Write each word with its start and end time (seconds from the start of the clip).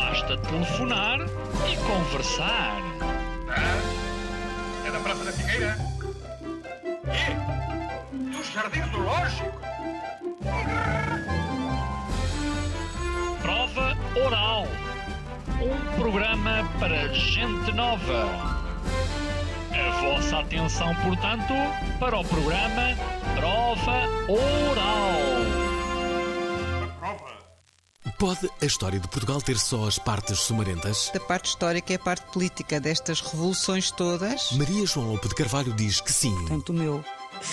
Basta 0.00 0.34
telefonar 0.38 1.20
e 1.70 1.76
conversar. 1.76 2.80
Ah, 3.50 4.86
é 4.86 4.90
da 4.90 4.98
Praça 5.00 5.24
da 5.24 5.32
Figueira? 5.32 5.76
E? 7.06 8.34
Dos 8.34 8.46
Jardins 8.50 8.88
do 8.88 8.98
Lógico? 8.98 9.60
Prova 13.42 13.96
Oral. 14.24 14.66
Um 15.60 16.00
programa 16.00 16.66
para 16.78 17.08
gente 17.12 17.70
nova. 17.72 18.24
A 19.70 20.00
vossa 20.00 20.38
atenção, 20.38 20.94
portanto, 21.04 21.52
para 21.98 22.18
o 22.18 22.24
programa 22.24 22.96
Prova 23.36 24.08
Oral. 24.28 25.69
Pode 28.18 28.48
a 28.62 28.64
história 28.66 28.98
de 28.98 29.06
Portugal 29.08 29.40
ter 29.42 29.58
só 29.58 29.86
as 29.86 29.98
partes 29.98 30.38
sumarentas? 30.40 31.10
Da 31.12 31.20
parte 31.20 31.46
histórica 31.50 31.92
e 31.92 31.96
a 31.96 31.98
parte 31.98 32.30
política 32.32 32.80
destas 32.80 33.20
revoluções 33.20 33.90
todas. 33.90 34.52
Maria 34.52 34.86
João 34.86 35.12
Lopo 35.12 35.28
de 35.28 35.34
Carvalho 35.34 35.72
diz 35.74 36.00
que 36.00 36.12
sim. 36.12 36.34
Portanto, 36.34 36.70
o 36.70 36.72
meu 36.72 37.04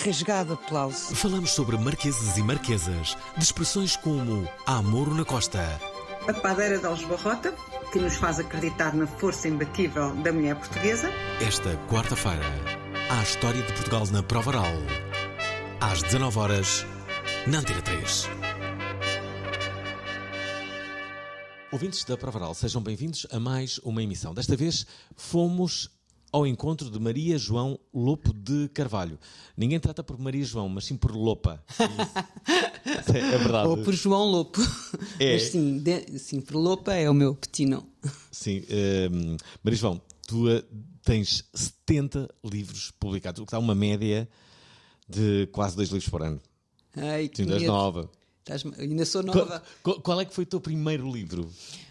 rasgado 0.04 0.54
aplauso. 0.54 1.14
Falamos 1.14 1.50
sobre 1.50 1.76
marqueses 1.76 2.36
e 2.36 2.42
marquesas, 2.42 3.16
de 3.36 3.44
expressões 3.44 3.96
como 3.96 4.48
amor 4.66 5.14
na 5.14 5.24
costa, 5.24 5.80
A 6.26 6.32
padeira 6.34 6.78
de 6.78 6.86
Aljubarrota, 6.86 7.54
que 7.92 7.98
nos 7.98 8.16
faz 8.16 8.38
acreditar 8.38 8.94
na 8.94 9.06
força 9.06 9.48
imbatível 9.48 10.14
da 10.16 10.32
mulher 10.32 10.56
portuguesa. 10.56 11.10
esta 11.40 11.76
quarta-feira. 11.90 12.44
Há 13.10 13.20
a 13.20 13.22
história 13.22 13.62
de 13.62 13.72
Portugal 13.72 14.04
na 14.10 14.22
Prova 14.22 14.50
Oral. 14.50 14.72
Às 15.80 16.02
19 16.02 16.38
horas 16.38 16.86
na 17.46 17.58
Antena 17.60 17.80
3. 17.80 18.28
Ouvintes 21.70 22.04
da 22.04 22.16
Prova 22.16 22.38
Oral, 22.38 22.54
sejam 22.54 22.80
bem-vindos 22.82 23.26
a 23.30 23.38
mais 23.38 23.78
uma 23.84 24.02
emissão. 24.02 24.32
Desta 24.32 24.56
vez 24.56 24.86
fomos 25.16 25.90
ao 26.32 26.46
encontro 26.46 26.90
de 26.90 26.98
Maria 26.98 27.36
João 27.38 27.78
Lopo 27.92 28.32
de 28.32 28.68
Carvalho. 28.70 29.18
Ninguém 29.56 29.78
trata 29.78 30.02
por 30.02 30.18
Maria 30.18 30.44
João, 30.44 30.68
mas 30.68 30.84
sim 30.86 30.96
por 30.96 31.10
Lopa. 31.14 31.62
É, 31.78 31.84
isso. 33.00 33.12
é 33.16 33.38
verdade. 33.38 33.68
Ou 33.68 33.76
por 33.78 33.92
João 33.94 34.24
Lopo. 34.24 34.60
É. 35.18 35.34
Mas 35.34 35.42
sim, 35.50 35.78
de- 35.78 36.18
sim, 36.18 36.40
por 36.40 36.56
Lopa 36.56 36.94
é 36.94 37.08
o 37.08 37.14
meu 37.14 37.34
petino. 37.34 37.86
Sim. 38.30 38.64
ehm, 38.70 39.36
Maria 39.62 39.78
João, 39.78 40.00
tu 40.26 40.48
eh, 40.48 40.64
tens 41.02 41.44
70 41.54 42.28
livros 42.44 42.90
publicados, 42.98 43.42
o 43.42 43.46
que 43.46 43.52
dá 43.52 43.58
uma 43.58 43.74
média 43.74 44.26
de 45.06 45.46
quase 45.52 45.76
dois 45.76 45.90
livros 45.90 46.08
por 46.08 46.22
ano. 46.22 46.40
Ai, 46.96 47.28
que 47.28 47.44
Sim, 47.44 47.66
nova. 47.66 48.10
Estás- 48.56 48.64
ainda 48.78 49.04
sou 49.04 49.22
nova. 49.22 49.62
qual- 49.82 50.00
qual 50.00 50.20
é 50.20 50.24
que 50.24 50.34
foi 50.34 50.44
o 50.44 50.46
teu 50.46 50.60
primeiro 50.60 51.10
livro? 51.10 51.50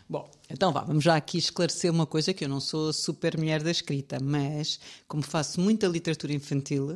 Bom, 0.10 0.30
então 0.50 0.72
vá, 0.72 0.82
vamos 0.86 1.04
já 1.04 1.18
aqui 1.18 1.38
esclarecer 1.38 1.92
uma 1.92 2.06
coisa 2.06 2.34
que 2.34 2.46
eu 2.46 2.48
não 2.50 2.62
sou 2.62 2.94
super 2.94 3.38
mulher 3.38 3.62
da 3.62 3.70
escrita, 3.70 4.18
mas 4.22 4.80
como 5.06 5.22
faço 5.22 5.60
muita 5.60 5.86
literatura 5.86 6.32
infantil, 6.34 6.94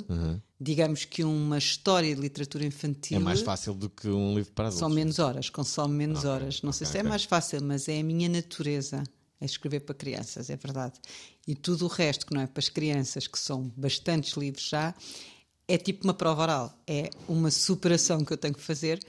digamos 0.60 1.04
que 1.04 1.22
uma 1.24 1.58
história 1.58 2.16
de 2.16 2.22
literatura 2.22 2.66
infantil 2.66 3.18
É 3.18 3.20
mais 3.20 3.42
fácil 3.42 3.74
do 3.74 3.90
que 3.90 4.08
um 4.08 4.34
livro 4.36 4.54
para 4.54 4.68
adultos. 4.68 4.80
são 4.80 4.90
menos 4.90 5.20
horas, 5.20 5.50
consome 5.50 5.94
menos 5.94 6.24
horas. 6.24 6.62
Não 6.62 6.72
sei 6.72 6.88
se 6.88 6.98
é 6.98 7.04
mais 7.04 7.26
fácil, 7.26 7.62
mas 7.64 7.90
é 7.90 8.00
a 8.00 8.04
minha 8.04 8.30
natureza. 8.30 9.04
É 9.42 9.46
escrever 9.46 9.82
para 9.82 9.96
crianças, 9.96 10.50
é 10.50 10.56
verdade. 10.56 10.94
E 11.48 11.54
tudo 11.56 11.86
o 11.86 11.88
resto 11.90 12.26
que 12.28 12.34
não 12.34 12.42
é 12.42 12.48
para 12.48 12.60
as 12.60 12.70
crianças, 12.70 13.28
que 13.28 13.40
são 13.40 13.72
bastantes 13.76 14.38
livros 14.38 14.70
já, 14.70 14.94
é 15.68 15.78
tipo 15.78 16.04
uma 16.06 16.14
prova 16.14 16.44
oral. 16.44 16.74
É 16.88 17.10
uma 17.28 17.50
superação 17.52 18.24
que 18.24 18.32
eu 18.32 18.38
tenho 18.38 18.54
que 18.54 18.62
fazer. 18.62 19.00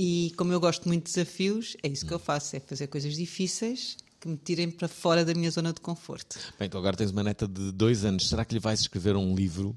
E 0.00 0.32
como 0.36 0.52
eu 0.52 0.60
gosto 0.60 0.86
muito 0.86 1.06
de 1.06 1.12
desafios, 1.12 1.76
é 1.82 1.88
isso 1.88 2.06
que 2.06 2.14
eu 2.14 2.20
faço: 2.20 2.54
é 2.54 2.60
fazer 2.60 2.86
coisas 2.86 3.16
difíceis 3.16 3.96
que 4.20 4.28
me 4.28 4.36
tirem 4.36 4.70
para 4.70 4.86
fora 4.86 5.24
da 5.24 5.34
minha 5.34 5.50
zona 5.50 5.72
de 5.72 5.80
conforto. 5.80 6.38
Bem, 6.58 6.68
tu 6.68 6.78
agora 6.78 6.96
tens 6.96 7.10
uma 7.10 7.24
neta 7.24 7.48
de 7.48 7.72
dois 7.72 8.04
anos. 8.04 8.28
Será 8.28 8.44
que 8.44 8.54
lhe 8.54 8.60
vais 8.60 8.78
escrever 8.80 9.16
um 9.16 9.34
livro? 9.34 9.76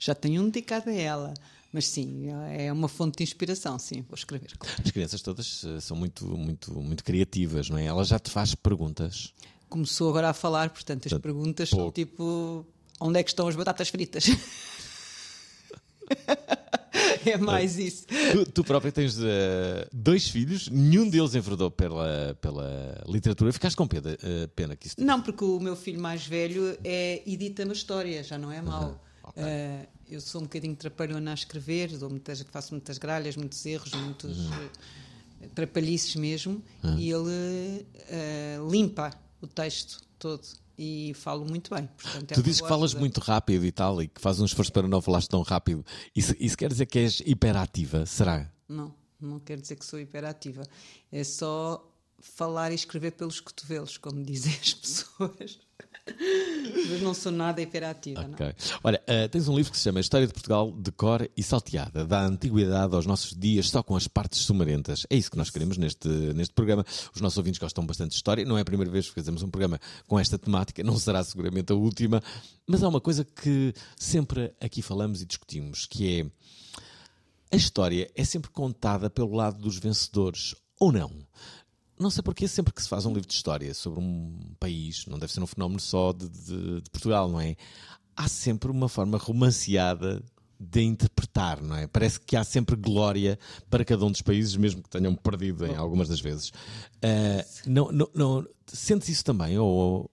Já 0.00 0.14
tenho 0.16 0.42
um 0.42 0.46
dedicado 0.46 0.90
a 0.90 0.92
ela, 0.92 1.32
mas 1.72 1.86
sim, 1.86 2.24
é 2.56 2.72
uma 2.72 2.88
fonte 2.88 3.18
de 3.18 3.22
inspiração. 3.22 3.78
Sim, 3.78 4.02
vou 4.08 4.16
escrever. 4.16 4.50
As 4.84 4.90
crianças 4.90 5.22
todas 5.22 5.62
eh, 5.64 5.78
são 5.80 5.96
muito, 5.96 6.26
muito, 6.36 6.72
muito 6.80 7.04
criativas, 7.04 7.70
não 7.70 7.78
é? 7.78 7.84
Ela 7.84 8.04
já 8.04 8.18
te 8.18 8.30
faz 8.30 8.54
perguntas. 8.56 9.32
começou 9.68 10.08
agora 10.10 10.30
a 10.30 10.34
falar, 10.34 10.70
portanto, 10.70 11.06
as 11.06 11.10
Portanto, 11.12 11.22
perguntas 11.22 11.68
são 11.68 11.78
pouco. 11.78 11.92
tipo: 11.92 12.66
onde 13.00 13.20
é 13.20 13.22
que 13.22 13.30
estão 13.30 13.46
as 13.46 13.54
batatas 13.54 13.88
fritas? 13.88 14.24
é 17.26 17.36
mais 17.36 17.78
isso. 17.78 18.06
Tu, 18.06 18.50
tu 18.52 18.64
própria 18.64 18.92
tens 18.92 19.18
eh, 19.20 19.88
dois 19.92 20.28
filhos, 20.28 20.68
nenhum 20.68 21.08
deles 21.08 21.34
enverdou 21.34 21.70
pela, 21.70 22.36
pela 22.40 23.02
literatura. 23.06 23.52
Ficaste 23.52 23.76
com 23.76 23.86
pena, 23.86 24.16
eh, 24.22 24.46
pena 24.54 24.76
que 24.76 24.88
isso. 24.88 24.96
Não, 24.98 25.20
porque 25.20 25.44
o 25.44 25.60
meu 25.60 25.76
filho 25.76 26.00
mais 26.00 26.26
velho 26.26 26.76
é 26.84 27.22
edita 27.26 27.64
uma 27.64 27.72
história, 27.72 28.22
já 28.22 28.38
não 28.38 28.50
é 28.50 28.60
mau. 28.60 29.00
ok. 29.22 29.42
Eh, 29.42 29.86
eu 30.10 30.20
sou 30.20 30.42
um 30.42 30.44
bocadinho 30.44 30.76
trapalhona 30.76 31.30
a 31.30 31.34
escrever, 31.34 31.96
dou 31.96 32.10
muitas, 32.10 32.42
faço 32.42 32.74
muitas 32.74 32.98
gralhas, 32.98 33.34
muitos 33.36 33.64
erros, 33.64 33.92
muitos 33.94 34.50
eh, 35.40 35.48
trapalhices 35.54 36.14
mesmo, 36.16 36.62
e 36.98 37.10
ele 37.10 37.86
limpa 38.70 39.10
o 39.40 39.46
texto 39.46 40.02
todo 40.18 40.42
e 40.78 41.12
falo 41.14 41.44
muito 41.44 41.74
bem. 41.74 41.88
Portanto, 42.00 42.32
é 42.32 42.34
Tu 42.34 42.42
dizes 42.42 42.60
que 42.60 42.68
falas 42.68 42.90
ajuda. 42.90 43.00
muito 43.00 43.20
rápido 43.20 43.64
e 43.64 43.72
tal, 43.72 44.02
e 44.02 44.08
que 44.08 44.20
fazes 44.20 44.40
um 44.40 44.44
esforço 44.44 44.72
para 44.72 44.86
não 44.88 45.00
falares 45.02 45.28
tão 45.28 45.42
rápido. 45.42 45.84
Isso, 46.14 46.34
isso 46.38 46.56
quer 46.56 46.68
dizer 46.70 46.86
que 46.86 46.98
és 46.98 47.20
hiperativa? 47.24 48.06
Será? 48.06 48.50
Não, 48.68 48.94
não 49.20 49.38
quer 49.38 49.60
dizer 49.60 49.76
que 49.76 49.84
sou 49.84 50.00
hiperativa. 50.00 50.62
É 51.10 51.22
só 51.24 51.88
falar 52.20 52.72
e 52.72 52.74
escrever 52.74 53.12
pelos 53.12 53.40
cotovelos, 53.40 53.98
como 53.98 54.22
dizem 54.22 54.52
as 54.60 54.74
pessoas. 54.74 55.58
Mas 56.04 57.00
não 57.00 57.14
sou 57.14 57.30
nada 57.30 57.62
hiperativa, 57.62 58.22
não. 58.22 58.32
Ok. 58.32 58.54
Olha, 58.82 59.02
eh, 59.06 59.28
tens 59.28 59.46
um 59.46 59.54
livro 59.54 59.70
que 59.70 59.78
se 59.78 59.84
chama 59.84 60.00
História 60.00 60.26
de 60.26 60.32
Portugal 60.32 60.72
de 60.72 60.90
Cor 60.90 61.28
e 61.36 61.42
Salteada, 61.42 62.04
da 62.04 62.24
antiguidade 62.24 62.94
aos 62.94 63.06
nossos 63.06 63.36
dias, 63.36 63.68
só 63.68 63.82
com 63.82 63.94
as 63.94 64.08
partes 64.08 64.40
sumarentas. 64.40 65.06
É 65.08 65.16
isso 65.16 65.30
que 65.30 65.36
nós 65.36 65.48
queremos 65.48 65.78
neste, 65.78 66.08
neste 66.08 66.54
programa. 66.54 66.84
Os 67.14 67.20
nossos 67.20 67.38
ouvintes 67.38 67.60
gostam 67.60 67.86
bastante 67.86 68.10
de 68.10 68.16
história. 68.16 68.44
Não 68.44 68.58
é 68.58 68.62
a 68.62 68.64
primeira 68.64 68.90
vez 68.90 69.08
que 69.08 69.14
fazemos 69.14 69.42
um 69.42 69.50
programa 69.50 69.78
com 70.06 70.18
esta 70.18 70.38
temática, 70.38 70.82
não 70.82 70.98
será 70.98 71.22
seguramente 71.22 71.72
a 71.72 71.76
última, 71.76 72.22
mas 72.66 72.82
há 72.82 72.88
uma 72.88 73.00
coisa 73.00 73.24
que 73.24 73.72
sempre 73.96 74.52
aqui 74.60 74.82
falamos 74.82 75.22
e 75.22 75.26
discutimos, 75.26 75.86
que 75.86 76.20
é 76.20 76.26
a 77.52 77.56
história 77.56 78.10
é 78.16 78.24
sempre 78.24 78.50
contada 78.50 79.10
pelo 79.10 79.34
lado 79.34 79.58
dos 79.60 79.78
vencedores, 79.78 80.54
ou 80.80 80.90
não? 80.90 81.10
Não 82.02 82.10
sei 82.10 82.22
porque 82.22 82.46
sempre 82.48 82.72
que 82.72 82.82
se 82.82 82.88
faz 82.88 83.06
um 83.06 83.12
livro 83.14 83.28
de 83.28 83.34
história 83.34 83.72
sobre 83.74 84.00
um 84.00 84.36
país, 84.58 85.06
não 85.06 85.18
deve 85.18 85.32
ser 85.32 85.40
um 85.40 85.46
fenómeno 85.46 85.80
só 85.80 86.12
de, 86.12 86.28
de- 86.28 86.80
de 86.82 86.90
Portugal, 86.90 87.28
não 87.28 87.40
é? 87.40 87.56
Há 88.16 88.28
sempre 88.28 88.70
uma 88.70 88.88
forma 88.88 89.16
romanceada 89.16 90.22
de 90.60 90.82
interpretar, 90.82 91.60
não 91.62 91.74
é? 91.76 91.86
Parece 91.88 92.20
que 92.20 92.36
há 92.36 92.44
sempre 92.44 92.76
glória 92.76 93.38
para 93.68 93.84
cada 93.84 94.04
um 94.04 94.10
dos 94.12 94.22
países, 94.22 94.54
mesmo 94.56 94.82
que 94.82 94.88
tenham 94.90 95.14
perdido 95.14 95.66
em 95.66 95.74
algumas 95.74 96.08
das 96.08 96.20
vezes. 96.20 96.52
Ah, 97.02 97.44
não, 97.66 97.90
não, 97.90 98.08
não- 98.14 98.46
sentes 98.66 99.08
isso 99.08 99.24
também? 99.24 99.58
Ou, 99.58 100.08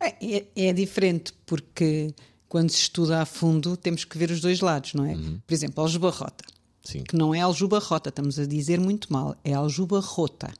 É, 0.00 0.16
é- 0.38 0.46
é 0.68 0.72
diferente, 0.72 1.32
porque 1.44 2.14
quando 2.48 2.70
se 2.70 2.78
estuda 2.82 3.20
a 3.20 3.26
fundo 3.26 3.76
temos 3.76 4.04
que 4.04 4.16
ver 4.16 4.30
os 4.30 4.40
dois 4.40 4.60
lados, 4.60 4.94
não 4.94 5.04
é? 5.04 5.14
Por 5.46 5.52
exemplo, 5.52 5.82
aljubarrota, 5.82 6.44
sim. 6.82 7.02
que 7.04 7.14
não 7.16 7.34
é 7.34 7.40
aljubarrota, 7.40 8.08
estamos 8.08 8.38
a 8.38 8.46
dizer 8.46 8.80
muito 8.80 9.12
mal, 9.12 9.36
é 9.44 9.52
aljubarrota. 9.52 10.50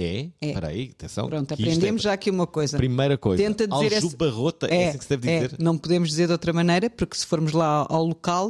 É? 0.00 0.28
É. 0.40 0.48
Espera 0.48 0.68
aí, 0.68 0.90
atenção. 0.94 1.26
Pronto, 1.28 1.50
isto 1.52 1.62
aprendemos 1.62 2.02
é 2.02 2.04
já 2.04 2.12
aqui 2.12 2.30
uma 2.30 2.46
coisa. 2.46 2.76
Primeira 2.76 3.18
coisa. 3.18 3.42
Tenta 3.42 3.66
dizer 3.66 3.92
essa- 3.92 4.06
Aljubarrota, 4.06 4.66
é, 4.66 4.88
assim 4.90 4.98
que 4.98 5.04
se 5.04 5.10
deve 5.10 5.28
é, 5.30 5.44
dizer? 5.44 5.56
não 5.58 5.76
podemos 5.76 6.08
dizer 6.08 6.26
de 6.26 6.32
outra 6.32 6.52
maneira, 6.52 6.88
porque 6.88 7.16
se 7.16 7.26
formos 7.26 7.52
lá 7.52 7.86
ao 7.88 8.04
local, 8.04 8.48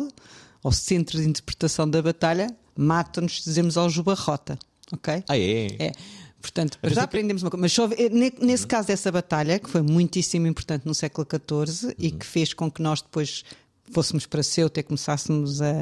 ao 0.62 0.72
centro 0.72 1.18
de 1.20 1.26
interpretação 1.28 1.88
da 1.88 2.02
batalha, 2.02 2.54
matam-nos 2.76 3.38
se 3.42 3.48
dizemos 3.48 3.76
aljubarrota. 3.78 4.58
Ok? 4.92 5.22
Ah, 5.28 5.38
é? 5.38 5.66
É. 5.78 5.92
Portanto, 6.40 6.78
já 6.84 7.00
eu- 7.00 7.04
aprendemos 7.04 7.42
uma 7.42 7.50
coisa. 7.50 7.60
Mas 7.62 7.72
só, 7.72 7.86
eh, 7.86 8.08
ne- 8.10 8.32
nesse 8.40 8.66
caso 8.66 8.86
dessa 8.88 9.10
batalha, 9.10 9.58
que 9.58 9.68
foi 9.68 9.82
muitíssimo 9.82 10.46
importante 10.46 10.86
no 10.86 10.94
século 10.94 11.26
XIV 11.26 11.94
e 11.98 12.10
que 12.12 12.24
fez 12.24 12.54
com 12.54 12.70
que 12.70 12.80
nós 12.80 13.02
depois 13.02 13.42
fôssemos 13.90 14.26
para 14.26 14.42
Ceuta 14.42 14.80
e 14.80 14.82
começássemos 14.82 15.60
a, 15.62 15.72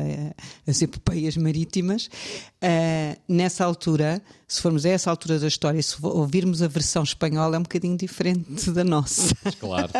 as 0.66 0.80
epopeias 0.82 1.36
marítimas, 1.36 2.06
uh, 2.06 3.20
nessa 3.28 3.64
altura, 3.64 4.22
se 4.46 4.62
formos 4.62 4.86
a 4.86 4.90
essa 4.90 5.10
altura 5.10 5.38
da 5.38 5.48
história, 5.48 5.82
se 5.82 5.96
ouvirmos 6.02 6.62
a 6.62 6.68
versão 6.68 7.02
espanhola, 7.02 7.56
é 7.56 7.58
um 7.58 7.62
bocadinho 7.62 7.96
diferente 7.96 8.70
da 8.70 8.84
nossa. 8.84 9.34
Claro. 9.58 9.90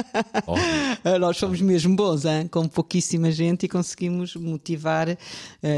Nós 1.20 1.38
fomos 1.38 1.60
mesmo 1.60 1.96
bons, 1.96 2.24
hein? 2.24 2.48
com 2.48 2.68
pouquíssima 2.68 3.30
gente 3.30 3.66
e 3.66 3.68
conseguimos 3.68 4.36
motivar 4.36 5.08
uh, 5.08 5.16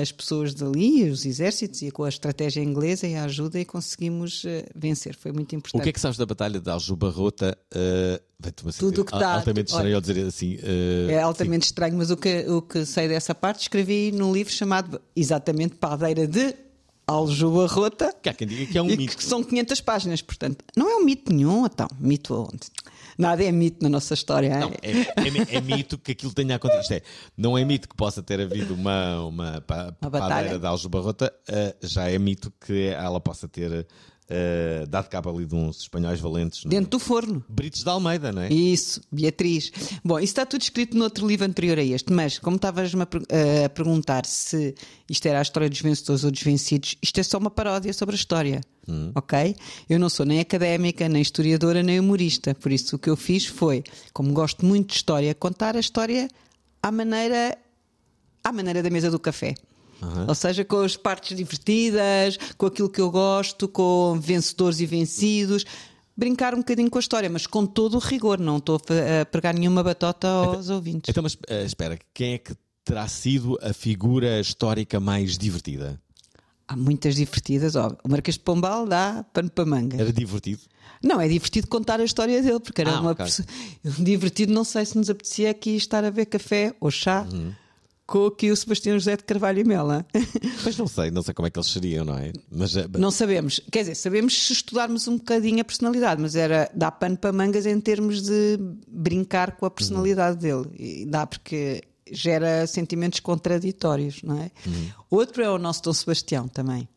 as 0.02 0.12
pessoas 0.12 0.54
dali, 0.54 1.10
os 1.10 1.24
exércitos, 1.24 1.82
e 1.82 1.90
com 1.90 2.04
a 2.04 2.08
estratégia 2.08 2.62
inglesa 2.62 3.06
e 3.06 3.14
a 3.14 3.24
ajuda, 3.24 3.58
e 3.58 3.64
conseguimos 3.64 4.44
uh, 4.44 4.48
vencer. 4.74 5.16
Foi 5.16 5.32
muito 5.32 5.54
importante. 5.54 5.80
O 5.80 5.84
que 5.84 5.90
é 5.90 5.92
que 5.92 6.00
sabes 6.00 6.18
da 6.18 6.26
Batalha 6.26 6.60
de 6.60 6.70
Aljubarrota? 6.70 7.56
Uh, 7.74 8.27
Tudo 8.78 9.02
o 9.02 9.04
que 9.04 9.14
está. 9.14 9.34
Altamente 9.34 9.72
estranho 9.72 9.96
ao 9.96 10.00
dizer 10.00 10.24
assim. 10.24 10.54
Uh, 10.56 11.10
é 11.10 11.20
altamente 11.20 11.66
sim. 11.66 11.70
estranho, 11.70 11.96
mas 11.96 12.10
o 12.10 12.16
que, 12.16 12.46
o 12.48 12.62
que 12.62 12.86
sei 12.86 13.08
dessa 13.08 13.34
parte 13.34 13.62
escrevi 13.62 14.12
num 14.12 14.32
livro 14.32 14.52
chamado 14.52 15.00
exatamente 15.16 15.74
Padeira 15.74 16.24
de 16.24 16.54
Aljubarrota. 17.04 18.14
Que 18.22 18.28
há 18.28 18.34
quem 18.34 18.46
diga 18.46 18.70
que 18.70 18.78
é 18.78 18.82
um 18.82 18.86
mito. 18.86 19.16
Que 19.16 19.24
são 19.24 19.42
500 19.42 19.80
páginas, 19.80 20.22
portanto, 20.22 20.64
não 20.76 20.88
é 20.88 20.96
um 20.96 21.04
mito 21.04 21.32
nenhum, 21.32 21.66
então. 21.66 21.88
Mito 21.98 22.32
aonde? 22.32 22.70
Nada 23.18 23.42
é 23.42 23.50
mito 23.50 23.82
na 23.82 23.88
nossa 23.88 24.14
história. 24.14 24.56
Não, 24.56 24.70
é, 24.82 24.92
é, 24.92 25.56
é, 25.56 25.60
mito 25.60 25.98
que 25.98 26.12
aquilo 26.12 26.32
tenha 26.32 26.54
acontecido. 26.54 26.82
Isto 26.82 26.92
é, 26.92 27.02
não 27.36 27.58
é 27.58 27.64
mito 27.64 27.88
que 27.88 27.96
possa 27.96 28.22
ter 28.22 28.40
havido 28.40 28.72
uma, 28.72 29.20
uma, 29.24 29.64
uma 30.00 30.10
padeira 30.10 30.60
de 30.60 30.64
Aljubarrota, 30.64 31.34
uh, 31.48 31.74
já 31.84 32.08
é 32.08 32.16
mito 32.20 32.52
que 32.64 32.86
ela 32.90 33.18
possa 33.18 33.48
ter 33.48 33.84
Uh, 34.30 34.86
dado 34.86 35.08
cabo 35.08 35.30
ali 35.30 35.46
de 35.46 35.54
uns 35.54 35.80
espanhóis 35.80 36.20
valentes. 36.20 36.62
Dentro 36.64 36.84
no... 36.84 36.90
do 36.90 36.98
forno. 36.98 37.42
Britos 37.48 37.82
de 37.82 37.88
Almeida, 37.88 38.30
não 38.30 38.42
é? 38.42 38.52
Isso, 38.52 39.00
Beatriz. 39.10 39.72
Bom, 40.04 40.18
isso 40.18 40.32
está 40.32 40.44
tudo 40.44 40.60
escrito 40.60 40.98
noutro 40.98 41.26
livro 41.26 41.46
anterior 41.46 41.78
a 41.78 41.82
este, 41.82 42.12
mas 42.12 42.38
como 42.38 42.56
estavas-me 42.56 43.02
a, 43.02 43.06
uh, 43.06 43.64
a, 43.64 43.68
perguntar 43.70 44.26
se 44.26 44.74
isto 45.08 45.26
era 45.26 45.38
a 45.38 45.42
história 45.42 45.70
dos 45.70 45.80
vencedores 45.80 46.24
ou 46.24 46.30
dos 46.30 46.42
vencidos, 46.42 46.96
isto 47.02 47.18
é 47.18 47.22
só 47.22 47.38
uma 47.38 47.50
paródia 47.50 47.90
sobre 47.94 48.14
a 48.14 48.18
história. 48.18 48.60
Hum. 48.86 49.12
Ok? 49.14 49.56
Eu 49.88 49.98
não 49.98 50.10
sou 50.10 50.26
nem 50.26 50.40
académica, 50.40 51.08
nem 51.08 51.22
historiadora, 51.22 51.82
nem 51.82 51.98
humorista. 51.98 52.54
Por 52.54 52.70
isso 52.70 52.96
o 52.96 52.98
que 52.98 53.08
eu 53.08 53.16
fiz 53.16 53.46
foi, 53.46 53.82
como 54.12 54.32
gosto 54.34 54.64
muito 54.64 54.88
de 54.88 54.96
história, 54.96 55.34
contar 55.34 55.74
a 55.74 55.80
história 55.80 56.28
à 56.82 56.92
maneira, 56.92 57.56
à 58.44 58.52
maneira 58.52 58.82
da 58.82 58.90
mesa 58.90 59.10
do 59.10 59.18
café. 59.18 59.54
Uhum. 60.02 60.26
Ou 60.28 60.34
seja, 60.34 60.64
com 60.64 60.80
as 60.80 60.96
partes 60.96 61.36
divertidas, 61.36 62.38
com 62.56 62.66
aquilo 62.66 62.88
que 62.88 63.00
eu 63.00 63.10
gosto, 63.10 63.68
com 63.68 64.18
vencedores 64.20 64.80
e 64.80 64.86
vencidos. 64.86 65.64
Brincar 66.16 66.54
um 66.54 66.58
bocadinho 66.58 66.90
com 66.90 66.98
a 66.98 67.00
história, 67.00 67.30
mas 67.30 67.46
com 67.46 67.64
todo 67.64 67.94
o 67.94 67.98
rigor, 67.98 68.40
não 68.40 68.56
estou 68.56 68.76
a 68.76 69.24
pregar 69.24 69.54
nenhuma 69.54 69.84
batota 69.84 70.28
aos 70.28 70.64
então, 70.64 70.76
ouvintes. 70.76 71.08
Então, 71.08 71.22
mas 71.22 71.34
uh, 71.34 71.64
espera, 71.64 71.96
quem 72.12 72.34
é 72.34 72.38
que 72.38 72.54
terá 72.84 73.06
sido 73.06 73.56
a 73.62 73.72
figura 73.72 74.40
histórica 74.40 74.98
mais 74.98 75.38
divertida? 75.38 76.00
Há 76.66 76.76
muitas 76.76 77.14
divertidas. 77.14 77.76
Ó, 77.76 77.96
o 78.02 78.08
Marquês 78.08 78.34
de 78.34 78.40
Pombal 78.40 78.84
dá 78.86 79.24
pano 79.32 79.48
para 79.48 79.64
manga. 79.64 79.96
Era 79.96 80.12
divertido? 80.12 80.60
Não, 81.02 81.20
é 81.20 81.28
divertido 81.28 81.68
contar 81.68 82.00
a 82.00 82.04
história 82.04 82.42
dele, 82.42 82.58
porque 82.58 82.80
era 82.80 82.96
ah, 82.96 83.00
uma 83.00 83.12
okay. 83.12 83.24
pessoa. 83.24 83.46
Divertido, 84.00 84.52
não 84.52 84.64
sei 84.64 84.84
se 84.84 84.98
nos 84.98 85.08
apetecia 85.08 85.50
aqui 85.50 85.76
estar 85.76 86.04
a 86.04 86.10
ver 86.10 86.26
café 86.26 86.74
ou 86.80 86.90
chá. 86.90 87.26
Uhum 87.32 87.52
com 88.08 88.24
aqui 88.24 88.50
o 88.50 88.56
Sebastião 88.56 88.98
José 88.98 89.18
de 89.18 89.22
Carvalho 89.22 89.60
e 89.60 89.64
Mela. 89.64 90.04
Pois 90.62 90.76
não 90.76 90.88
sei, 90.88 91.10
não 91.10 91.22
sei 91.22 91.34
como 91.34 91.46
é 91.46 91.50
que 91.50 91.58
eles 91.58 91.70
seriam, 91.70 92.04
não 92.04 92.16
é? 92.16 92.32
Mas, 92.50 92.74
eh, 92.76 92.86
não 92.98 93.10
sabemos. 93.10 93.60
Quer 93.70 93.80
dizer, 93.80 93.94
sabemos 93.94 94.46
se 94.46 94.52
estudarmos 94.52 95.06
um 95.06 95.18
bocadinho 95.18 95.60
a 95.60 95.64
personalidade, 95.64 96.20
mas 96.20 96.34
era 96.34 96.70
dá 96.74 96.90
pano 96.90 97.16
para 97.16 97.32
mangas 97.32 97.66
em 97.66 97.78
termos 97.80 98.22
de 98.22 98.58
brincar 98.88 99.52
com 99.56 99.66
a 99.66 99.70
personalidade 99.70 100.44
uhum. 100.46 100.62
dele. 100.62 101.02
E 101.02 101.06
dá 101.06 101.26
porque 101.26 101.82
gera 102.10 102.66
sentimentos 102.66 103.20
contraditórios, 103.20 104.22
não 104.22 104.38
é? 104.38 104.50
Uhum. 104.66 104.88
Outro 105.10 105.42
é 105.42 105.50
o 105.50 105.58
nosso 105.58 105.82
Dom 105.82 105.92
Sebastião 105.92 106.48
também 106.48 106.88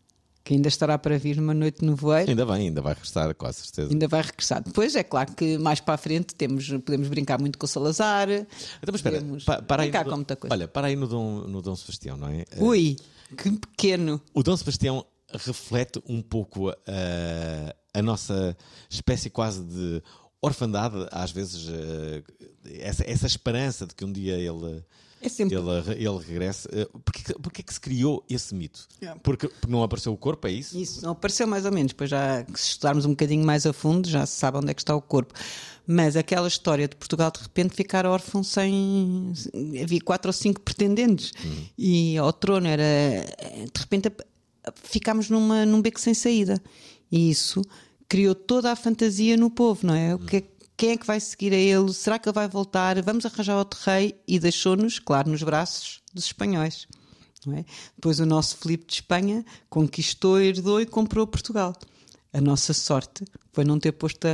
que 0.43 0.53
ainda 0.53 0.67
estará 0.67 0.97
para 0.97 1.17
vir 1.17 1.38
numa 1.38 1.53
noite 1.53 1.83
no 1.85 1.95
voeiro. 1.95 2.29
Ainda 2.29 2.45
bem, 2.45 2.67
ainda 2.67 2.81
vai 2.81 2.93
regressar, 2.93 3.33
com 3.35 3.51
certeza. 3.51 3.91
Ainda 3.91 4.07
vai 4.07 4.21
regressar. 4.21 4.63
Depois 4.63 4.95
é 4.95 5.03
claro 5.03 5.33
que 5.33 5.57
mais 5.57 5.79
para 5.79 5.93
a 5.93 5.97
frente 5.97 6.33
temos, 6.35 6.67
podemos 6.67 7.07
brincar 7.07 7.39
muito 7.39 7.57
com 7.57 7.65
o 7.65 7.69
Salazar. 7.69 8.29
Então, 8.29 8.95
espera, 8.95 9.17
podemos 9.17 9.43
pa, 9.43 9.61
para 9.61 9.83
brincar 9.83 10.05
com 10.05 10.15
muita 10.15 10.35
coisa. 10.35 10.53
Olha, 10.53 10.67
para 10.67 10.88
aí 10.88 10.95
no 10.95 11.07
Dom, 11.07 11.41
no 11.47 11.61
Dom 11.61 11.75
Sebastião, 11.75 12.17
não 12.17 12.27
é? 12.27 12.45
Ui, 12.57 12.97
que 13.38 13.51
pequeno. 13.51 14.21
O 14.33 14.41
Dom 14.41 14.57
Sebastião 14.57 15.05
reflete 15.31 16.01
um 16.07 16.21
pouco 16.21 16.69
a, 16.69 17.75
a 17.93 18.01
nossa 18.01 18.57
espécie 18.89 19.29
quase 19.29 19.63
de 19.63 20.01
orfandade, 20.41 20.95
às 21.11 21.31
vezes, 21.31 21.69
eh, 21.69 22.23
essa, 22.79 23.09
essa 23.09 23.27
esperança 23.27 23.85
de 23.85 23.93
que 23.93 24.03
um 24.03 24.11
dia 24.11 24.33
ele 24.33 24.83
é 25.21 25.29
sempre... 25.29 25.56
ele, 25.56 25.69
ele 26.06 26.18
regressa. 26.18 26.69
Eh, 26.71 26.88
porquê, 27.06 27.33
porquê 27.33 27.63
que 27.63 27.73
se 27.73 27.79
criou 27.79 28.23
esse 28.29 28.53
mito? 28.56 28.88
É. 29.01 29.13
Porque, 29.21 29.47
porque 29.47 29.71
não 29.71 29.83
apareceu 29.83 30.12
o 30.12 30.18
corpo, 30.18 30.47
é 30.47 30.51
isso? 30.51 30.77
Isso, 30.77 31.03
não 31.03 31.12
apareceu 31.12 31.45
mais 31.45 31.65
ou 31.65 31.71
menos. 31.71 31.94
Pois 31.94 32.09
já, 32.09 32.44
se 32.56 32.69
estudarmos 32.69 33.06
um 33.06 33.12
bocadinho 33.12 33.45
mais 33.45 33.65
a 33.65 33.73
fundo, 33.73 34.09
já 34.09 34.25
se 34.25 34.38
sabe 34.38 34.57
onde 34.57 34.71
é 34.71 34.73
que 34.73 34.81
está 34.81 34.95
o 34.95 35.01
corpo. 35.01 35.33
Mas 35.85 36.15
aquela 36.15 36.47
história 36.47 36.88
de 36.88 36.95
Portugal 36.95 37.31
de 37.31 37.41
repente 37.41 37.75
ficar 37.75 38.06
órfão 38.06 38.44
sem. 38.44 39.33
Havia 39.81 40.01
quatro 40.01 40.29
ou 40.29 40.33
cinco 40.33 40.62
pretendentes. 40.62 41.31
Uhum. 41.44 41.65
E 41.77 42.17
ao 42.17 42.33
trono 42.33 42.67
era. 42.67 42.83
De 43.74 43.79
repente 43.79 44.12
ficámos 44.75 45.29
numa, 45.29 45.65
num 45.65 45.81
beco 45.81 46.00
sem 46.00 46.13
saída. 46.13 46.62
E 47.12 47.29
isso 47.29 47.62
criou 48.07 48.35
toda 48.35 48.71
a 48.71 48.75
fantasia 48.75 49.38
no 49.38 49.50
povo, 49.50 49.88
não 49.88 49.95
é? 49.95 50.13
O 50.13 50.19
que 50.19 50.38
é 50.38 50.44
quem 50.81 50.94
é 50.94 50.98
que 50.98 51.06
vai 51.06 51.19
seguir 51.19 51.54
a 51.54 51.57
ele? 51.57 51.94
Será 51.94 52.18
que 52.18 52.28
ele 52.28 52.33
vai 52.33 52.48
voltar? 52.48 53.00
Vamos 53.04 53.24
arranjar 53.24 53.56
outro 53.56 53.80
rei? 53.86 54.19
E 54.28 54.39
deixou-nos, 54.39 54.98
claro, 54.98 55.30
nos 55.30 55.44
braços 55.44 56.01
dos 56.12 56.25
espanhóis. 56.25 56.88
É? 57.56 57.63
Depois 57.95 58.19
o 58.19 58.25
nosso 58.25 58.57
Filipe 58.57 58.88
de 58.88 58.94
Espanha 58.94 59.45
conquistou, 59.69 60.42
herdou 60.42 60.81
e 60.81 60.88
comprou 60.88 61.28
Portugal. 61.28 61.75
A 62.33 62.42
nossa 62.42 62.74
sorte 62.74 63.24
foi 63.54 63.63
não 63.63 63.80
ter 63.80 63.92
posto 63.92 64.25
a, 64.25 64.31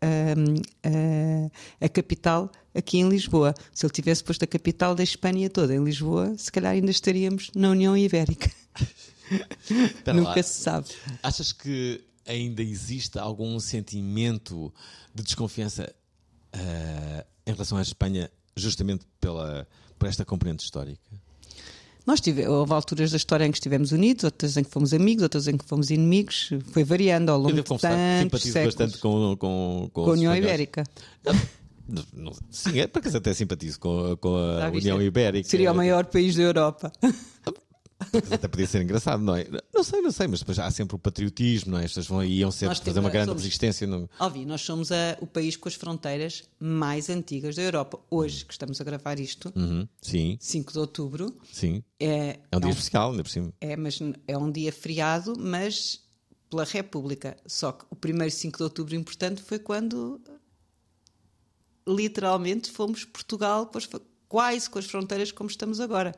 a, 0.00 1.80
a, 1.82 1.84
a, 1.84 1.88
capital 1.88 2.48
aqui 2.72 2.98
em 2.98 3.08
Lisboa. 3.08 3.52
Se 3.74 3.84
ele 3.84 3.92
tivesse 3.92 4.22
posto 4.22 4.44
a 4.44 4.46
capital 4.46 4.94
da 4.94 5.02
Espanha 5.02 5.50
toda 5.50 5.74
em 5.74 5.82
Lisboa, 5.82 6.32
se 6.38 6.52
calhar 6.52 6.74
ainda 6.74 6.92
estaríamos 6.92 7.50
na 7.56 7.70
União 7.70 7.96
Ibérica. 7.96 8.48
Nunca 10.14 10.36
lá. 10.36 10.42
se 10.44 10.62
sabe. 10.62 10.86
Achas 11.24 11.50
que 11.50 12.00
ainda 12.28 12.62
existe 12.62 13.18
algum 13.18 13.58
sentimento 13.58 14.72
de 15.14 15.22
desconfiança 15.22 15.92
uh, 16.54 17.26
em 17.46 17.52
relação 17.52 17.78
à 17.78 17.82
Espanha, 17.82 18.30
justamente 18.54 19.06
pela, 19.20 19.66
por 19.98 20.08
esta 20.08 20.24
componente 20.24 20.62
histórica? 20.62 21.00
Nós 22.06 22.20
tivemos, 22.20 22.50
houve 22.50 22.72
alturas 22.72 23.10
da 23.10 23.16
história 23.16 23.44
em 23.44 23.50
que 23.50 23.58
estivemos 23.58 23.92
unidos, 23.92 24.24
outras 24.24 24.56
em 24.56 24.64
que 24.64 24.70
fomos 24.70 24.94
amigos, 24.94 25.22
outras 25.22 25.46
em 25.46 25.56
que 25.56 25.64
fomos 25.64 25.90
inimigos, 25.90 26.50
foi 26.72 26.82
variando 26.82 27.30
ao 27.30 27.38
longo 27.38 27.52
de 27.52 27.62
tantos 27.62 27.80
simpatizo 27.80 28.52
séculos. 28.52 28.74
bastante 28.74 28.98
com, 28.98 29.36
com, 29.36 29.90
com, 29.92 30.04
com 30.04 30.10
a 30.10 30.12
União 30.14 30.34
Ibérica. 30.34 30.84
Não, 31.86 32.04
não, 32.12 32.32
sim, 32.50 32.80
é 32.80 32.86
porque 32.86 33.14
até 33.14 33.32
simpatizo 33.34 33.80
com, 33.80 34.16
com 34.18 34.36
a 34.36 34.68
União 34.68 35.00
Ibérica. 35.02 35.48
Seria 35.48 35.72
o 35.72 35.74
maior 35.74 36.06
país 36.06 36.34
da 36.36 36.42
Europa. 36.42 36.92
Até 38.30 38.46
podia 38.46 38.66
ser 38.66 38.82
engraçado, 38.82 39.22
não 39.22 39.34
é? 39.34 39.46
Não 39.74 39.82
sei, 39.82 40.00
não 40.00 40.12
sei, 40.12 40.28
mas 40.28 40.40
depois 40.40 40.58
há 40.58 40.70
sempre 40.70 40.94
o 40.94 40.98
patriotismo, 40.98 41.72
não 41.72 41.78
é? 41.78 41.84
As 41.84 41.90
pessoas 41.90 42.06
vão, 42.06 42.24
iam 42.24 42.50
sempre 42.50 42.68
nós 42.68 42.78
fazer 42.78 43.00
uma 43.00 43.10
grande 43.10 43.26
somos, 43.26 43.42
resistência. 43.42 43.86
No... 43.86 44.08
Óbvio, 44.20 44.46
nós 44.46 44.60
somos 44.60 44.92
a, 44.92 45.18
o 45.20 45.26
país 45.26 45.56
com 45.56 45.68
as 45.68 45.74
fronteiras 45.74 46.44
mais 46.60 47.10
antigas 47.10 47.56
da 47.56 47.62
Europa. 47.62 47.98
Hoje, 48.08 48.44
que 48.44 48.52
estamos 48.52 48.80
a 48.80 48.84
gravar 48.84 49.18
isto, 49.18 49.52
uhum, 49.56 49.86
sim. 50.00 50.38
5 50.40 50.72
de 50.72 50.78
outubro. 50.78 51.36
Sim. 51.52 51.82
É, 51.98 52.38
é 52.50 52.56
um 52.56 52.60
dia 52.60 52.70
especial, 52.70 53.10
ainda 53.10 53.24
por 53.24 53.30
cima. 53.30 53.52
É, 53.60 53.76
mas 53.76 53.98
é 54.26 54.38
um 54.38 54.50
dia 54.50 54.72
feriado, 54.72 55.34
mas 55.36 56.00
pela 56.48 56.64
República. 56.64 57.36
Só 57.46 57.72
que 57.72 57.84
o 57.90 57.96
primeiro 57.96 58.32
5 58.32 58.56
de 58.56 58.62
outubro 58.62 58.94
importante 58.94 59.42
foi 59.42 59.58
quando 59.58 60.20
literalmente 61.86 62.70
fomos 62.70 63.04
Portugal 63.04 63.66
com 63.66 63.78
as, 63.78 63.88
quase 64.28 64.68
com 64.68 64.78
as 64.78 64.84
fronteiras 64.84 65.32
como 65.32 65.48
estamos 65.48 65.80
agora 65.80 66.14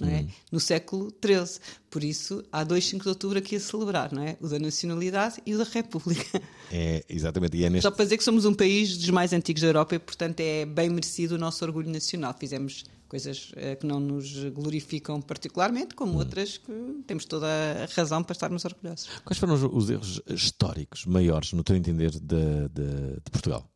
não 0.00 0.08
é? 0.08 0.26
No 0.50 0.60
século 0.60 1.12
XIII. 1.24 1.60
Por 1.90 2.02
isso, 2.02 2.44
há 2.50 2.64
dois 2.64 2.84
5 2.86 3.02
de 3.02 3.08
outubro 3.08 3.38
aqui 3.38 3.56
a 3.56 3.60
celebrar, 3.60 4.12
não 4.12 4.22
é? 4.22 4.36
o 4.40 4.48
da 4.48 4.58
nacionalidade 4.58 5.40
e 5.46 5.54
o 5.54 5.58
da 5.58 5.64
República. 5.64 6.42
É, 6.72 7.04
exatamente. 7.08 7.56
E 7.56 7.64
é 7.64 7.70
neste... 7.70 7.82
Só 7.82 7.90
para 7.90 8.04
dizer 8.04 8.16
que 8.16 8.24
somos 8.24 8.44
um 8.44 8.54
país 8.54 8.96
dos 8.96 9.10
mais 9.10 9.32
antigos 9.32 9.62
da 9.62 9.68
Europa 9.68 9.94
e, 9.94 9.98
portanto, 9.98 10.40
é 10.40 10.66
bem 10.66 10.90
merecido 10.90 11.36
o 11.36 11.38
nosso 11.38 11.64
orgulho 11.64 11.88
nacional. 11.88 12.34
Fizemos 12.38 12.84
coisas 13.06 13.52
uh, 13.52 13.78
que 13.78 13.86
não 13.86 14.00
nos 14.00 14.44
glorificam 14.46 15.20
particularmente, 15.22 15.94
como 15.94 16.14
hum. 16.14 16.16
outras 16.16 16.58
que 16.58 16.72
temos 17.06 17.26
toda 17.26 17.46
a 17.46 17.94
razão 17.94 18.24
para 18.24 18.32
estarmos 18.32 18.64
orgulhosos. 18.64 19.08
Quais 19.24 19.38
foram 19.38 19.54
os, 19.54 19.62
os 19.62 19.90
erros 19.90 20.20
históricos 20.28 21.06
maiores, 21.06 21.52
no 21.52 21.62
teu 21.62 21.76
entender, 21.76 22.10
de, 22.10 22.18
de, 22.20 23.20
de 23.24 23.30
Portugal? 23.30 23.70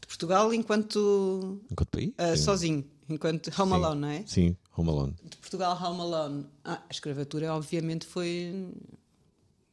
De 0.00 0.06
Portugal 0.06 0.54
enquanto... 0.54 1.60
Enquanto 1.70 1.88
país? 1.88 2.10
Uh, 2.10 2.36
sozinho 2.36 2.84
enquanto 3.12 3.50
Home 3.60 3.72
Alone, 3.74 4.00
não 4.00 4.08
é? 4.08 4.24
Sim, 4.26 4.56
Home 4.76 4.88
Alone. 4.90 5.14
De 5.28 5.36
Portugal, 5.36 5.78
Home 5.82 6.00
Alone. 6.00 6.46
Ah, 6.64 6.82
a 6.88 6.92
escravatura, 6.92 7.52
obviamente, 7.54 8.06
foi 8.06 8.72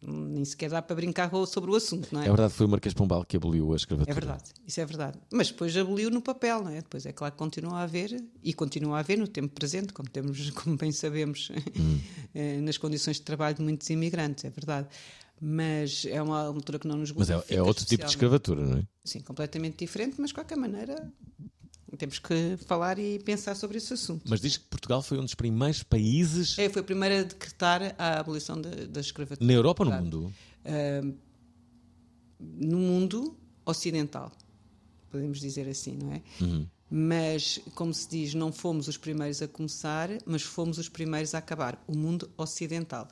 Nem 0.01 0.46
sequer 0.46 0.69
dá 0.69 0.81
para 0.81 0.96
brincar 0.96 1.29
sobre 1.46 1.72
o 1.72 1.75
assunto, 1.75 2.08
não 2.13 2.22
é? 2.22 2.25
É 2.25 2.27
verdade, 2.27 2.53
foi 2.53 2.65
o 2.65 2.69
Marquês 2.69 2.93
Pombal 2.93 3.25
que 3.25 3.36
aboliu 3.36 3.74
a 3.74 3.75
escravatura. 3.75 4.12
É 4.12 4.13
verdade, 4.13 4.43
isso 4.65 4.79
é 4.79 4.86
verdade. 4.86 5.19
Mas 5.31 5.50
depois 5.50 5.75
aboliu 5.75 6.10
no 6.10 6.22
papel, 6.22 6.63
não 6.63 6.72
é? 6.72 6.77
Depois 6.77 7.05
é 7.05 7.12
claro 7.12 7.34
que 7.34 7.38
continua 7.38 7.79
a 7.79 7.84
haver, 7.84 8.24
e 8.41 8.53
continua 8.53 8.96
a 8.96 9.00
haver 9.01 9.17
no 9.17 9.27
tempo 9.27 9.53
presente, 9.53 9.91
como, 9.91 10.10
temos, 10.10 10.51
como 10.55 10.77
bem 10.77 10.91
sabemos, 10.93 11.51
Hum. 11.77 12.00
eh, 12.34 12.62
nas 12.62 12.77
condições 12.77 13.17
de 13.17 13.24
trabalho 13.24 13.55
de 13.58 13.62
muitos 13.62 13.89
imigrantes, 13.89 14.46
é 14.46 14.50
verdade. 14.50 14.88
Mas 15.41 16.05
é 16.05 16.22
uma 16.22 16.41
altura 16.48 16.79
que 16.79 16.88
não 16.88 16.98
nos 16.98 17.12
Mas 17.12 17.29
é, 17.29 17.41
é 17.50 17.62
outro 17.62 17.86
tipo 17.86 18.03
de 18.03 18.10
escravatura, 18.10 18.62
não 18.65 18.77
é? 18.77 18.84
Sim, 19.03 19.19
completamente 19.22 19.77
diferente, 19.77 20.15
mas 20.19 20.29
de 20.29 20.34
qualquer 20.34 20.58
maneira 20.58 21.12
temos 21.98 22.19
que 22.19 22.58
falar 22.65 23.00
e 23.00 23.19
pensar 23.19 23.55
sobre 23.55 23.77
esse 23.77 23.93
assunto. 23.93 24.24
Mas 24.27 24.41
diz 24.41 24.58
que 24.58 24.65
Portugal 24.65 25.01
foi 25.01 25.17
um 25.17 25.24
dos 25.24 25.36
primeiros 25.36 25.84
países 25.84 26.58
É, 26.58 26.69
foi 26.69 26.81
a 26.81 26.86
primeira 26.86 27.22
a 27.22 27.24
decretar 27.24 27.96
a 27.98 28.19
abolição 28.19 28.60
da, 28.60 28.69
da 28.69 29.00
escravatura. 29.00 29.46
na 29.46 29.53
Europa 29.53 29.84
ou 29.84 29.89
no 29.89 29.98
mundo? 29.98 30.34
no 32.39 32.77
mundo 32.77 33.38
ocidental, 33.65 34.31
podemos 35.12 35.39
dizer 35.39 35.67
assim, 35.67 35.98
não 35.98 36.13
é? 36.13 36.22
Uhum. 36.41 36.67
Mas, 36.89 37.60
como 37.75 37.93
se 37.93 38.10
diz, 38.10 38.34
não 38.34 38.51
fomos 38.51 38.88
os 38.88 38.98
primeiros 38.98 39.41
a 39.41 39.48
começar, 39.48 40.10
mas 40.25 40.41
fomos 40.41 40.77
os 40.79 40.89
primeiros 40.89 41.36
a 41.36 41.38
acabar. 41.38 41.84
O 41.88 41.96
mundo 41.96 42.29
ocidental. 42.36 43.08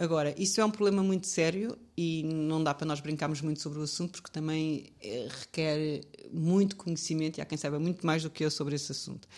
Agora, 0.00 0.34
isso 0.38 0.58
é 0.62 0.64
um 0.64 0.70
problema 0.70 1.02
muito 1.02 1.26
sério 1.26 1.76
e 1.94 2.22
não 2.22 2.64
dá 2.64 2.72
para 2.72 2.86
nós 2.86 3.00
brincarmos 3.00 3.42
muito 3.42 3.60
sobre 3.60 3.80
o 3.80 3.82
assunto, 3.82 4.12
porque 4.12 4.30
também 4.32 4.86
eh, 4.98 5.28
requer 5.30 6.00
muito 6.32 6.74
conhecimento 6.74 7.36
e 7.36 7.42
há 7.42 7.44
quem 7.44 7.58
saiba 7.58 7.78
muito 7.78 8.06
mais 8.06 8.22
do 8.22 8.30
que 8.30 8.42
eu 8.42 8.50
sobre 8.50 8.74
esse 8.74 8.90
assunto. 8.92 9.28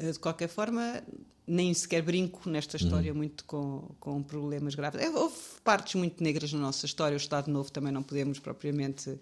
Eh, 0.00 0.10
De 0.10 0.18
qualquer 0.18 0.48
forma, 0.48 1.00
nem 1.46 1.72
sequer 1.72 2.02
brinco 2.02 2.50
nesta 2.50 2.76
história 2.76 3.14
muito 3.14 3.44
com, 3.44 3.88
com 4.00 4.20
problemas 4.20 4.74
graves. 4.74 5.00
Eh, 5.00 5.10
Houve 5.10 5.36
partes 5.62 5.94
muito 5.94 6.24
negras 6.24 6.52
na 6.52 6.58
nossa 6.58 6.86
história. 6.86 7.14
O 7.14 7.16
Estado 7.16 7.48
Novo 7.48 7.70
também 7.70 7.92
não 7.92 8.02
podemos 8.02 8.40
propriamente 8.40 9.16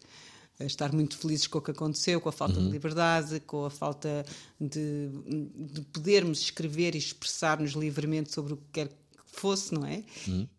estar 0.60 0.90
muito 0.94 1.18
felizes 1.18 1.46
com 1.46 1.58
o 1.58 1.60
que 1.60 1.70
aconteceu, 1.70 2.18
com 2.18 2.30
a 2.30 2.32
falta 2.32 2.54
de 2.62 2.68
liberdade, 2.70 3.40
com 3.40 3.66
a 3.66 3.70
falta 3.70 4.24
de, 4.58 5.10
de 5.54 5.82
podermos 5.92 6.40
escrever 6.40 6.94
e 6.94 6.98
expressar-nos 6.98 7.72
livremente 7.72 8.32
sobre 8.32 8.54
o 8.54 8.56
que 8.56 8.64
quer 8.72 8.88
que 8.88 8.94
fosse, 9.40 9.74
não 9.74 9.84
é? 9.86 10.02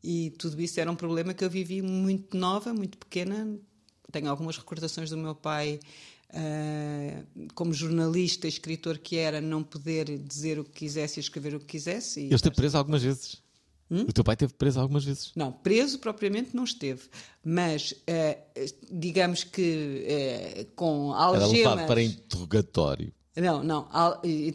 E 0.03 0.31
tudo 0.37 0.59
isso 0.61 0.79
era 0.79 0.91
um 0.91 0.95
problema 0.95 1.33
que 1.33 1.43
eu 1.43 1.49
vivi 1.49 1.81
muito 1.81 2.37
nova, 2.37 2.73
muito 2.73 2.97
pequena. 2.97 3.57
Tenho 4.11 4.29
algumas 4.29 4.57
recordações 4.57 5.09
do 5.09 5.17
meu 5.17 5.35
pai. 5.35 5.79
ah, 6.31 7.23
como 7.55 7.73
jornalista 7.73 8.47
escritor 8.47 8.97
que 8.99 9.17
era, 9.17 9.41
não 9.41 9.63
poder 9.63 10.17
dizer 10.19 10.59
o 10.59 10.63
que 10.63 10.71
quisesse 10.71 11.19
e 11.19 11.21
escrever 11.21 11.55
o 11.55 11.59
que 11.59 11.65
quisesse. 11.65 12.21
Ele 12.21 12.35
esteve 12.35 12.55
preso 12.55 12.77
algumas 12.77 13.01
vezes. 13.01 13.41
Hum? 13.91 14.01
O 14.01 14.13
teu 14.13 14.23
pai 14.23 14.35
esteve 14.35 14.53
preso 14.53 14.79
algumas 14.79 15.03
vezes. 15.03 15.31
não, 15.35 15.51
preso 15.51 15.97
propriamente 15.97 16.55
não 16.55 16.63
esteve, 16.63 17.09
mas 17.43 17.95
eh, 18.05 18.37
digamos 18.91 19.43
que 19.43 20.05
eh, 20.07 20.67
com 20.75 21.11
Era 21.11 21.31
levado 21.31 21.43
algemas. 21.45 21.87
para 21.87 22.03
interrogatório. 22.03 23.11
Não, 23.35 23.63
não, 23.63 23.87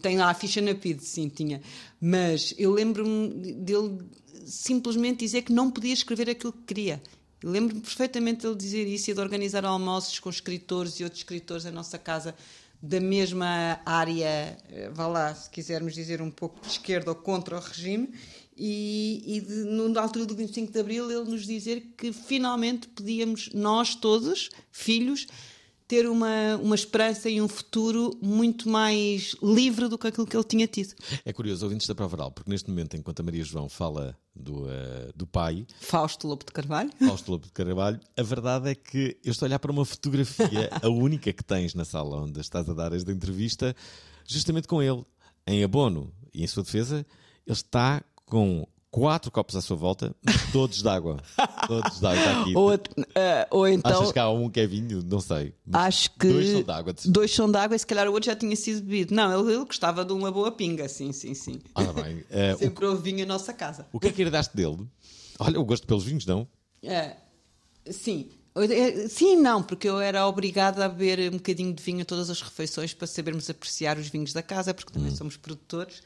tem 0.02 0.18
lá 0.18 0.30
a 0.30 0.34
ficha 0.34 0.60
na 0.60 0.74
PID, 0.74 1.00
sim, 1.00 1.28
tinha. 1.28 1.62
Mas 2.00 2.54
eu 2.58 2.72
lembro-me 2.72 3.52
dele 3.54 3.98
simplesmente 4.44 5.20
dizer 5.20 5.42
que 5.42 5.52
não 5.52 5.70
podia 5.70 5.92
escrever 5.94 6.28
aquilo 6.28 6.52
que 6.52 6.62
queria. 6.66 7.02
Lembro-me 7.42 7.80
perfeitamente 7.80 8.42
dele 8.42 8.56
dizer 8.56 8.86
isso 8.86 9.10
e 9.10 9.14
de 9.14 9.20
organizar 9.20 9.64
almoços 9.64 10.18
com 10.18 10.28
escritores 10.30 10.98
e 11.00 11.04
outros 11.04 11.20
escritores 11.20 11.64
da 11.64 11.70
nossa 11.70 11.98
casa 11.98 12.34
da 12.82 13.00
mesma 13.00 13.80
área, 13.86 14.58
eh, 14.70 14.90
vá 14.92 15.06
lá, 15.06 15.34
se 15.34 15.48
quisermos 15.48 15.94
dizer 15.94 16.20
um 16.20 16.30
pouco 16.30 16.60
de 16.60 16.72
esquerda 16.72 17.10
ou 17.10 17.14
contra 17.16 17.56
o 17.56 17.60
regime, 17.60 18.10
e, 18.56 19.22
e 19.26 19.40
de, 19.40 19.54
no- 19.64 19.98
altura 19.98 20.26
do 20.26 20.34
25 20.34 20.70
de 20.70 20.78
Abril 20.78 21.10
ele 21.10 21.30
nos 21.30 21.46
dizer 21.46 21.92
que 21.96 22.12
finalmente 22.12 22.86
podíamos, 22.88 23.48
nós 23.54 23.94
todos, 23.94 24.50
filhos, 24.70 25.26
ter 25.86 26.08
uma, 26.08 26.56
uma 26.56 26.74
esperança 26.74 27.28
e 27.28 27.40
um 27.40 27.48
futuro 27.48 28.16
muito 28.22 28.68
mais 28.68 29.36
livre 29.42 29.88
do 29.88 29.98
que 29.98 30.06
aquilo 30.06 30.26
que 30.26 30.36
ele 30.36 30.44
tinha 30.44 30.66
tido. 30.66 30.94
É 31.24 31.32
curioso, 31.32 31.64
ouvintes 31.64 31.86
da 31.86 31.94
Prova 31.94 32.16
Oral, 32.16 32.32
porque 32.32 32.50
neste 32.50 32.70
momento, 32.70 32.96
enquanto 32.96 33.20
a 33.20 33.22
Maria 33.22 33.44
João 33.44 33.68
fala 33.68 34.16
do, 34.34 34.68
eh, 34.68 35.10
do 35.14 35.26
pai, 35.26 35.66
Fausto 35.80 36.26
Lobo 36.26 36.44
de 36.44 36.52
Carvalho. 36.52 36.90
Fausto 36.98 37.30
Lobo 37.30 37.46
de 37.46 37.52
Carvalho, 37.52 38.00
a 38.16 38.22
verdade 38.22 38.70
é 38.70 38.74
que 38.74 39.16
eu 39.22 39.30
estou 39.30 39.46
a 39.46 39.48
olhar 39.48 39.58
para 39.58 39.72
uma 39.72 39.84
fotografia, 39.84 40.70
a 40.82 40.88
única 40.88 41.32
que 41.32 41.44
tens 41.44 41.74
na 41.74 41.84
sala 41.84 42.16
onde 42.16 42.40
estás 42.40 42.68
a 42.68 42.74
dar 42.74 42.92
esta 42.92 43.12
entrevista, 43.12 43.76
justamente 44.26 44.66
com 44.66 44.82
ele, 44.82 45.04
em 45.46 45.62
abono 45.62 46.12
e 46.32 46.42
em 46.42 46.46
sua 46.46 46.62
defesa, 46.62 47.06
ele 47.46 47.54
está 47.54 48.02
com 48.24 48.66
quatro 48.94 49.28
copos 49.28 49.56
à 49.56 49.60
sua 49.60 49.76
volta, 49.76 50.14
todos 50.52 50.80
de 50.80 50.88
água. 50.88 51.20
Todos 51.66 51.98
de 51.98 52.06
água 52.06 52.18
está 52.18 52.40
aqui. 52.42 52.56
Ou, 52.56 52.72
eh, 53.14 53.48
ou 53.50 53.66
então, 53.66 53.90
Achas 53.90 54.12
que 54.12 54.18
há 54.18 54.28
um 54.30 54.48
que 54.48 54.60
é 54.60 54.66
vinho? 54.66 55.02
Não 55.02 55.18
sei. 55.18 55.52
Acho 55.72 56.10
que. 56.10 56.28
Dois 56.28 56.48
são 56.48 56.62
de 56.62 56.70
água. 56.70 56.94
Dois 57.06 57.34
são 57.34 57.50
de 57.50 57.58
água 57.58 57.74
e 57.74 57.78
se 57.78 57.86
calhar 57.86 58.06
o 58.06 58.12
outro 58.12 58.26
já 58.26 58.36
tinha 58.36 58.54
sido 58.54 58.82
bebido. 58.82 59.14
Não, 59.14 59.40
ele, 59.40 59.52
ele 59.52 59.64
gostava 59.64 60.04
de 60.04 60.12
uma 60.12 60.30
boa 60.30 60.52
pinga, 60.52 60.88
sim, 60.88 61.10
sim, 61.10 61.34
sim. 61.34 61.58
Ah, 61.74 61.92
bem. 61.92 62.22
Eh, 62.30 62.54
Sempre 62.56 62.86
houve 62.86 63.02
vinho 63.02 63.20
em 63.20 63.26
nossa 63.26 63.52
casa. 63.52 63.86
o, 63.92 63.98
que 63.98 64.08
é 64.08 64.12
que 64.12 64.22
herdaste 64.22 64.56
dele? 64.56 64.86
Olha, 65.38 65.58
o 65.58 65.64
gosto 65.64 65.86
pelos 65.86 66.04
vinhos, 66.04 66.26
não? 66.26 66.46
É, 66.82 67.16
sim. 67.90 68.28
Sim 69.08 69.36
não, 69.36 69.62
porque 69.62 69.88
eu 69.88 69.98
era 69.98 70.26
obrigada 70.26 70.84
a 70.84 70.88
beber 70.88 71.32
um 71.32 71.38
bocadinho 71.38 71.72
de 71.72 71.82
vinho 71.82 72.02
a 72.02 72.04
todas 72.04 72.30
as 72.30 72.40
refeições 72.40 72.94
para 72.94 73.06
sabermos 73.06 73.50
apreciar 73.50 73.98
os 73.98 74.08
vinhos 74.08 74.32
da 74.32 74.42
casa, 74.42 74.72
porque 74.72 74.92
também 74.92 75.14
somos 75.16 75.36
produtores. 75.36 76.02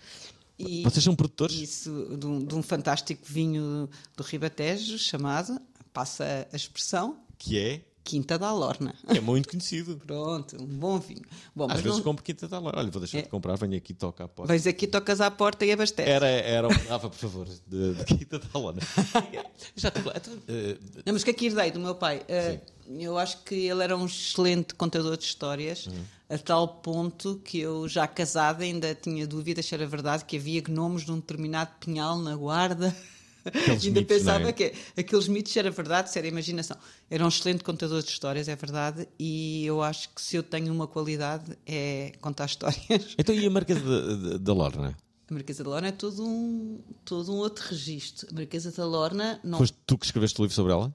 E 0.58 0.82
Vocês 0.82 1.04
são 1.04 1.14
produtores? 1.14 1.54
isso 1.56 2.16
de 2.18 2.26
um, 2.26 2.44
de 2.44 2.54
um 2.54 2.62
fantástico 2.62 3.22
vinho 3.24 3.88
do 4.16 4.22
Ribatejo 4.24 4.98
chamado, 4.98 5.60
passa 5.92 6.48
a 6.52 6.56
expressão, 6.56 7.18
Que 7.38 7.58
é, 7.58 7.80
Quinta 8.08 8.38
da 8.38 8.50
Lorna. 8.52 8.94
é 9.06 9.20
muito 9.20 9.50
conhecido. 9.50 10.00
Pronto, 10.06 10.56
um 10.62 10.66
bom 10.66 10.98
vinho. 10.98 11.20
Bom, 11.54 11.66
Às 11.70 11.82
vezes 11.82 11.98
não, 11.98 12.04
compro 12.04 12.24
quinta 12.24 12.48
da 12.48 12.58
Olha, 12.58 12.90
vou 12.90 13.00
deixar 13.00 13.18
É. 13.18 13.22
de 13.22 13.28
comprar, 13.28 13.54
venho 13.56 13.76
aqui 13.76 13.92
toca 13.92 14.24
a 14.24 14.28
porta. 14.28 14.48
vais 14.48 14.66
aqui, 14.66 14.86
tocas 14.86 15.20
à 15.20 15.30
porta 15.30 15.66
e 15.66 15.72
abastece. 15.72 16.08
Era, 16.08 16.26
era 16.26 16.66
um 16.66 16.70
Rafa, 16.88 17.10
por 17.10 17.18
favor, 17.18 17.46
de, 17.66 17.92
de 17.94 18.04
Quinta 18.06 18.38
da 18.38 18.58
Lona. 18.58 18.80
Já 19.76 19.88
então, 19.88 20.32
eh, 20.48 20.78
Não, 21.04 21.12
mas 21.12 21.20
o 21.20 21.24
que 21.26 21.30
é 21.32 21.34
que 21.34 21.46
herdei 21.46 21.70
do 21.70 21.80
meu 21.80 21.94
pai? 21.94 22.22
Uh, 22.28 22.60
eu 22.98 23.18
acho 23.18 23.42
que 23.44 23.54
ele 23.54 23.82
era 23.84 23.94
um 23.94 24.06
excelente 24.06 24.74
contador 24.74 25.16
de 25.18 25.24
histórias, 25.24 25.86
Uhum. 25.86 26.04
a 26.30 26.38
tal 26.38 26.66
ponto 26.66 27.38
que 27.44 27.60
eu, 27.60 27.86
já 27.86 28.06
casada, 28.06 28.64
ainda 28.64 28.94
tinha 28.94 29.26
dúvidas 29.26 29.66
se 29.66 29.74
era 29.74 29.86
verdade 29.86 30.24
que 30.24 30.38
havia 30.38 30.62
gnomos 30.62 31.04
num 31.04 31.16
determinado 31.16 31.72
pinhal 31.78 32.16
na 32.18 32.34
guarda. 32.34 32.96
Aqueles 33.48 33.84
ainda 33.84 34.00
mitos, 34.00 34.16
pensava 34.16 34.38
não 34.40 34.48
é? 34.48 34.52
que 34.52 34.72
aqueles 34.96 35.28
mitos 35.28 35.56
era 35.56 35.70
verdade, 35.70 36.10
se 36.10 36.18
era 36.18 36.26
imaginação. 36.28 36.76
Era 37.10 37.24
um 37.24 37.28
excelente 37.28 37.64
contador 37.64 38.02
de 38.02 38.08
histórias, 38.08 38.48
é 38.48 38.56
verdade, 38.56 39.08
e 39.18 39.64
eu 39.66 39.82
acho 39.82 40.08
que 40.10 40.20
se 40.22 40.36
eu 40.36 40.42
tenho 40.42 40.72
uma 40.72 40.86
qualidade 40.86 41.56
é 41.66 42.12
contar 42.20 42.46
histórias. 42.46 42.78
Então, 43.18 43.34
e 43.34 43.46
a 43.46 43.50
Marquesa 43.50 44.38
da 44.38 44.52
Lorna? 44.52 44.96
A 45.30 45.34
Marquesa 45.34 45.62
da 45.64 45.70
Lorna 45.70 45.88
é 45.88 45.92
todo 45.92 46.24
um, 46.24 46.80
todo 47.04 47.32
um 47.32 47.36
outro 47.36 47.64
registro. 47.68 48.28
A 48.30 48.34
Marquesa 48.34 48.70
da 48.72 48.84
Lorna 48.86 49.40
não 49.44 49.58
Foste 49.58 49.76
tu 49.86 49.98
que 49.98 50.06
escreveste 50.06 50.40
o 50.40 50.44
livro 50.44 50.54
sobre 50.54 50.72
ela? 50.72 50.92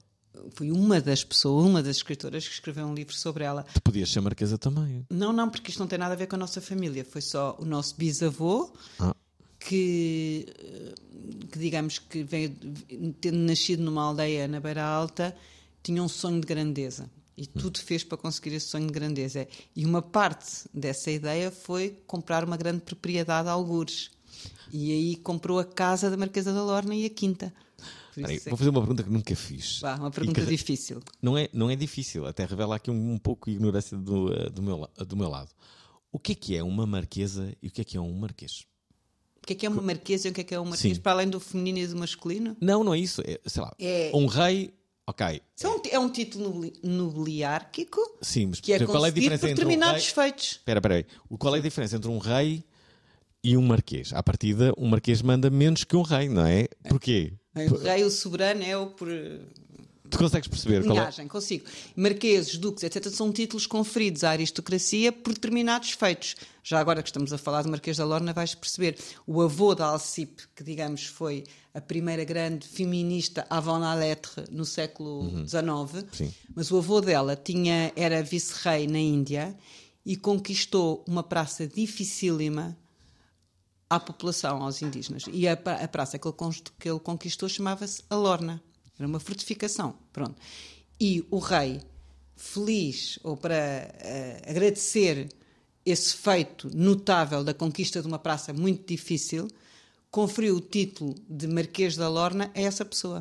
fui 0.54 0.70
uma 0.70 1.00
das 1.00 1.24
pessoas, 1.24 1.66
uma 1.66 1.82
das 1.82 1.96
escritoras 1.96 2.46
que 2.46 2.54
escreveu 2.54 2.86
um 2.86 2.94
livro 2.94 3.14
sobre 3.14 3.44
ela. 3.44 3.64
Tu 3.74 3.80
podias 3.82 4.10
ser 4.10 4.20
Marquesa 4.20 4.58
também. 4.58 5.06
Não, 5.10 5.32
não, 5.32 5.48
porque 5.48 5.70
isto 5.70 5.78
não 5.78 5.86
tem 5.86 5.98
nada 5.98 6.14
a 6.14 6.16
ver 6.16 6.26
com 6.26 6.36
a 6.36 6.38
nossa 6.38 6.60
família. 6.60 7.04
Foi 7.04 7.20
só 7.20 7.56
o 7.58 7.64
nosso 7.64 7.94
bisavô 7.96 8.72
Ah. 8.98 9.14
Que, 9.66 10.46
eh, 10.58 10.94
que 11.50 11.58
digamos 11.58 11.98
que 11.98 12.22
veio, 12.22 12.54
tendo 13.20 13.38
nascido 13.38 13.82
numa 13.82 14.02
aldeia 14.02 14.46
na 14.46 14.60
Beira 14.60 14.84
Alta, 14.84 15.34
tinha 15.82 16.02
um 16.02 16.08
sonho 16.08 16.40
de 16.40 16.46
grandeza. 16.46 17.10
E 17.36 17.46
tudo 17.46 17.78
fez 17.80 18.04
para 18.04 18.16
conseguir 18.16 18.54
esse 18.54 18.68
sonho 18.68 18.86
de 18.86 18.92
grandeza. 18.92 19.48
E 19.74 19.84
uma 19.84 20.00
parte 20.00 20.68
dessa 20.72 21.10
ideia 21.10 21.50
foi 21.50 21.98
comprar 22.06 22.44
uma 22.44 22.56
grande 22.56 22.80
propriedade 22.82 23.48
a 23.48 23.52
algures. 23.52 24.10
E 24.72 24.92
aí 24.92 25.16
comprou 25.16 25.58
a 25.58 25.64
casa 25.64 26.10
da 26.10 26.16
Marquesa 26.16 26.52
da 26.52 26.62
Lorna 26.62 26.94
e 26.94 27.06
a 27.06 27.10
quinta. 27.10 27.52
Por 27.76 28.20
Espera 28.20 28.28
aí, 28.28 28.36
isso 28.36 28.48
é 28.48 28.50
vou 28.50 28.58
fazer 28.58 28.70
uma 28.70 28.80
pergunta 28.80 29.02
que 29.02 29.10
nunca 29.10 29.34
fiz. 29.34 29.80
Vá, 29.80 29.96
uma 29.96 30.10
pergunta 30.10 30.40
que- 30.42 30.46
difícil. 30.46 31.02
Não 31.20 31.36
é, 31.36 31.48
não 31.52 31.68
é 31.68 31.74
difícil, 31.74 32.24
até 32.26 32.44
revela 32.44 32.76
aqui 32.76 32.90
um, 32.90 33.12
um 33.14 33.18
pouco 33.18 33.50
de 33.50 33.56
ignorância 33.56 33.96
do, 33.96 34.32
eh, 34.32 34.50
do, 34.50 34.62
meu, 34.62 34.88
do 34.98 35.16
meu 35.16 35.28
lado. 35.28 35.50
O 36.12 36.18
que 36.20 36.32
é 36.32 36.34
que 36.36 36.56
é 36.56 36.62
uma 36.62 36.86
marquesa 36.86 37.52
e 37.60 37.66
o 37.66 37.70
que 37.70 37.80
é 37.80 37.84
que 37.84 37.96
é 37.96 38.00
um 38.00 38.12
marquês? 38.16 38.64
O 39.44 39.46
que 39.46 39.52
é 39.52 39.56
que 39.56 39.66
é 39.66 39.68
uma 39.68 39.82
marquesa 39.82 40.26
e 40.26 40.30
o 40.30 40.34
que 40.34 40.40
é 40.40 40.44
que 40.44 40.54
é 40.54 40.58
um 40.60 40.64
marquês? 40.64 40.96
Sim. 40.96 41.02
Para 41.02 41.12
além 41.12 41.28
do 41.28 41.38
feminino 41.38 41.78
e 41.78 41.86
do 41.86 41.96
masculino? 41.98 42.56
Não, 42.58 42.82
não 42.82 42.94
é 42.94 42.98
isso. 42.98 43.20
É, 43.26 43.38
sei 43.46 43.62
lá, 43.62 43.74
É- 43.78 44.10
um 44.14 44.24
rei, 44.24 44.72
ok. 45.06 45.42
Isso 45.54 45.66
é 45.66 45.70
um, 45.70 45.80
é 45.90 45.98
um 45.98 46.08
título 46.08 46.44
nobili- 46.48 46.72
nobiliárquico 46.82 48.00
Sim, 48.22 48.46
mas 48.46 48.60
que 48.60 48.72
é 48.72 48.76
por 48.76 48.84
exemplo, 48.84 48.94
qual 48.94 49.04
é 49.04 49.08
a 49.08 49.12
concedido 49.12 49.20
diferença 49.36 49.40
por 49.46 49.50
entre 49.52 49.64
um 49.64 49.68
determinados 49.68 50.04
rei... 50.12 50.24
feitos. 50.24 50.46
Espera, 50.52 50.78
espera 50.78 50.94
aí. 50.94 51.06
O- 51.28 51.36
Qual 51.36 51.54
é 51.54 51.58
a 51.58 51.62
diferença 51.62 51.96
entre 51.96 52.10
um 52.10 52.16
rei 52.18 52.64
e 53.42 53.54
um 53.54 53.62
marquês? 53.62 54.14
À 54.14 54.22
partida, 54.22 54.72
um 54.78 54.88
marquês 54.88 55.20
manda 55.20 55.50
menos 55.50 55.84
que 55.84 55.94
um 55.94 56.00
rei, 56.02 56.26
não 56.30 56.46
é? 56.46 56.66
Porquê? 56.88 57.34
O 57.54 57.76
rei, 57.76 58.02
o 58.02 58.10
soberano, 58.10 58.62
é 58.62 58.76
o 58.78 58.86
por. 58.86 59.08
Tu 60.14 60.18
consegues 60.18 60.48
perceber 60.48 60.76
é? 60.76 60.88
linhagem, 60.88 61.28
consigo. 61.28 61.64
Marqueses, 61.96 62.56
duques, 62.56 62.82
etc., 62.84 63.08
são 63.10 63.32
títulos 63.32 63.66
conferidos 63.66 64.24
à 64.24 64.30
aristocracia 64.30 65.10
por 65.12 65.32
determinados 65.34 65.90
feitos. 65.90 66.36
Já 66.62 66.78
agora 66.78 67.02
que 67.02 67.08
estamos 67.08 67.32
a 67.32 67.38
falar 67.38 67.62
de 67.62 67.68
Marquês 67.70 67.96
da 67.96 68.04
Lorna, 68.04 68.32
vais 68.32 68.54
perceber. 68.54 68.96
O 69.26 69.42
avô 69.42 69.74
da 69.74 69.86
Alcipe, 69.86 70.44
que 70.54 70.62
digamos 70.64 71.04
foi 71.06 71.44
a 71.74 71.80
primeira 71.80 72.24
grande 72.24 72.66
feminista 72.66 73.46
avant 73.50 73.80
la 73.80 73.94
lettre 73.94 74.44
no 74.50 74.64
século 74.64 75.28
XIX, 75.46 76.06
Sim. 76.12 76.32
mas 76.54 76.70
o 76.70 76.78
avô 76.78 77.00
dela 77.00 77.34
tinha, 77.36 77.92
era 77.96 78.22
vice-rei 78.22 78.86
na 78.86 78.98
Índia 78.98 79.56
e 80.06 80.16
conquistou 80.16 81.04
uma 81.08 81.22
praça 81.22 81.66
dificílima 81.66 82.76
à 83.90 83.98
população, 84.00 84.62
aos 84.62 84.80
indígenas. 84.82 85.24
E 85.32 85.46
a, 85.48 85.56
pra- 85.56 85.76
a 85.82 85.88
praça 85.88 86.18
que 86.18 86.26
ele, 86.26 86.34
que 86.78 86.88
ele 86.88 87.00
conquistou 87.00 87.48
chamava-se 87.48 88.02
a 88.08 88.14
Lorna. 88.16 88.62
Era 88.98 89.08
uma 89.08 89.20
fortificação. 89.20 89.94
Pronto. 90.12 90.36
E 91.00 91.24
o 91.30 91.38
rei, 91.38 91.80
feliz, 92.36 93.18
ou 93.22 93.36
para 93.36 93.54
eh, 93.54 94.42
agradecer 94.46 95.28
esse 95.84 96.14
feito 96.16 96.70
notável 96.74 97.44
da 97.44 97.52
conquista 97.52 98.00
de 98.00 98.08
uma 98.08 98.18
praça 98.18 98.52
muito 98.52 98.86
difícil, 98.86 99.48
conferiu 100.10 100.56
o 100.56 100.60
título 100.60 101.14
de 101.28 101.46
Marquês 101.46 101.96
da 101.96 102.08
Lorna 102.08 102.50
a 102.54 102.60
essa 102.60 102.84
pessoa. 102.84 103.20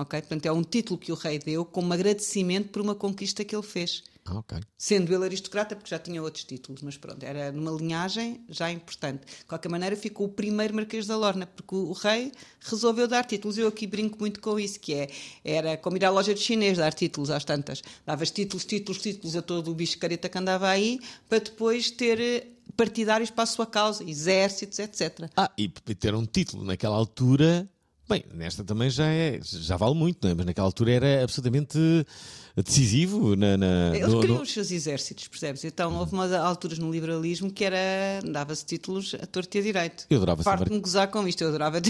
Ok? 0.00 0.18
Portanto, 0.22 0.46
é 0.46 0.52
um 0.52 0.62
título 0.62 0.98
que 0.98 1.12
o 1.12 1.14
rei 1.14 1.38
deu 1.38 1.62
como 1.62 1.92
agradecimento 1.92 2.70
por 2.70 2.80
uma 2.80 2.94
conquista 2.94 3.44
que 3.44 3.54
ele 3.54 3.62
fez. 3.62 4.02
Ah. 4.24 4.42
Sendo 4.78 5.12
ele 5.12 5.24
aristocrata, 5.24 5.76
porque 5.76 5.90
já 5.90 5.98
tinha 5.98 6.22
outros 6.22 6.44
títulos, 6.44 6.80
mas 6.82 6.96
pronto, 6.96 7.22
era 7.22 7.52
numa 7.52 7.70
linhagem 7.70 8.40
já 8.48 8.70
importante. 8.70 9.26
De 9.26 9.44
qualquer 9.44 9.68
maneira, 9.68 9.94
ficou 9.96 10.26
o 10.26 10.30
primeiro 10.30 10.74
Marquês 10.74 11.06
da 11.06 11.16
Lorna, 11.16 11.46
porque 11.46 11.74
o, 11.74 11.92
rei 11.92 12.32
resolveu 12.60 13.06
dar 13.06 13.24
títulos. 13.24 13.58
Eu 13.58 13.68
aqui 13.68 13.86
brinco 13.86 14.18
muito 14.18 14.40
com 14.40 14.58
isso, 14.58 14.80
que 14.80 14.94
é, 14.94 15.10
era 15.44 15.76
como 15.76 15.96
ir 15.96 16.04
à 16.04 16.10
loja 16.10 16.32
de 16.32 16.40
chinês 16.40 16.78
dar 16.78 16.94
títulos 16.94 17.28
às 17.28 17.44
tantas. 17.44 17.82
Davas 18.06 18.30
títulos, 18.30 18.64
títulos, 18.64 19.02
títulos 19.02 19.36
a 19.36 19.42
todo 19.42 19.70
o 19.70 19.74
bicho 19.74 19.98
careta 19.98 20.30
que 20.30 20.38
andava 20.38 20.68
aí, 20.68 20.98
para 21.28 21.40
depois 21.40 21.90
ter 21.90 22.20
eh, 22.20 22.46
partidários 22.74 23.30
para 23.30 23.44
a 23.44 23.46
sua 23.46 23.66
causa, 23.66 24.02
exércitos, 24.04 24.78
etc. 24.78 25.30
Ah, 25.36 25.50
e 25.58 25.68
ter 25.68 26.14
um 26.14 26.24
título 26.24 26.64
naquela 26.64 26.96
altura. 26.96 27.68
Bem, 28.10 28.24
nesta 28.34 28.64
também 28.64 28.90
já 28.90 29.06
é, 29.06 29.38
já 29.40 29.76
vale 29.76 29.94
muito, 29.94 30.18
não 30.24 30.32
é? 30.32 30.34
Mas 30.34 30.46
naquela 30.46 30.66
altura 30.66 30.90
era 30.90 31.22
absolutamente 31.22 31.78
decisivo 32.56 33.36
na. 33.36 33.56
na- 33.56 33.96
Eles 33.96 34.12
no- 34.12 34.20
queriam 34.20 34.36
no- 34.38 34.42
os 34.42 34.52
seus 34.52 34.70
exércitos, 34.70 35.28
percebes? 35.28 35.64
Então 35.64 35.94
houve 35.96 36.12
umas 36.12 36.32
alturas 36.32 36.78
no 36.78 36.90
liberalismo 36.92 37.50
que 37.50 37.64
era. 37.64 37.76
dava-se 38.24 38.64
títulos 38.64 39.14
a 39.20 39.26
torto 39.26 39.56
e 39.56 39.60
a 39.60 39.62
direito. 39.62 40.06
Eu 40.10 40.16
adorava 40.18 40.42
ser 40.42 40.44
Farto 40.50 40.60
mar- 40.60 40.68
de 40.68 40.74
me 40.74 40.80
gozar 40.80 41.08
com 41.08 41.26
isto, 41.28 41.42
eu 41.42 41.48
adorava, 41.48 41.80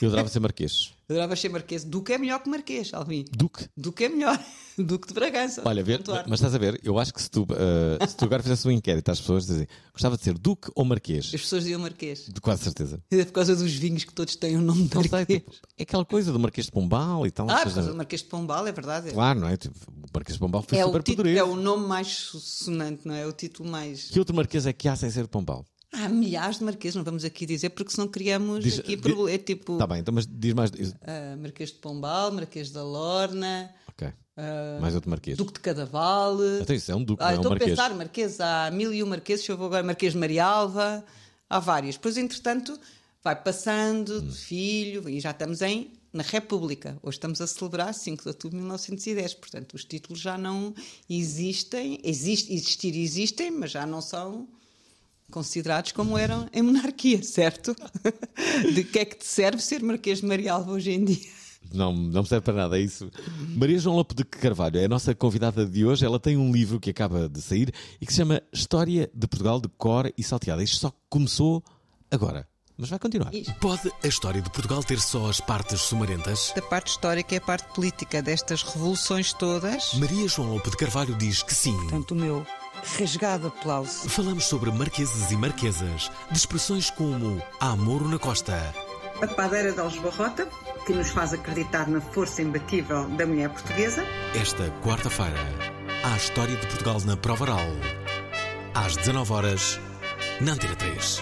Eu 0.00 0.08
adorava 0.08 0.28
ser 0.28 0.40
marquês. 0.40 0.92
eu 1.08 1.14
adorava 1.16 1.36
ser 1.36 1.48
marquês. 1.48 1.84
Duque 1.84 2.12
é 2.12 2.18
melhor 2.18 2.40
que 2.42 2.48
marquês, 2.48 2.92
Alvin. 2.92 3.24
Duque. 3.36 3.66
Duque 3.76 4.04
é 4.04 4.08
melhor. 4.08 4.38
Duque 4.78 5.08
de 5.08 5.14
Bragança. 5.14 5.62
Olha, 5.64 5.82
ver, 5.82 6.00
mas 6.28 6.38
estás 6.38 6.54
a 6.54 6.58
ver, 6.58 6.80
eu 6.84 7.00
acho 7.00 7.12
que 7.12 7.20
se 7.20 7.28
tu, 7.28 7.44
eh, 7.50 8.06
se 8.06 8.16
tu 8.16 8.24
agora 8.24 8.40
fizesse 8.44 8.68
um 8.68 8.70
inquérito 8.70 9.08
às 9.10 9.20
pessoas, 9.20 9.44
dizem, 9.44 9.66
gostava 9.92 10.16
de 10.16 10.22
ser 10.22 10.38
Duque 10.38 10.70
ou 10.72 10.84
Marquês? 10.84 11.26
As 11.34 11.40
pessoas 11.40 11.64
diziam 11.64 11.80
marquês. 11.80 12.26
De 12.28 12.40
quase 12.40 12.62
certeza. 12.62 13.02
É 13.10 13.24
por 13.24 13.32
causa 13.32 13.56
dos 13.56 13.72
vinhos 13.72 14.04
que 14.04 14.14
todos 14.14 14.36
têm 14.36 14.56
o 14.56 14.60
nome 14.60 14.86
de 14.86 14.94
Não 14.94 15.02
sei, 15.02 15.10
marquês. 15.10 15.40
tipo, 15.40 15.52
é 15.76 15.82
aquela 15.82 16.04
coisa 16.04 16.32
do 16.32 16.38
Marquês 16.38 16.66
de 16.66 16.72
Pombal 16.72 17.26
e 17.26 17.30
tal. 17.32 17.50
Ah, 17.50 17.56
por 17.64 17.74
causa 17.74 17.90
do 17.90 17.96
Marquês 17.96 18.22
de 18.22 18.28
Pombal, 18.28 18.68
é 18.68 18.72
verdade. 18.72 19.10
Claro, 19.10 19.40
não 19.40 19.48
é? 19.48 19.56
Tipo, 19.56 19.74
Marquês 20.18 20.34
de 20.34 20.40
Pombal 20.40 20.62
foi 20.62 20.78
é, 20.78 20.84
super 20.84 21.02
poderoso. 21.02 21.36
é 21.38 21.44
o 21.44 21.56
nome 21.56 21.86
mais 21.86 22.08
sonante, 22.08 23.06
não 23.06 23.14
é? 23.14 23.22
É 23.22 23.26
o 23.26 23.32
título 23.32 23.68
mais. 23.70 24.10
Que 24.10 24.18
outro 24.18 24.34
Marquês 24.34 24.66
é 24.66 24.72
que 24.72 24.88
há 24.88 24.96
sem 24.96 25.10
ser 25.10 25.22
de 25.22 25.28
Pombal? 25.28 25.64
Há 25.90 26.06
milhares 26.08 26.58
de 26.58 26.64
marquês, 26.64 26.94
não 26.94 27.02
vamos 27.02 27.24
aqui 27.24 27.46
dizer, 27.46 27.70
porque 27.70 27.90
senão 27.92 28.06
criamos 28.06 28.62
Diz- 28.62 28.78
aqui 28.78 28.94
di- 28.94 29.00
proble- 29.00 29.32
É 29.32 29.38
tipo 29.38 29.72
Está 29.72 29.86
bem, 29.86 30.00
então, 30.00 30.12
mas 30.12 30.26
diz 30.26 30.52
mais. 30.52 30.70
diz- 30.70 30.94
ah, 31.00 31.34
Marquês 31.40 31.70
de 31.70 31.76
Pombal, 31.76 32.30
Marquês 32.30 32.70
da 32.70 32.82
Lorna, 32.82 33.70
Ok. 33.88 34.06
mais 34.82 34.94
outro 34.94 35.08
Marquês. 35.08 35.36
Duque 35.38 35.54
de 35.54 35.60
Cadaval. 35.60 36.36
Isso 36.70 36.92
é 36.92 36.94
um 36.94 37.02
Duque, 37.02 37.22
Ah, 37.22 37.28
não 37.28 37.30
é 37.30 37.34
um 37.36 37.40
estou 37.40 37.48
a 37.52 37.54
Marquês. 37.54 37.70
pensar, 37.70 37.94
Marquês, 37.94 38.38
há 38.40 38.70
mil 38.70 38.92
e 38.92 39.02
um 39.02 39.06
Marquês, 39.06 39.40
deixa 39.40 39.52
eu 39.52 39.56
ver 39.56 39.64
agora, 39.64 39.82
Marquês 39.82 40.12
de 40.12 40.18
Marialva, 40.18 41.02
há 41.48 41.58
vários. 41.58 41.94
Depois, 41.96 42.18
entretanto, 42.18 42.78
vai 43.24 43.34
passando 43.34 44.18
Hum. 44.18 44.28
de 44.28 44.36
filho 44.36 45.08
e 45.08 45.18
já 45.20 45.30
estamos 45.30 45.62
em 45.62 45.90
na 46.18 46.24
República. 46.24 46.98
Hoje 47.00 47.16
estamos 47.16 47.40
a 47.40 47.46
celebrar 47.46 47.94
5 47.94 48.24
de 48.24 48.28
outubro 48.28 48.56
de 48.56 48.62
1910, 48.62 49.34
portanto, 49.34 49.74
os 49.74 49.84
títulos 49.84 50.20
já 50.20 50.36
não 50.36 50.74
existem, 51.08 52.00
existe, 52.02 52.52
existir 52.52 52.96
existem, 52.96 53.52
mas 53.52 53.70
já 53.70 53.86
não 53.86 54.00
são 54.00 54.48
considerados 55.30 55.92
como 55.92 56.18
eram 56.18 56.48
em 56.52 56.60
monarquia, 56.60 57.22
certo? 57.22 57.76
De 58.74 58.82
que 58.82 58.98
é 58.98 59.04
que 59.04 59.16
te 59.16 59.26
serve 59.26 59.62
ser 59.62 59.80
Marquês 59.80 60.20
de 60.20 60.26
Marialva 60.26 60.72
hoje 60.72 60.90
em 60.90 61.04
dia? 61.04 61.30
Não, 61.72 61.94
não 61.94 62.24
serve 62.24 62.44
para 62.44 62.54
nada, 62.54 62.78
é 62.78 62.82
isso. 62.82 63.08
Maria 63.54 63.78
João 63.78 63.94
Lope 63.94 64.14
de 64.14 64.24
Carvalho 64.24 64.80
é 64.80 64.86
a 64.86 64.88
nossa 64.88 65.14
convidada 65.14 65.64
de 65.64 65.84
hoje. 65.84 66.04
Ela 66.04 66.18
tem 66.18 66.36
um 66.36 66.50
livro 66.50 66.80
que 66.80 66.90
acaba 66.90 67.28
de 67.28 67.40
sair 67.40 67.72
e 68.00 68.06
que 68.06 68.12
se 68.12 68.16
chama 68.16 68.42
História 68.52 69.08
de 69.14 69.26
Portugal 69.28 69.60
de 69.60 69.68
Cor 69.68 70.10
e 70.16 70.22
Salteada. 70.24 70.64
Isto 70.64 70.78
só 70.78 70.92
começou 71.08 71.62
agora, 72.10 72.48
mas 72.78 72.88
vai 72.90 72.98
continuar. 72.98 73.30
Pode 73.60 73.90
a 74.02 74.06
história 74.06 74.40
de 74.40 74.48
Portugal 74.50 74.82
ter 74.84 75.00
só 75.00 75.28
as 75.28 75.40
partes 75.40 75.80
sumarentas? 75.80 76.52
Da 76.54 76.62
parte 76.62 76.88
histórica 76.92 77.34
e 77.34 77.38
a 77.38 77.40
parte 77.40 77.66
política 77.74 78.22
destas 78.22 78.62
revoluções 78.62 79.32
todas. 79.32 79.94
Maria 79.94 80.28
João 80.28 80.54
Lope 80.54 80.70
de 80.70 80.76
Carvalho 80.76 81.14
diz 81.16 81.42
que 81.42 81.54
sim. 81.54 81.76
Portanto, 81.76 82.12
o 82.12 82.14
meu 82.14 82.46
rasgado 82.98 83.48
aplauso. 83.48 84.08
Falamos 84.08 84.44
sobre 84.44 84.70
marqueses 84.70 85.30
e 85.32 85.36
marquesas, 85.36 86.10
de 86.30 86.38
expressões 86.38 86.90
como 86.90 87.42
Amoro 87.60 88.08
na 88.08 88.18
Costa, 88.18 88.72
A 89.20 89.26
padeira 89.26 89.72
de 89.72 89.80
Aljubarrota, 89.80 90.48
que 90.86 90.92
nos 90.92 91.10
faz 91.10 91.32
acreditar 91.32 91.88
na 91.88 92.00
força 92.00 92.40
imbatível 92.40 93.08
da 93.10 93.26
mulher 93.26 93.50
portuguesa. 93.50 94.04
esta 94.40 94.70
quarta-feira. 94.84 95.36
Há 96.04 96.14
a 96.14 96.16
história 96.16 96.54
de 96.54 96.64
Portugal 96.68 97.00
na 97.04 97.16
Prova 97.16 97.42
Oral. 97.42 97.66
Às 98.72 98.96
19 98.96 99.32
horas 99.32 99.80
na 100.40 100.52
Antena 100.52 100.76
3. 100.76 101.20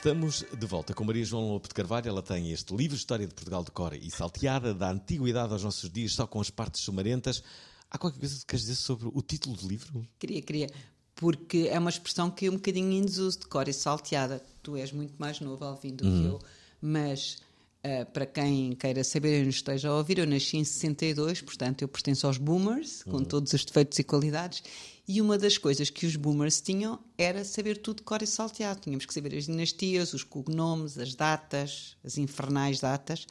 Estamos 0.00 0.46
de 0.58 0.66
volta 0.66 0.94
com 0.94 1.04
Maria 1.04 1.22
João 1.22 1.52
Lope 1.52 1.68
de 1.68 1.74
Carvalho. 1.74 2.08
Ela 2.08 2.22
tem 2.22 2.50
este 2.50 2.74
livro, 2.74 2.96
História 2.96 3.26
de 3.26 3.34
Portugal 3.34 3.62
de 3.62 3.70
Cor 3.70 3.92
e 3.92 4.10
Salteada, 4.10 4.72
da 4.72 4.90
antiguidade 4.90 5.52
aos 5.52 5.62
nossos 5.62 5.90
dias, 5.90 6.14
só 6.14 6.26
com 6.26 6.40
as 6.40 6.48
partes 6.48 6.80
sumarentas. 6.80 7.44
Há 7.90 7.98
qualquer 7.98 8.18
coisa 8.18 8.38
que 8.38 8.46
queres 8.46 8.62
dizer 8.62 8.76
sobre 8.76 9.10
o 9.12 9.20
título 9.20 9.58
do 9.58 9.68
livro? 9.68 10.02
Queria, 10.18 10.40
queria. 10.40 10.70
Porque 11.14 11.68
é 11.70 11.78
uma 11.78 11.90
expressão 11.90 12.30
que 12.30 12.46
é 12.46 12.50
um 12.50 12.54
bocadinho 12.54 12.90
em 12.92 13.04
desuso, 13.04 13.40
de 13.40 13.46
cor 13.46 13.68
e 13.68 13.74
salteada. 13.74 14.42
Tu 14.62 14.74
és 14.74 14.90
muito 14.90 15.12
mais 15.18 15.38
novo, 15.38 15.62
Alvin, 15.66 15.94
do 15.94 16.04
que 16.04 16.24
eu. 16.24 16.38
Mas, 16.80 17.36
ah, 17.82 18.04
para 18.04 18.26
quem 18.26 18.72
queira 18.72 19.02
saber 19.02 19.42
e 19.42 19.46
nos 19.46 19.56
esteja 19.56 19.88
a 19.88 19.96
ouvir, 19.96 20.18
eu 20.18 20.26
nasci 20.26 20.58
em 20.58 20.64
62, 20.64 21.40
portanto, 21.40 21.82
eu 21.82 21.88
pertenço 21.88 22.26
aos 22.26 22.36
boomers, 22.36 23.02
com 23.04 23.24
todos 23.24 23.52
os 23.54 23.64
defeitos 23.64 23.98
e 23.98 24.04
qualidades. 24.04 24.62
E 25.08 25.20
uma 25.20 25.38
das 25.38 25.58
coisas 25.58 25.90
que 25.90 26.06
os 26.06 26.14
boomers 26.14 26.60
tinham 26.60 27.00
era 27.16 27.44
saber 27.44 27.78
tudo 27.78 27.96
de 27.96 28.02
cor 28.04 28.22
e 28.22 28.26
salteado. 28.26 28.80
Tínhamos 28.80 29.06
que 29.06 29.14
saber 29.14 29.34
as 29.34 29.46
dinastias, 29.46 30.12
os 30.12 30.22
cognomes, 30.22 30.98
as 30.98 31.14
datas, 31.14 31.96
as 32.04 32.16
infernais 32.16 32.80
datas. 32.80 33.26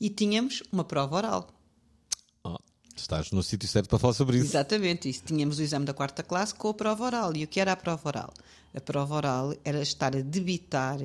E 0.00 0.10
tínhamos 0.10 0.62
uma 0.70 0.84
prova 0.84 1.16
oral. 1.16 1.63
Estás 2.96 3.32
no 3.32 3.42
sítio 3.42 3.68
certo 3.68 3.88
para 3.88 3.98
falar 3.98 4.14
sobre 4.14 4.38
isso. 4.38 4.46
Exatamente, 4.46 5.08
isso. 5.08 5.22
Tínhamos 5.24 5.58
o 5.58 5.62
exame 5.62 5.84
da 5.84 5.92
quarta 5.92 6.22
classe 6.22 6.54
com 6.54 6.68
a 6.68 6.74
prova 6.74 7.04
oral. 7.04 7.36
E 7.36 7.44
o 7.44 7.48
que 7.48 7.60
era 7.60 7.72
a 7.72 7.76
prova 7.76 8.08
oral? 8.08 8.32
A 8.72 8.80
prova 8.80 9.14
oral 9.14 9.54
era 9.64 9.82
estar 9.82 10.16
a 10.16 10.20
debitar 10.20 10.98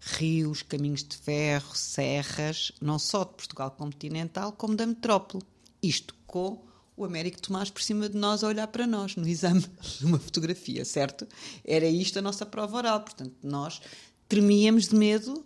rios, 0.00 0.62
caminhos 0.62 1.04
de 1.04 1.16
ferro, 1.16 1.74
serras, 1.74 2.72
não 2.80 2.98
só 2.98 3.24
de 3.24 3.34
Portugal 3.34 3.70
continental, 3.72 4.52
como 4.52 4.76
da 4.76 4.86
metrópole. 4.86 5.44
Isto 5.82 6.14
com 6.26 6.62
o 6.96 7.04
Américo 7.04 7.40
Tomás 7.40 7.70
por 7.70 7.82
cima 7.82 8.08
de 8.08 8.16
nós 8.16 8.44
a 8.44 8.48
olhar 8.48 8.66
para 8.68 8.86
nós 8.86 9.16
no 9.16 9.26
exame, 9.26 9.64
numa 10.00 10.18
fotografia, 10.18 10.84
certo? 10.84 11.26
Era 11.64 11.86
isto 11.86 12.18
a 12.18 12.22
nossa 12.22 12.46
prova 12.46 12.76
oral. 12.76 13.00
Portanto, 13.00 13.34
nós 13.42 13.80
tremíamos 14.28 14.88
de 14.88 14.94
medo 14.94 15.44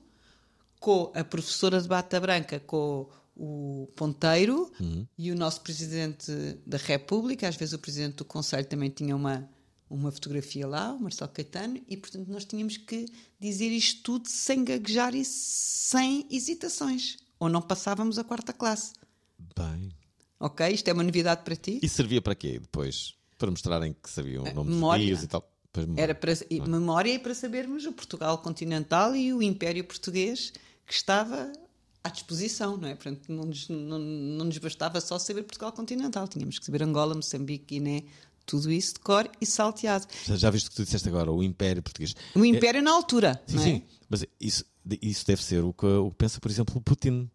com 0.78 1.10
a 1.14 1.24
professora 1.24 1.80
de 1.80 1.88
bata 1.88 2.20
branca, 2.20 2.60
com 2.60 3.08
o 3.36 3.92
ponteiro 3.94 4.72
e 5.18 5.30
o 5.30 5.36
nosso 5.36 5.60
presidente 5.60 6.32
da 6.66 6.78
República, 6.78 7.46
às 7.46 7.54
vezes 7.54 7.74
o 7.74 7.78
presidente 7.78 8.16
do 8.16 8.24
Conselho 8.24 8.66
também 8.66 8.88
tinha 8.88 9.14
uma, 9.14 9.48
uma 9.90 10.10
fotografia 10.10 10.66
lá, 10.66 10.94
o 10.94 11.00
Marcelo 11.00 11.30
Caetano, 11.30 11.80
e 11.86 11.96
portanto 11.98 12.28
nós 12.28 12.46
tínhamos 12.46 12.78
que 12.78 13.04
dizer 13.38 13.68
isto 13.68 14.02
tudo 14.02 14.28
sem 14.28 14.64
gaguejar 14.64 15.14
e 15.14 15.24
sem 15.24 16.26
hesitações, 16.30 17.18
ou 17.38 17.50
não 17.50 17.60
passávamos 17.60 18.18
a 18.18 18.24
quarta 18.24 18.54
classe. 18.54 18.94
Bem. 19.54 19.90
Ok? 20.40 20.66
Isto 20.68 20.88
é 20.88 20.92
uma 20.94 21.02
novidade 21.02 21.42
para 21.44 21.56
ti? 21.56 21.78
E 21.82 21.88
servia 21.88 22.22
para 22.22 22.34
quê 22.34 22.58
depois? 22.58 23.14
Para 23.36 23.50
mostrarem 23.50 23.94
que 24.02 24.08
sabiam 24.08 24.44
o 24.44 24.54
nome 24.54 24.70
memória. 24.70 25.14
dos 25.14 25.24
e 25.24 25.26
tal. 25.26 25.52
Pois, 25.70 25.84
memória. 25.84 26.02
Era 26.02 26.14
para 26.14 26.32
e 26.50 26.60
memória 26.60 27.12
e 27.12 27.18
para 27.18 27.34
sabermos 27.34 27.84
o 27.84 27.92
Portugal 27.92 28.38
continental 28.38 29.14
e 29.14 29.34
o 29.34 29.42
Império 29.42 29.84
Português 29.84 30.52
que 30.86 30.92
estava 30.92 31.52
à 32.06 32.08
disposição, 32.08 32.76
não 32.76 32.88
é? 32.88 32.94
Portanto, 32.94 33.22
não 33.28 33.44
nos, 33.44 33.68
não, 33.68 33.98
não 33.98 34.44
nos 34.46 34.58
bastava 34.58 35.00
só 35.00 35.18
saber 35.18 35.42
Portugal 35.42 35.72
continental, 35.72 36.26
tínhamos 36.28 36.58
que 36.58 36.64
saber 36.64 36.82
Angola, 36.82 37.14
Moçambique, 37.14 37.74
Guiné, 37.78 38.04
tudo 38.44 38.70
isso 38.70 38.94
de 38.94 39.00
cor 39.00 39.28
e 39.40 39.46
salteado. 39.46 40.06
Já- 40.34 40.50
viste 40.50 40.66
o 40.66 40.70
que 40.70 40.76
tu 40.76 40.84
disseste 40.84 41.08
agora, 41.08 41.30
o 41.32 41.42
Império 41.42 41.82
Português. 41.82 42.14
O 42.34 42.44
Império 42.44 42.80
na 42.82 42.92
altura, 42.92 43.40
Sim, 43.46 43.56
é? 43.56 43.60
sim. 43.60 43.82
Mas 44.08 44.24
isso, 44.40 44.64
isso 45.02 45.26
deve 45.26 45.42
ser 45.42 45.64
o 45.64 45.72
que, 45.72 45.84
o 45.86 46.10
que 46.10 46.16
pensa, 46.16 46.40
por 46.40 46.50
exemplo, 46.50 46.76
o 46.76 46.80
Putin. 46.80 47.28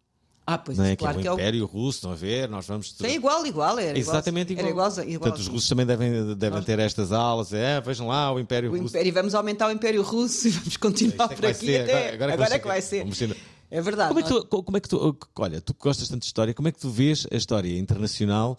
Ah, 0.44 0.58
pois 0.58 0.76
não 0.76 0.84
é? 0.84 0.88
isso, 0.88 0.96
que 0.96 1.04
é 1.04 1.06
claro 1.06 1.18
o 1.18 1.22
que 1.22 1.28
é 1.28 1.30
o- 1.30 1.34
Império 1.34 1.64
Russo, 1.66 1.98
estão 1.98 2.10
a 2.10 2.16
ver? 2.16 2.48
Nós 2.48 2.66
vamos. 2.66 2.96
É 3.00 3.14
igual, 3.14 3.46
igual. 3.46 3.78
Era 3.78 3.96
igual, 3.96 4.14
Exatamente 4.16 4.52
igual. 4.52 4.64
Era 4.66 4.72
igual, 4.72 4.90
igual. 4.90 5.18
Portanto, 5.20 5.38
os 5.38 5.46
russos 5.46 5.68
também 5.68 5.86
devem, 5.86 6.34
devem 6.34 6.60
ter 6.64 6.80
estas 6.80 7.12
aulas. 7.12 7.52
É, 7.52 7.80
vejam 7.80 8.08
lá 8.08 8.32
o 8.32 8.40
Império 8.40 8.68
O 8.70 8.72
Russo. 8.76 8.88
Império, 8.88 9.08
e 9.08 9.12
vamos 9.12 9.36
aumentar 9.36 9.68
o 9.68 9.70
Império 9.70 10.02
Russo 10.02 10.48
e 10.48 10.50
vamos 10.50 10.76
continuar 10.78 11.30
é 11.30 11.36
por 11.36 11.46
aqui 11.46 11.66
ser, 11.66 11.82
até. 11.82 12.14
agora- 12.14 12.14
agora 12.14 12.24
é 12.24 12.26
que 12.26 12.32
Agora 12.34 12.48
vai 12.48 12.56
é 12.56 12.58
que 12.58 12.66
vai 12.66 12.82
ser. 12.82 12.98
Vamos 13.02 13.18
ser- 13.18 13.36
É 13.74 13.80
verdade. 13.80 14.08
Como 14.08 14.20
é, 14.20 14.22
que 14.22 14.28
tu, 14.28 14.62
como 14.62 14.76
é 14.76 14.80
que 14.80 14.88
tu, 14.88 15.18
olha, 15.36 15.58
tu 15.62 15.74
gostas 15.80 16.06
tanto 16.06 16.20
de 16.20 16.26
história, 16.26 16.52
como 16.52 16.68
é 16.68 16.72
que 16.72 16.78
tu 16.78 16.90
vês 16.90 17.26
a 17.32 17.36
história 17.36 17.78
internacional 17.78 18.58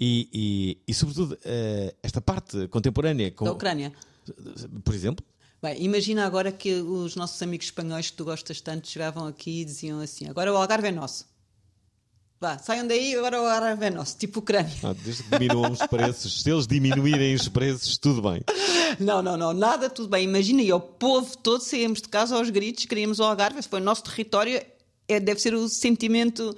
e, 0.00 0.26
e, 0.32 0.78
e, 0.88 0.94
sobretudo, 0.94 1.36
eh, 1.44 1.94
esta 2.02 2.18
parte 2.18 2.66
contemporânea? 2.68 3.30
Com, 3.30 3.44
Da 3.44 3.52
Ucrânia. 3.52 3.92
Por 4.82 4.94
exemplo? 4.94 5.22
Bem, 5.62 5.82
imagina 5.82 6.24
agora 6.24 6.50
que 6.50 6.80
os 6.80 7.14
nossos 7.14 7.42
amigos 7.42 7.66
espanhóis 7.66 8.08
que 8.08 8.16
tu 8.16 8.24
gostas 8.24 8.58
tanto 8.62 8.88
chegavam 8.88 9.26
aqui 9.26 9.60
e 9.60 9.64
diziam 9.66 10.00
assim: 10.00 10.30
agora 10.30 10.50
o 10.50 10.56
Algarve 10.56 10.88
é 10.88 10.92
nosso. 10.92 11.26
Vá, 12.44 12.58
saiam 12.58 12.86
daí, 12.86 13.14
agora 13.14 13.40
o 13.40 13.46
Algarve 13.46 13.86
é 13.86 13.90
nosso, 13.90 14.18
tipo 14.18 14.40
Ucrânia. 14.40 14.70
Ah, 14.82 14.92
desde 14.92 15.22
que 15.22 15.30
diminuam 15.30 15.72
os 15.72 15.78
preços, 15.86 16.42
se 16.42 16.50
eles 16.50 16.66
diminuírem 16.66 17.34
os 17.34 17.48
preços, 17.48 17.96
tudo 17.96 18.20
bem. 18.20 18.42
Não, 19.00 19.22
não, 19.22 19.34
não, 19.34 19.54
nada, 19.54 19.88
tudo 19.88 20.10
bem. 20.10 20.24
Imagina, 20.24 20.60
e 20.60 20.70
o 20.70 20.78
povo 20.78 21.38
todo 21.38 21.62
saímos 21.62 22.02
de 22.02 22.08
casa 22.10 22.36
aos 22.36 22.50
gritos, 22.50 22.84
queríamos 22.84 23.18
o 23.18 23.24
Algarve, 23.24 23.58
esse 23.58 23.68
foi 23.68 23.80
o 23.80 23.82
nosso 23.82 24.02
território, 24.04 24.60
é, 25.08 25.18
deve 25.18 25.40
ser 25.40 25.54
o 25.54 25.66
sentimento, 25.70 26.54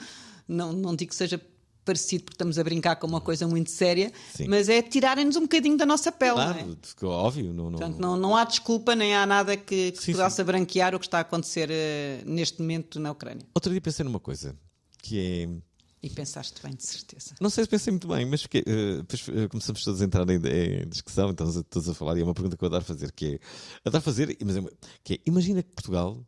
não, 0.48 0.72
não 0.72 0.96
digo 0.96 1.10
que 1.10 1.16
seja 1.16 1.40
parecido 1.84 2.24
porque 2.24 2.34
estamos 2.34 2.58
a 2.58 2.64
brincar 2.64 2.96
com 2.96 3.06
uma 3.06 3.20
coisa 3.20 3.46
muito 3.46 3.70
séria, 3.70 4.12
Sim. 4.34 4.48
mas 4.48 4.68
é 4.68 4.82
tirarem-nos 4.82 5.36
um 5.36 5.42
bocadinho 5.42 5.76
da 5.76 5.86
nossa 5.86 6.10
pele. 6.10 6.34
não 6.34 6.50
é? 6.50 6.66
Claro, 6.96 7.14
óbvio. 7.14 7.54
Não, 7.54 7.70
não, 7.70 7.78
Portanto, 7.78 7.98
não, 8.00 8.16
não 8.16 8.36
há 8.36 8.42
desculpa 8.42 8.96
nem 8.96 9.14
há 9.14 9.24
nada 9.24 9.56
que, 9.56 9.92
que 9.92 10.02
Sim, 10.02 10.14
possa 10.14 10.42
branquear 10.42 10.96
o 10.96 10.98
que 10.98 11.06
está 11.06 11.18
a 11.18 11.20
acontecer 11.20 11.68
eh, 11.70 12.22
neste 12.26 12.60
momento 12.60 12.98
na 12.98 13.12
Ucrânia. 13.12 13.46
Outro 13.54 13.70
dia 13.70 13.80
pensei 13.80 14.04
numa 14.04 14.18
coisa, 14.18 14.56
que 15.00 15.20
é... 15.20 15.65
E 16.06 16.10
pensaste 16.10 16.62
bem, 16.62 16.72
de 16.74 16.86
certeza. 16.86 17.34
Não 17.40 17.50
sei 17.50 17.64
se 17.64 17.70
pensei 17.70 17.90
muito 17.90 18.06
bem, 18.06 18.24
mas 18.24 18.42
fiquei, 18.42 18.62
eh, 18.64 18.96
depois 18.98 19.28
eh, 19.28 19.48
começamos 19.48 19.82
todos 19.82 20.00
a 20.00 20.04
entrar 20.04 20.28
em, 20.30 20.36
em 20.36 20.88
discussão, 20.88 21.30
então 21.30 21.50
todos 21.64 21.88
a 21.88 21.94
falar, 21.94 22.16
e 22.16 22.20
é 22.20 22.24
uma 22.24 22.32
pergunta 22.34 22.56
que 22.56 22.62
eu 22.62 22.66
adoro 22.68 22.84
fazer, 22.84 23.10
que 23.10 23.26
é, 23.34 23.40
adoro 23.84 24.02
fazer, 24.04 24.36
mas 24.44 24.56
é 24.56 24.62
que 25.02 25.14
é, 25.14 25.18
imagina 25.26 25.62
que 25.64 25.70
Portugal 25.70 26.24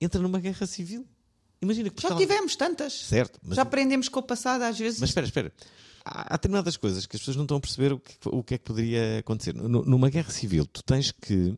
entra 0.00 0.20
numa 0.20 0.38
guerra 0.38 0.66
civil. 0.66 1.06
Imagina 1.62 1.88
que 1.90 2.00
Já 2.02 2.08
Portugal... 2.08 2.18
tivemos 2.28 2.56
tantas. 2.56 2.92
Certo, 2.92 3.38
mas, 3.42 3.56
Já 3.56 3.62
aprendemos 3.62 4.08
com 4.10 4.20
o 4.20 4.22
passado, 4.22 4.62
às 4.62 4.78
vezes. 4.78 5.00
mas 5.00 5.10
espera, 5.10 5.26
espera. 5.26 5.52
Há, 6.04 6.34
há 6.34 6.36
determinadas 6.36 6.76
coisas 6.76 7.06
que 7.06 7.16
as 7.16 7.20
pessoas 7.22 7.36
não 7.36 7.44
estão 7.44 7.56
a 7.56 7.60
perceber 7.60 7.92
o 7.94 7.98
que, 7.98 8.14
o 8.26 8.42
que 8.42 8.54
é 8.54 8.58
que 8.58 8.64
poderia 8.64 9.18
acontecer. 9.18 9.54
Nu- 9.54 9.84
Numa 9.84 10.08
guerra 10.10 10.30
civil, 10.30 10.66
tu 10.66 10.82
tens 10.82 11.10
que... 11.10 11.54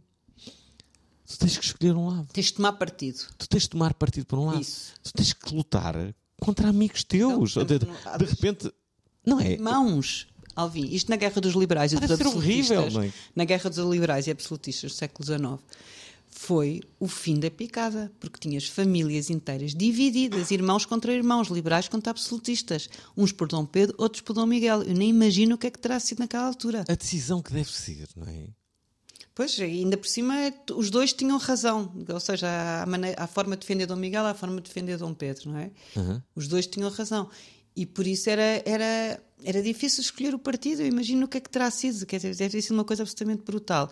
Tu 1.27 1.39
tens 1.39 1.57
que 1.57 1.65
escolher 1.65 1.95
um 1.97 2.09
lado. 2.09 2.29
Tens 2.33 2.47
de 2.47 2.55
tomar 2.55 2.73
partido. 2.75 3.19
Tu 3.39 3.49
tens 3.49 3.63
de 3.63 3.71
tomar 3.71 3.95
partido 3.95 4.27
por 4.27 4.39
um 4.39 4.47
lado. 4.47 4.61
Isso. 4.61 4.93
Tu 5.03 5.13
tens 5.13 5.33
que 5.33 5.55
lutar 5.55 5.95
contra 6.43 6.69
amigos 6.69 7.05
teus. 7.05 7.53
Então, 7.53 7.65
de, 7.65 7.79
de 7.79 8.25
repente... 8.25 8.73
Não 9.25 9.39
é? 9.39 9.57
Mãos. 9.57 10.27
Alvin, 10.57 10.89
isto 10.91 11.09
na 11.09 11.17
Guerra 11.17 11.41
dos 11.41 11.55
Liberais 11.55 11.93
e 11.93 11.97
dos 11.97 12.07
Parece 12.07 12.23
ser 12.23 12.29
Absolutistas, 12.29 12.79
horrível, 12.79 13.01
não 13.01 13.03
é? 13.03 13.13
na 13.35 13.45
Guerra 13.45 13.71
dos 13.71 13.79
Liberais 13.79 14.27
e 14.27 14.31
Absolutistas 14.31 14.93
do 14.93 14.95
século 14.97 15.25
XIX, 15.25 15.61
foi 16.29 16.81
o 16.99 17.07
fim 17.07 17.39
da 17.39 17.51
picada, 17.51 18.11
porque 18.19 18.41
tinhas 18.41 18.67
famílias 18.67 19.31
inteiras 19.31 19.75
divididas, 19.75 20.51
irmãos 20.51 20.85
contra 20.85 21.13
irmãos, 21.13 21.49
liberais 21.49 21.89
contra 21.89 22.11
absolutistas, 22.11 22.89
uns 23.17 23.31
por 23.31 23.47
Dom 23.47 23.65
Pedro, 23.65 23.95
outros 23.99 24.23
por 24.23 24.33
Dom 24.33 24.47
Miguel. 24.47 24.83
Eu 24.83 24.95
nem 24.95 25.11
imagino 25.11 25.55
o 25.55 25.59
que 25.59 25.69
é 25.69 25.71
que 25.71 25.79
terá 25.79 26.01
sido 26.01 26.19
naquela 26.19 26.47
altura. 26.47 26.85
A 26.89 26.95
decisão 26.95 27.41
que 27.41 27.53
deve 27.53 27.71
ser, 27.71 28.09
não 28.17 28.27
é? 28.27 28.49
Pois, 29.35 29.59
ainda 29.59 29.97
por 29.97 30.07
cima, 30.07 30.35
os 30.75 30.91
dois 30.91 31.13
tinham 31.13 31.39
razão. 31.39 31.93
Ou 32.09 32.21
seja, 32.21 32.49
há 32.49 32.83
a, 32.83 32.87
maneira, 32.87 33.23
a 33.23 33.27
forma 33.27 33.57
de 33.57 33.61
defender 33.61 33.87
Dom 33.87 33.97
Miguel, 33.97 34.27
há 34.27 34.31
a 34.31 34.35
forma 34.35 34.57
de 34.57 34.69
defender 34.69 34.99
Dom 34.99 35.15
Pedro, 35.15 35.51
não 35.51 35.59
é? 35.59 35.71
Os 36.35 36.49
dois 36.49 36.67
tinham 36.67 36.91
razão. 36.91 37.31
E 37.75 37.87
por 37.87 38.07
isso 38.07 38.29
era, 38.29 38.63
era, 38.67 39.23
era 39.43 39.63
difícil 39.63 40.03
escolher 40.03 40.35
o 40.35 40.39
partido. 40.39 40.83
Eu 40.83 40.87
imagino 40.87 41.25
o 41.25 41.29
que 41.29 41.39
é 41.39 41.41
que 41.41 41.49
terá 41.49 41.71
sido. 41.71 42.05
Quer 42.05 42.17
dizer, 42.17 42.37
deve 42.37 42.51
ter 42.51 42.63
sido 42.63 42.75
uma 42.75 42.85
coisa 42.85 43.03
absolutamente 43.03 43.43
brutal. 43.43 43.91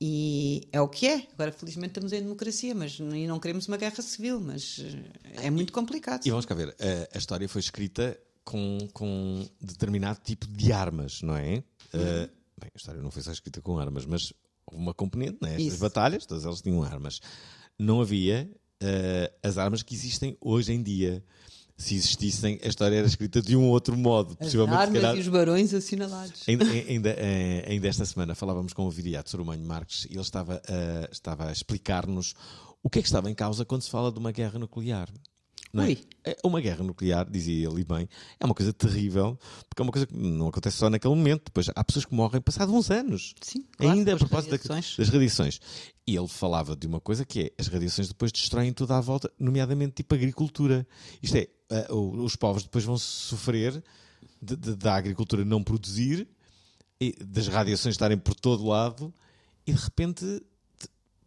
E 0.00 0.66
é 0.72 0.80
o 0.80 0.88
que 0.88 1.06
é. 1.06 1.28
Agora, 1.34 1.52
felizmente, 1.52 1.90
estamos 1.90 2.12
em 2.12 2.22
democracia, 2.22 2.74
mas 2.74 2.98
e 2.98 3.26
não 3.26 3.38
queremos 3.38 3.68
uma 3.68 3.76
guerra 3.76 4.02
civil, 4.02 4.40
mas 4.40 4.80
eh, 4.80 5.46
é 5.46 5.50
muito 5.50 5.72
complicado. 5.72 6.26
E 6.26 6.30
vamos 6.30 6.44
cá 6.44 6.56
ver, 6.56 6.74
a, 6.80 7.14
a 7.14 7.18
história 7.18 7.48
foi 7.48 7.60
escrita 7.60 8.18
com, 8.44 8.78
com 8.92 9.48
determinado 9.60 10.18
tipo 10.24 10.46
de 10.48 10.72
armas, 10.72 11.22
não 11.22 11.36
é? 11.36 11.62
Uh, 11.94 12.28
bem, 12.58 12.70
a 12.74 12.76
história 12.76 13.00
não 13.00 13.12
foi 13.12 13.22
só 13.22 13.30
escrita 13.30 13.60
com 13.60 13.78
armas, 13.78 14.04
mas 14.04 14.32
houve 14.66 14.82
uma 14.82 14.94
componente, 14.94 15.38
não 15.40 15.48
é? 15.48 15.52
Estas 15.52 15.66
Isso. 15.74 15.78
batalhas, 15.80 16.26
todas 16.26 16.44
elas 16.44 16.60
tinham 16.62 16.82
armas. 16.82 17.20
Não 17.78 18.00
havia 18.00 18.50
uh, 18.82 19.34
as 19.42 19.58
armas 19.58 19.82
que 19.82 19.94
existem 19.94 20.36
hoje 20.40 20.72
em 20.72 20.82
dia. 20.82 21.24
Se 21.74 21.94
existissem, 21.96 22.60
a 22.62 22.68
história 22.68 22.94
era 22.96 23.06
escrita 23.06 23.42
de 23.42 23.56
um 23.56 23.68
outro 23.70 23.96
modo. 23.96 24.36
As 24.38 24.54
armas 24.54 24.92
calhar, 24.92 25.16
e 25.16 25.20
os 25.20 25.26
barões 25.26 25.74
assinalados. 25.74 26.42
Ainda, 26.46 26.64
ainda, 26.64 27.10
eh, 27.18 27.64
ainda 27.66 27.88
esta 27.88 28.04
semana 28.04 28.34
falávamos 28.36 28.72
com 28.72 28.84
o 28.86 28.90
Viriato 28.90 29.30
Sorumanho 29.30 29.64
Marques 29.64 30.04
e 30.04 30.12
ele 30.12 30.20
estava, 30.20 30.62
a- 30.68 31.08
estava 31.10 31.48
a 31.48 31.52
explicar-nos 31.52 32.34
o 32.84 32.90
que 32.90 32.98
é 33.00 33.02
que 33.02 33.08
estava 33.08 33.28
em 33.30 33.34
causa 33.34 33.64
quando 33.64 33.82
se 33.82 33.90
fala 33.90 34.12
de 34.12 34.18
uma 34.18 34.30
guerra 34.30 34.60
nuclear. 34.60 35.08
Não 35.72 35.84
é? 35.84 35.96
É 36.24 36.36
Uma 36.44 36.60
guerra 36.60 36.84
nuclear, 36.84 37.28
dizia 37.30 37.66
ele 37.68 37.82
bem, 37.82 38.06
é 38.38 38.44
uma 38.44 38.54
coisa 38.54 38.72
terrível, 38.72 39.38
porque 39.68 39.80
é 39.80 39.82
uma 39.82 39.90
coisa 39.90 40.06
que 40.06 40.14
não 40.14 40.48
acontece 40.48 40.76
só 40.76 40.90
naquele 40.90 41.14
momento. 41.14 41.44
Depois 41.46 41.66
há 41.74 41.82
pessoas 41.82 42.04
que 42.04 42.14
morrem 42.14 42.40
passados 42.42 42.74
uns 42.74 42.90
anos. 42.90 43.34
Sim, 43.40 43.64
claro, 43.78 43.92
ainda 43.98 44.14
a 44.14 44.16
propósito 44.18 44.50
radiações. 44.52 44.96
das 44.98 45.08
radiações. 45.08 45.60
E 46.06 46.14
ele 46.14 46.28
falava 46.28 46.76
de 46.76 46.86
uma 46.86 47.00
coisa 47.00 47.24
que 47.24 47.40
é 47.40 47.52
as 47.58 47.68
radiações 47.68 48.08
depois 48.08 48.30
destroem 48.30 48.72
tudo 48.72 48.92
à 48.92 49.00
volta, 49.00 49.32
nomeadamente 49.38 49.94
tipo 49.94 50.14
agricultura. 50.14 50.86
Isto 51.22 51.36
é, 51.38 51.48
os 51.90 52.36
povos 52.36 52.64
depois 52.64 52.84
vão 52.84 52.98
sofrer 52.98 53.82
de- 54.42 54.56
de- 54.56 54.76
da 54.76 54.94
agricultura 54.94 55.44
não 55.44 55.62
produzir, 55.62 56.28
e 57.00 57.12
das 57.24 57.48
radiações 57.48 57.94
estarem 57.94 58.18
por 58.18 58.34
todo 58.34 58.64
lado, 58.66 59.12
e 59.66 59.72
de 59.72 59.80
repente 59.82 60.42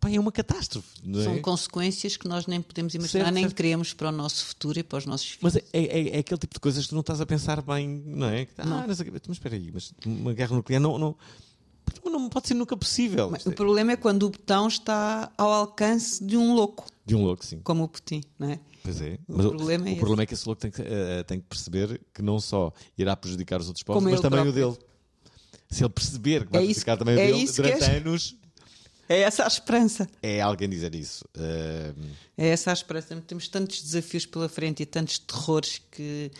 pá, 0.10 0.12
é 0.16 0.20
uma 0.20 0.32
catástrofe. 0.32 0.88
É? 1.08 1.24
São 1.24 1.42
consequências 1.42 2.18
que 2.18 2.28
nós 2.28 2.48
nem 2.48 2.62
podemos 2.62 2.94
imaginar, 2.94 3.26
Certo, 3.26 3.34
nem 3.34 3.44
certo. 3.44 3.56
queremos 3.56 3.94
para 3.94 4.10
o 4.10 4.12
nosso 4.12 4.46
futuro 4.46 4.80
e 4.80 4.84
para 4.84 4.98
os 5.00 5.06
nossos 5.06 5.28
filhos. 5.28 5.42
Mas 5.42 5.56
é, 5.56 5.64
é- 5.74 6.16
é 6.16 6.20
aquele 6.20 6.40
tipo 6.40 6.54
de 6.54 6.60
coisas 6.60 6.84
que 6.84 6.90
tu 6.90 6.96
não 6.96 7.02
estás 7.02 7.22
a 7.22 7.26
pensar 7.26 7.62
bem, 7.62 7.88
não 8.06 8.28
é? 8.28 8.48
Ah, 8.58 8.66
não. 8.66 8.84
o 8.84 8.88
mas 8.88 9.00
espera 9.00 9.56
aí, 9.56 9.72
mas 9.74 9.94
uma 10.06 10.34
guerra 10.34 10.56
nuclear 10.56 10.82
não, 10.82 10.98
não, 10.98 11.16
não 12.06 12.30
pode 12.30 12.48
ser 12.48 12.54
nunca 12.54 12.76
possível. 12.78 13.30
Mas 13.32 13.46
o 13.46 13.52
problema 13.52 13.92
é 13.94 13.96
quando 13.96 14.24
o 14.24 14.30
botão 14.30 14.68
está 14.68 15.32
ao 15.38 15.52
alcance 15.52 16.24
de 16.24 16.38
um 16.38 16.54
louco, 16.54 16.86
De 17.06 17.16
um 17.16 17.24
louco, 17.24 17.46
sim. 17.46 17.60
como 17.64 17.84
o 17.84 17.88
Putin, 17.88 18.22
não 18.40 18.50
é? 18.50 18.60
Pois 18.84 19.02
é. 19.02 19.18
O 19.28 19.38
Mas 19.38 19.46
problema 19.48 19.90
é 19.90 19.94
o 19.94 19.98
problema 19.98 20.24
é 20.24 20.26
que 20.28 20.34
esse 20.36 20.46
louco 20.46 20.62
tem 20.62 20.70
que, 20.72 20.82
eh, 20.82 21.24
tem 21.24 21.40
que 21.40 21.46
perceber 21.48 22.00
que 22.14 22.22
não 22.22 22.40
só 22.40 22.72
irá 22.98 23.16
prejudicar 23.16 23.60
os 23.60 23.68
outros 23.68 23.84
povos, 23.84 24.00
Como 24.04 24.12
mas 24.12 24.22
também 24.22 24.40
o 24.42 24.44
próprio. 24.44 24.74
dele. 24.74 24.86
Se 25.72 25.84
ele 25.84 25.90
perceber 25.90 26.46
que 26.46 26.52
vai 26.52 26.62
É 26.62 26.66
prejudicar 26.66 26.96
também 26.98 27.16
o 27.16 27.20
é 27.20 27.26
dele 27.28 27.40
isso 27.44 27.56
que 27.56 27.62
durante 27.64 27.84
anos, 27.84 28.36
É 29.08 29.22
essa 29.22 29.44
a 29.44 29.48
esperança. 29.48 30.08
é 30.22 30.42
alguém 30.42 30.68
dizer 30.70 30.94
isso. 30.96 31.24
Eh, 31.38 31.94
É 32.38 32.48
essa 32.50 32.72
a 32.72 32.74
esperança. 32.74 33.16
Temos 33.28 33.48
tantos 33.48 33.82
desafios 33.82 34.26
pela 34.26 34.50
frente 34.50 34.82
e 34.82 34.86
tantos 34.86 35.20
terrores 35.20 35.80
que 35.92 36.32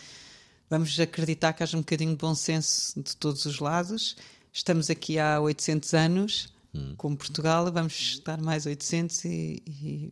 vamos 0.68 0.98
acreditar 0.98 1.52
que 1.52 1.62
haja 1.62 1.76
um 1.76 1.80
bocadinho 1.80 2.10
de 2.10 2.16
bom 2.16 2.34
senso 2.34 3.00
de 3.00 3.16
todos 3.16 3.44
os 3.46 3.60
lados. 3.60 4.16
Estamos 4.52 4.90
aqui 4.90 5.18
há 5.18 5.38
800 5.40 5.94
anos, 5.94 6.48
Hum. 6.74 6.94
como 6.96 7.16
Portugal, 7.16 7.70
vamos 7.72 7.94
estar 7.94 8.40
mais 8.42 8.66
800 8.66 9.24
e, 9.24 9.62
e 9.66 10.10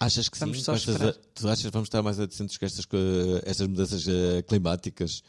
achas 0.00 0.28
que 0.28 0.38
Vamos 0.38 0.58
sim? 0.58 0.64
só 0.64 0.74
estas- 0.74 1.18
tu 1.34 1.48
achas 1.48 1.64
que 1.64 1.70
vamos 1.70 1.88
estar 1.88 2.02
mais 2.02 2.18
atentos 2.20 2.56
com 2.56 2.64
estas, 2.64 2.86
estas 3.44 3.66
mudanças 3.66 4.06
eh, 4.08 4.42
climáticas? 4.42 5.22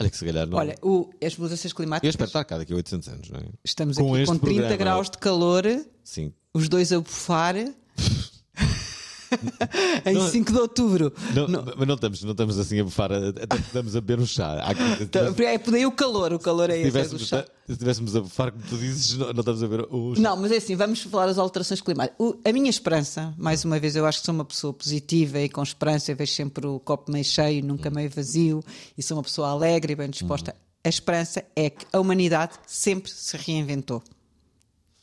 Olha 0.00 0.08
que 0.10 0.16
se 0.16 0.24
calhar 0.24 0.46
não. 0.46 0.58
Olha, 0.58 0.76
o- 0.82 1.10
as 1.22 1.36
mudanças 1.36 1.70
Eu 1.70 1.76
climáticas. 1.76 2.08
espero 2.10 2.28
estar 2.28 2.44
cá 2.44 2.56
daqui 2.58 2.72
a 2.72 2.76
800 2.76 3.08
anos, 3.08 3.28
não 3.30 3.38
é? 3.40 3.44
Estamos 3.64 3.96
com 3.98 4.14
aqui 4.14 4.24
com 4.26 4.38
30 4.38 4.54
programa. 4.60 4.76
graus 4.76 5.10
de 5.10 5.18
calor, 5.18 5.64
Sim. 6.02 6.32
os 6.54 6.68
dois 6.68 6.92
a 6.92 6.98
bufar. 7.00 7.54
em 10.04 10.14
Não- 10.14 10.28
5 10.28 10.52
de 10.52 10.58
outubro. 10.58 11.12
Não, 11.34 11.64
Mas 11.76 11.86
não 11.88 11.94
estamos, 11.94 12.22
não 12.24 12.30
estamos 12.32 12.58
assim 12.58 12.80
a 12.80 12.84
bufar, 12.84 13.10
até 13.12 13.56
estamos 13.56 13.94
a 13.96 14.00
beber 14.00 14.22
um 14.22 14.26
chá. 14.26 14.60
Há 14.64 14.72
Então, 15.02 15.34
É 15.44 15.58
por 15.58 15.74
aí 15.74 15.86
o 15.86 15.92
calor, 15.92 16.32
o 16.32 16.38
calor 16.38 16.70
é 16.70 16.74
se, 16.90 16.98
esse. 16.98 17.14
é 17.16 17.18
chá. 17.18 17.44
se 17.66 17.72
estivéssemos 17.72 18.16
a 18.16 18.20
bufar, 18.20 18.52
como 18.52 18.64
tu 18.68 18.76
dizes, 18.76 19.16
não, 19.16 19.32
não 19.32 19.40
estamos 19.40 19.62
a 19.62 19.66
ver 19.66 19.86
o 19.90 20.14
chá. 20.14 20.20
Não, 20.22 20.36
mas 20.36 20.52
é 20.52 20.56
assim, 20.56 20.74
vamos 20.76 21.00
falar 21.02 21.26
das 21.26 21.38
alterações 21.38 21.80
climáticas. 21.80 22.16
O- 22.18 22.36
a 22.44 22.52
minha 22.52 22.70
esperança, 22.70 23.34
mais 23.38 23.64
uma 23.64 23.78
vez, 23.78 23.96
eu 23.96 24.04
acho 24.06 24.20
que 24.20 24.26
sou 24.26 24.34
uma 24.34 24.44
pessoa 24.44 24.72
positiva 24.72 25.38
e 25.40 25.48
com 25.48 25.62
esperança, 25.62 26.10
eu 26.12 26.16
vejo 26.16 26.32
sempre 26.32 26.66
o 26.66 26.78
copo 26.80 27.10
meio 27.12 27.24
cheio, 27.24 27.64
nunca 27.64 27.90
meio 27.90 28.10
vazio, 28.10 28.62
e 28.96 29.02
sou 29.02 29.16
uma 29.16 29.22
pessoa 29.22 29.48
alegre 29.50 29.92
e 29.92 29.96
bem 29.96 30.10
disposta. 30.10 30.54
A 30.82 30.88
esperança 30.88 31.44
é 31.54 31.68
que 31.70 31.84
a 31.92 32.00
humanidade 32.00 32.52
sempre 32.66 33.10
se 33.12 33.36
reinventou. 33.36 34.02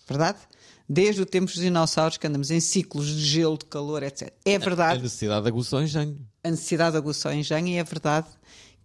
Verdade? 0.07 0.37
Desde 0.89 1.21
o 1.21 1.25
tempo 1.25 1.47
dos 1.47 1.55
dinossauros, 1.61 2.17
que 2.17 2.25
andamos 2.27 2.49
em 2.49 2.59
ciclos 2.61 3.07
de 3.07 3.25
gelo, 3.25 3.57
de 3.57 3.65
calor, 3.65 4.03
etc. 4.03 4.31
É 4.45 4.55
A 4.55 4.59
verdade 4.59 5.01
necessidade 5.03 5.45
aguçou 5.47 5.79
o 5.79 5.83
engenho. 5.83 6.17
a 6.43 6.49
necessidade 6.51 6.95
aguçou 6.95 7.31
o 7.31 7.33
engenho 7.33 7.67
e 7.67 7.75
é 7.77 7.83
verdade 7.83 8.27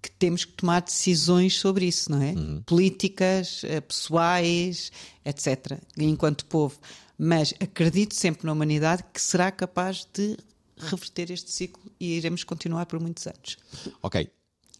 que 0.02 0.10
temos 0.10 0.44
que 0.44 0.52
tomar 0.52 0.82
decisões 0.82 1.56
sobre 1.58 1.84
isso, 1.86 2.10
não 2.10 2.20
é? 2.20 2.34
Políticas, 2.66 3.62
eh, 3.64 3.80
pessoais, 3.80 4.90
etc. 5.24 5.78
Enquanto 5.96 6.44
povo. 6.46 6.76
Mas 7.16 7.54
acredito 7.60 8.14
sempre 8.16 8.44
na 8.46 8.52
humanidade 8.52 9.04
que 9.12 9.20
será 9.20 9.52
capaz 9.52 10.04
de 10.12 10.36
reverter 10.76 11.30
este 11.30 11.52
ciclo 11.52 11.82
e 12.00 12.16
iremos 12.16 12.42
continuar 12.42 12.86
por 12.86 12.98
muitos 12.98 13.24
anos. 13.28 13.56
Ok. 14.02 14.28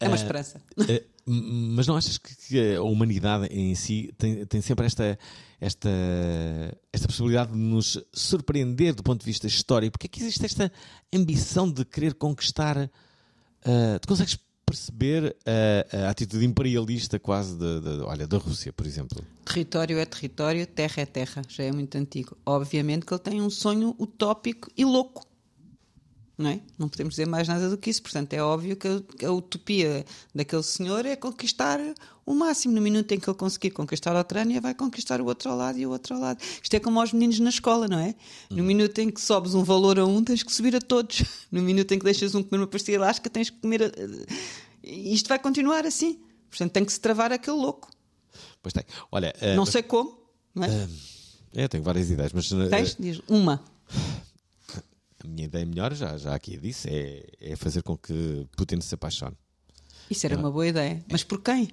É 0.00 0.08
uma 0.08 0.16
Ah, 0.16 0.18
esperança. 0.18 0.61
M- 0.76 1.02
mas 1.26 1.87
não 1.87 1.96
achas 1.96 2.18
que, 2.18 2.74
a 2.76 2.82
humanidade 2.82 3.46
em 3.46 3.74
si 3.74 4.12
tem, 4.18 4.44
tem 4.46 4.61
sempre 4.61 4.87
esta, 4.87 5.18
esta, 5.61 5.88
esta 6.92 7.06
possibilidade 7.06 7.52
de 7.52 7.58
nos 7.58 7.98
surpreender 8.12 8.94
do 8.94 9.02
ponto 9.02 9.20
de 9.20 9.26
vista 9.26 9.46
histórico? 9.46 9.92
Porque 9.92 10.06
é 10.06 10.08
que 10.08 10.20
existe 10.20 10.44
esta 10.44 10.70
ambição 11.14 11.70
de 11.70 11.85
querer 11.85 12.14
conquistar? 12.14 12.90
eh, 13.64 13.98
tu 14.00 14.08
consegues 14.08 14.38
perceber 14.66 15.37
a, 15.44 16.06
a 16.06 16.11
atitude 16.11 16.44
imperialista 16.44 17.18
quase 17.18 17.56
de, 17.56 17.80
de- 17.80 18.02
olha, 18.02 18.26
da 18.26 18.38
Rússia, 18.38 18.72
por 18.72 18.87
exemplo? 18.87 19.22
Território 19.44 19.98
é 19.98 20.04
território, 20.06 20.66
terra 20.66 21.02
é 21.02 21.06
terra, 21.06 21.42
já 21.48 21.64
é 21.64 21.70
muito 21.72 21.96
antigo. 21.98 22.37
Obviamente 22.46 23.04
que 23.04 23.12
ele 23.12 23.20
tem 23.20 23.40
um 23.42 23.50
sonho 23.50 23.94
utópico 23.98 24.68
e 24.76 24.85
louco. 24.85 25.26
Não, 26.42 26.50
é? 26.50 26.61
não 26.78 26.88
podemos 26.88 27.12
dizer 27.14 27.26
mais 27.26 27.46
nada 27.48 27.70
do 27.70 27.78
que 27.78 27.88
isso. 27.90 28.02
Portanto, 28.02 28.33
é 28.35 28.42
óbvio 28.42 28.76
que 28.76 28.88
a, 28.88 29.00
que 29.18 29.24
a 29.24 29.33
utopia 29.33 30.05
daquele 30.35 30.62
senhor 30.62 31.07
é 31.07 31.14
conquistar 31.16 31.78
o 32.26 32.35
máximo. 32.35 32.74
No 32.74 32.81
minuto 32.83 33.11
em 33.12 33.18
que 33.20 33.28
ele 33.28 33.37
conseguir 33.38 33.70
conquistar 33.70 34.14
a 34.16 34.20
Ucrânia, 34.20 34.61
vai 34.61 34.74
conquistar 34.74 35.20
o 35.20 35.26
outro 35.26 35.50
ao 35.50 35.57
lado 35.57 35.78
e 35.78 35.87
o 35.87 35.90
outro 35.90 36.14
ao 36.14 36.20
lado. 36.20 36.40
Isto 36.62 36.74
é 36.74 36.81
como 36.81 37.00
aos 37.00 37.12
meninos 37.12 37.38
na 37.40 37.50
escola, 37.50 37.87
não 37.88 37.98
é? 37.98 38.14
No 38.50 38.62
minuto 38.64 38.98
em 38.98 39.11
que 39.11 39.20
sobes 39.20 39.55
um 39.55 39.62
valor 39.64 39.98
a 39.98 40.05
um, 40.05 40.22
tens 40.22 40.42
que 40.42 40.52
subir 40.52 40.74
a 40.76 40.81
todos. 40.81 41.22
No 41.52 41.61
minuto 41.62 41.92
em 41.92 41.98
que 41.98 42.05
deixas 42.05 42.35
um 42.35 42.42
comer 42.42 42.62
uma 42.62 42.66
pastilha 42.66 42.96
elástica, 42.96 43.28
tens 43.28 43.50
que 43.50 43.59
comer. 43.61 43.83
A... 43.83 43.92
Isto 44.83 45.28
vai 45.28 45.38
continuar 45.38 45.85
assim. 45.87 46.18
Portanto, 46.48 46.72
tem 46.72 46.85
que 46.85 46.92
se 46.92 47.00
travar 47.00 47.31
aquele 47.33 47.57
louco. 47.57 47.90
Pois 48.62 48.72
tem. 48.72 48.85
Olha, 49.11 49.35
eh, 49.40 49.55
Não 49.55 49.64
mas- 49.64 49.70
sei 49.72 49.83
como, 49.83 50.18
não 50.55 50.64
é? 50.64 50.88
é, 51.55 51.68
tenho 51.68 51.83
várias 51.83 52.11
ideias, 52.11 52.33
mas 52.33 52.50
eh, 52.52 52.68
Tens? 52.68 52.96
Diz 52.98 53.20
uma. 53.28 53.62
A 55.26 55.30
minha 55.30 55.44
ideia 55.46 55.64
melhor, 55.66 55.94
já, 55.94 56.16
já 56.18 56.35
aqui 56.35 56.56
disse, 56.56 56.88
é, 56.88 57.26
é 57.40 57.56
fazer 57.56 57.82
com 57.82 57.96
que 57.96 58.46
Putin 58.56 58.80
se 58.80 58.94
apaixone. 58.94 59.37
Isso 60.11 60.26
era 60.26 60.37
uma 60.37 60.50
boa 60.50 60.66
ideia. 60.66 61.02
Mas 61.11 61.22
por 61.24 61.40
quem? 61.40 61.68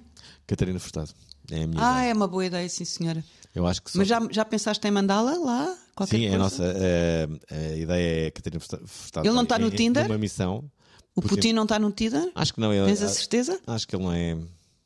Catarina 0.46 0.78
Furtado. 0.78 1.10
É 1.50 1.64
a 1.64 1.66
minha 1.66 1.82
Ah, 1.84 1.98
ideia. 1.98 2.10
é 2.10 2.14
uma 2.14 2.28
boa 2.28 2.44
ideia, 2.46 2.68
sim, 2.68 2.84
senhora. 2.84 3.24
Eu 3.54 3.66
acho 3.66 3.82
que 3.82 3.90
só- 3.90 3.98
Mas 3.98 4.06
já, 4.08 4.20
já 4.30 4.44
pensaste 4.44 4.86
em 4.86 4.90
mandá-la 4.90 5.34
lá? 5.34 5.76
Qualquer 5.96 6.16
Sim, 6.18 6.24
é 6.24 6.28
a 6.28 6.38
coisa? 6.38 6.44
nossa 6.44 6.64
eh, 6.76 7.28
a 7.50 7.76
ideia 7.76 8.26
é 8.26 8.30
Catarina 8.30 8.60
Furta- 8.60 8.86
Furtado. 8.86 9.26
Ele 9.26 9.34
não 9.34 9.42
está 9.42 9.58
no 9.58 9.66
em- 9.66 9.70
Tinder? 9.70 10.04
Numa 10.08 10.18
missão. 10.18 10.70
O 11.16 11.20
Putin 11.20 11.52
não 11.52 11.64
está 11.64 11.78
no 11.78 11.90
Tinder? 11.90 12.30
Acho 12.34 12.54
que 12.54 12.60
não. 12.60 12.72
Ele, 12.72 12.86
Tens 12.86 13.02
a 13.02 13.06
a- 13.06 13.08
certeza? 13.08 13.60
Acho 13.66 13.86
que 13.88 13.96
ele 13.96 14.04
não 14.04 14.12
é. 14.12 14.38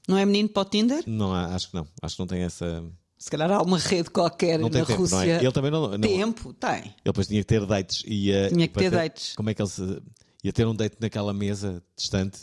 Não 0.08 0.16
é 0.18 0.24
menino 0.24 0.48
para 0.48 0.62
o 0.62 0.64
Tinder? 0.64 1.04
Não, 1.06 1.32
acho 1.34 1.68
que 1.70 1.74
não. 1.76 1.86
Acho 2.02 2.16
que 2.16 2.20
não 2.20 2.26
tem 2.26 2.42
essa. 2.42 2.82
Se 3.24 3.30
calhar 3.30 3.50
há 3.50 3.62
uma 3.62 3.78
rede 3.78 4.10
qualquer 4.10 4.58
Não 4.58 4.68
na 4.68 4.84
tempo, 4.84 4.92
Rússia. 4.92 5.16
não 5.16 5.22
é? 5.24 5.36
Ele 5.42 5.52
também 5.52 5.70
não. 5.70 5.88
não 5.92 5.98
Tempo? 5.98 6.52
Tem. 6.52 6.76
Ele 6.82 6.92
depois 7.06 7.26
tinha 7.26 7.40
que 7.40 7.46
ter 7.46 7.64
dates. 7.64 8.02
E, 8.06 8.30
eh, 8.30 8.48
Tinha 8.50 8.68
que 8.68 8.74
para 8.74 8.82
ter 8.82 8.90
dates. 8.90 9.32
Como 9.34 9.48
é 9.48 9.54
que 9.54 9.62
ele 9.62 9.68
se. 9.70 10.02
Ia 10.44 10.52
ter 10.52 10.66
um 10.66 10.74
date 10.74 10.98
naquela 11.00 11.32
mesa 11.32 11.82
distante? 11.96 12.40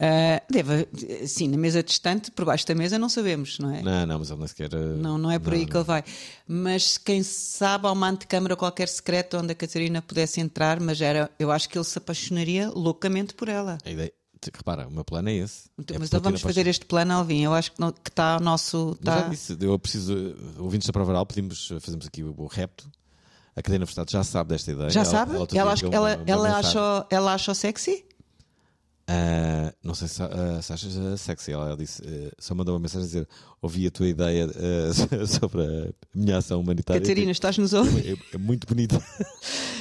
Ah, 0.00 0.42
deve, 0.50 0.88
sim, 1.28 1.46
na 1.46 1.56
mesa 1.56 1.80
distante, 1.80 2.32
por 2.32 2.44
baixo 2.44 2.66
da 2.66 2.74
mesa, 2.74 2.98
não 2.98 3.08
sabemos, 3.08 3.60
não 3.60 3.72
é? 3.72 3.82
Não, 3.82 4.04
não, 4.04 4.18
mas 4.18 4.28
ele 4.30 4.38
nem 4.40 4.48
sequer. 4.48 4.74
eh, 4.74 4.96
Não, 4.96 5.16
não 5.16 5.30
é 5.30 5.38
por 5.38 5.52
aí 5.52 5.64
que 5.64 5.76
ele 5.76 5.84
vai. 5.84 6.02
Mas 6.44 6.98
quem 6.98 7.22
sabe 7.22 7.86
há 7.86 7.92
uma 7.92 8.08
antecâmara 8.08 8.56
qualquer 8.56 8.88
secreta 8.88 9.38
onde 9.38 9.52
a 9.52 9.54
Catarina 9.54 10.02
pudesse 10.02 10.40
entrar, 10.40 10.80
mas 10.80 11.00
era, 11.00 11.30
eu 11.38 11.52
acho 11.52 11.68
que 11.68 11.78
ele 11.78 11.84
se 11.84 11.98
apaixonaria 11.98 12.68
loucamente 12.68 13.32
por 13.32 13.48
ela. 13.48 13.78
A 13.84 13.90
ideia. 13.92 14.12
Repara, 14.54 14.86
o 14.88 14.90
meu 14.90 15.04
plano 15.04 15.28
é 15.28 15.34
esse. 15.34 15.68
Então, 15.78 15.96
É 15.96 15.98
mas 15.98 16.08
então 16.08 16.20
vamos 16.20 16.40
fazer 16.40 16.66
este 16.66 16.84
plano, 16.86 17.12
Alvin. 17.12 17.42
Eu 17.42 17.52
acho 17.54 17.72
que 17.72 17.76
que 18.02 18.10
está 18.10 18.34
ao 18.34 18.40
nosso. 18.40 18.96
Mas 19.02 19.14
já 19.14 19.22
Tá... 19.22 19.28
disse, 19.28 19.56
eu 19.60 19.78
preciso. 19.78 20.14
Ouvintes 20.58 20.86
da 20.86 20.92
Prova 20.92 21.10
Oral, 21.12 21.26
pedimos, 21.26 21.68
fazemos 21.80 22.06
aqui 22.06 22.22
o, 22.22 22.34
o 22.36 22.46
repto. 22.46 22.88
A 23.54 23.62
Catarina 23.62 23.86
Furtado 23.86 24.10
já 24.10 24.22
sabe 24.22 24.50
desta 24.50 24.70
ideia. 24.70 24.90
Já 24.90 25.04
sabe? 25.04 25.34
outro 25.36 25.56
Ela, 25.56 25.74
dia 25.74 25.88
acha- 25.88 25.96
ela, 25.96 26.22
ela, 26.26 26.58
achou, 26.58 27.06
ela 27.10 27.34
achou 27.34 27.54
sexy? 27.54 28.04
Ah, 29.08 29.72
não 29.84 29.94
sei 29.94 30.08
se, 30.08 30.20
ah, 30.22 30.60
se 30.60 30.72
achas 30.72 30.96
ah, 30.96 31.16
sexy. 31.16 31.52
Ela 31.52 31.76
disse, 31.76 32.02
ah, 32.04 32.34
só 32.38 32.54
mandou 32.54 32.74
uma 32.74 32.80
mensagem 32.80 33.04
a 33.04 33.06
dizer: 33.06 33.28
Ouvi 33.62 33.86
a 33.86 33.90
tua 33.90 34.08
ideia 34.08 34.46
ah, 34.48 35.26
sobre 35.26 35.62
a 35.62 35.92
minha 36.14 36.38
ação 36.38 36.60
humanitária. 36.60 37.00
Catarina, 37.00 37.30
estás 37.30 37.56
nos 37.56 37.72
ouvir? 37.72 38.18
É, 38.32 38.34
é 38.34 38.38
muito 38.38 38.66
bonita. 38.66 39.00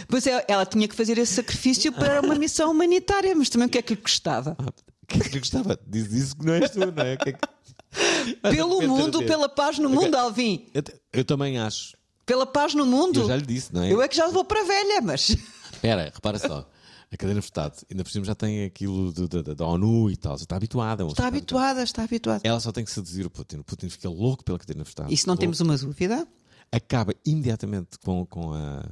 Pois 0.07 0.27
é, 0.27 0.45
ela 0.47 0.67
tinha 0.67 0.88
que 0.88 0.93
fazer 0.93 1.17
esse 1.17 1.33
sacrifício 1.33 1.91
para 1.91 2.21
uma 2.21 2.35
missão 2.35 2.69
humanitária, 2.69 3.33
mas 3.35 3.49
também 3.49 3.67
o 3.67 3.71
que 3.71 3.79
é 3.79 3.81
que 3.81 3.95
lhe 3.95 4.01
custava? 4.01 4.55
O 4.59 5.07
que 5.07 5.17
é 5.17 5.23
que 5.23 5.29
lhe 5.29 5.39
gostava? 5.39 5.79
Diz 5.88 6.13
isso 6.13 6.35
que 6.38 6.45
não 6.45 6.53
és 6.53 6.69
tu, 6.69 6.79
não 6.79 7.03
é? 7.03 7.17
Que 7.17 7.29
é 7.29 7.33
que- 7.33 8.35
Pelo 8.55 8.81
mundo, 8.88 9.23
pela 9.23 9.49
paz 9.49 9.79
no 9.79 9.89
mundo, 9.89 10.15
Alvin. 10.15 10.67
Eu, 10.75 10.83
eu 11.11 11.25
também 11.25 11.57
acho. 11.57 11.97
Pela 12.23 12.45
paz 12.45 12.75
no 12.75 12.85
mundo. 12.85 13.21
Eu 13.21 13.27
já 13.27 13.35
lhe 13.35 13.45
disse, 13.45 13.73
não 13.73 13.81
é? 13.81 13.91
Eu 13.91 13.99
é 13.99 14.07
que 14.07 14.15
já 14.15 14.27
vou 14.27 14.45
para 14.45 14.61
a 14.61 14.63
velha, 14.63 15.01
mas. 15.01 15.35
Espera, 15.73 16.11
repara 16.13 16.38
só. 16.38 16.69
A 17.11 17.17
cadeira 17.17 17.41
Furtado, 17.41 17.75
ainda 17.89 18.03
por 18.03 18.09
cima 18.11 18.25
já 18.25 18.35
tem 18.35 18.63
aquilo 18.65 19.11
do- 19.11 19.27
da- 19.27 19.41
da 19.41 19.53
da 19.53 19.65
ONU 19.65 20.09
e 20.11 20.17
tal. 20.17 20.35
Está 20.35 20.55
habituada. 20.55 21.03
uma 21.05 21.11
Está 21.11 21.27
habituada, 21.27 21.83
está 21.83 22.03
habituada. 22.03 22.41
Ela 22.43 22.59
só 22.59 22.71
tem 22.71 22.83
que 22.83 22.91
seduzir 22.91 23.25
o 23.25 23.29
Putin. 23.29 23.57
O 23.57 23.63
Putin 23.63 23.89
fica 23.89 24.09
louco 24.09 24.43
pela 24.43 24.57
Catarina 24.59 24.83
Furtado. 24.85 25.13
E 25.13 25.15
se 25.17 25.25
não 25.27 25.33
Louco. 25.33 25.41
temos 25.41 25.59
uma 25.61 25.77
dúvida, 25.77 26.27
Acaba 26.71 27.13
imediatamente 27.25 27.97
com, 28.03 28.25
com 28.25 28.53
a. 28.53 28.83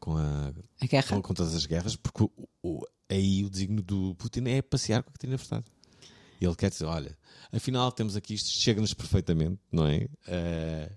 Com, 0.00 0.16
a, 0.16 0.52
a 0.80 0.86
guerra. 0.86 1.08
com, 1.16 1.22
com 1.22 1.34
todas 1.34 1.54
as 1.54 1.64
guerras, 1.66 1.94
porque 1.94 2.24
o, 2.24 2.30
o- 2.62 2.84
aí 3.08 3.44
o 3.44 3.50
designo 3.50 3.82
do 3.82 4.14
Putin 4.16 4.44
é 4.48 4.60
passear 4.62 5.02
com 5.02 5.10
a 5.10 5.12
Catarina 5.12 5.38
Furtado. 5.38 5.64
E 6.40 6.44
ele 6.46 6.54
quer 6.54 6.70
dizer: 6.70 6.84
olha, 6.86 7.16
afinal 7.52 7.92
temos 7.92 8.16
aqui 8.16 8.34
isto, 8.34 8.48
chega-nos 8.48 8.94
perfeitamente, 8.94 9.58
não 9.70 9.86
é? 9.86 10.08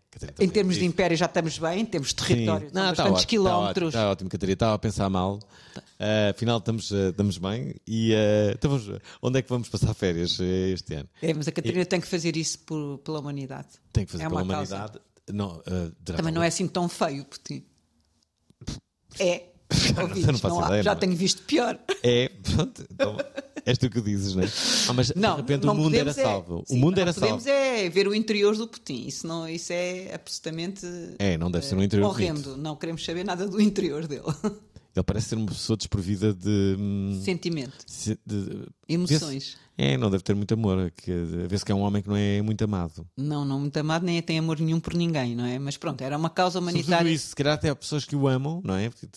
Catarina 0.09 0.37
Em 0.39 0.49
termos 0.49 0.75
de 0.75 0.85
império 0.85 1.17
já 1.17 1.25
estamos 1.25 1.57
bem, 1.59 1.81
em 1.81 1.85
termos 1.85 2.09
de 2.09 2.15
território, 2.15 2.69
Não, 2.73 2.91
está 2.91 3.03
bastantes 3.03 3.11
ótimo, 3.13 3.27
quilómetros. 3.27 3.87
Está 3.89 3.99
ótimo, 3.99 4.03
está 4.05 4.11
ótimo, 4.11 4.29
Catarina. 4.29 4.53
Estava 4.53 4.73
a 4.75 4.79
pensar 4.79 5.09
mal. 5.09 5.39
Eh, 5.99 6.29
afinal, 6.35 6.57
estamos, 6.59 6.91
eh, 6.91 7.09
estamos 7.09 7.37
bem. 7.37 7.75
E 7.87 8.13
eh, 8.13 8.53
então 8.57 8.79
onde 9.21 9.39
é 9.39 9.41
que 9.41 9.49
vamos 9.49 9.67
passar 9.69 9.93
férias 9.93 10.39
este 10.39 10.93
ano? 10.95 11.09
É, 11.21 11.33
mas 11.33 11.47
a 11.47 11.51
Catarina 11.51 11.85
tem 11.85 11.99
que 11.99 12.07
fazer 12.07 12.37
isso 12.37 12.59
por- 12.59 12.99
pela 12.99 13.19
humanidade. 13.19 13.67
Tem 13.91 14.05
que 14.05 14.11
fazer 14.11 14.23
É 14.25 14.29
pela 14.29 14.43
humanidade. 14.43 14.99
Não, 15.31 15.61
Também 16.05 16.33
não 16.33 16.43
é 16.43 16.47
assim 16.47 16.67
tão 16.67 16.87
feio, 16.87 17.25
Putin. 17.25 17.63
É. 19.19 19.43
Ouvintes, 20.01 20.41
não 20.41 20.49
não 20.49 20.59
há- 20.63 20.67
ideia, 20.67 20.83
já 20.83 20.91
não 20.91 20.97
é? 20.97 20.99
tenho 20.99 21.15
visto 21.15 21.41
pior. 21.43 21.79
É, 22.03 22.29
pronto. 22.29 22.85
Então, 22.91 23.17
és 23.65 23.77
tu 23.77 23.89
que 23.89 24.01
dizes, 24.01 24.35
não 24.35 24.43
é? 24.43 24.47
Ah, 24.89 24.93
mas 24.93 25.11
Não, 25.15 25.35
de 25.35 25.41
repente 25.41 25.65
não 25.65 25.73
o 25.73 25.77
mundo 25.77 25.95
era 25.95 26.05
podemos 26.13 26.17
é- 26.17 26.23
salvo. 26.23 26.63
Sim, 26.67 26.75
o 26.75 26.79
mundo 26.79 26.95
não 26.95 27.01
era 27.03 27.13
podemos 27.13 27.43
salvo. 27.43 27.57
é 27.59 27.89
ver 27.89 28.07
o 28.07 28.13
interior 28.15 28.55
do 28.55 28.67
Putin. 28.67 29.05
Isso, 29.07 29.25
não, 29.27 29.47
isso 29.47 29.71
é 29.73 30.13
absolutamente 30.13 30.85
É, 31.19 31.37
não 31.37 31.49
deve 31.51 31.65
ser 31.65 31.75
no 31.75 31.83
interior 31.83 32.07
horrendo. 32.09 32.41
bonito. 32.41 32.57
Não 32.61 32.75
queremos 32.75 33.03
saber 33.03 33.23
nada 33.23 33.47
do 33.47 33.59
interior 33.61 34.07
dele. 34.07 34.23
Ele 34.95 35.03
parece 35.03 35.29
ser 35.29 35.35
uma 35.35 35.47
pessoa 35.47 35.75
desprovida 35.75 36.31
de. 36.33 36.75
hum, 36.77 37.19
Sentimento, 37.25 37.73
se- 37.87 38.19
de- 38.25 38.67
emoções. 38.87 39.57
É, 39.75 39.97
não 39.97 40.11
deve 40.11 40.21
ter 40.21 40.35
muito 40.35 40.53
amor. 40.53 40.91
Que, 40.95 41.11
Vê-se 41.49 41.65
que 41.65 41.71
é 41.71 41.75
um 41.75 41.79
homem 41.81 42.03
que 42.03 42.07
não 42.07 42.15
é 42.15 42.43
muito 42.43 42.63
amado. 42.63 43.03
Não, 43.17 43.43
não 43.43 43.59
muito 43.59 43.75
amado, 43.75 44.05
nem 44.05 44.21
tem 44.21 44.37
amor 44.37 44.59
nenhum 44.59 44.79
por 44.79 44.93
ninguém, 44.93 45.35
não 45.35 45.45
é? 45.45 45.57
Mas 45.57 45.77
pronto, 45.77 45.99
era 46.03 46.15
uma 46.15 46.29
causa 46.29 46.59
humanitária. 46.59 47.09
isso, 47.09 47.29
se 47.29 47.35
calhar 47.35 47.55
até 47.55 47.69
há 47.69 47.75
pessoas 47.75 48.05
que 48.05 48.15
o 48.15 48.27
amam, 48.27 48.61
não 48.63 48.75
é? 48.75 48.87
Porque, 48.91 49.07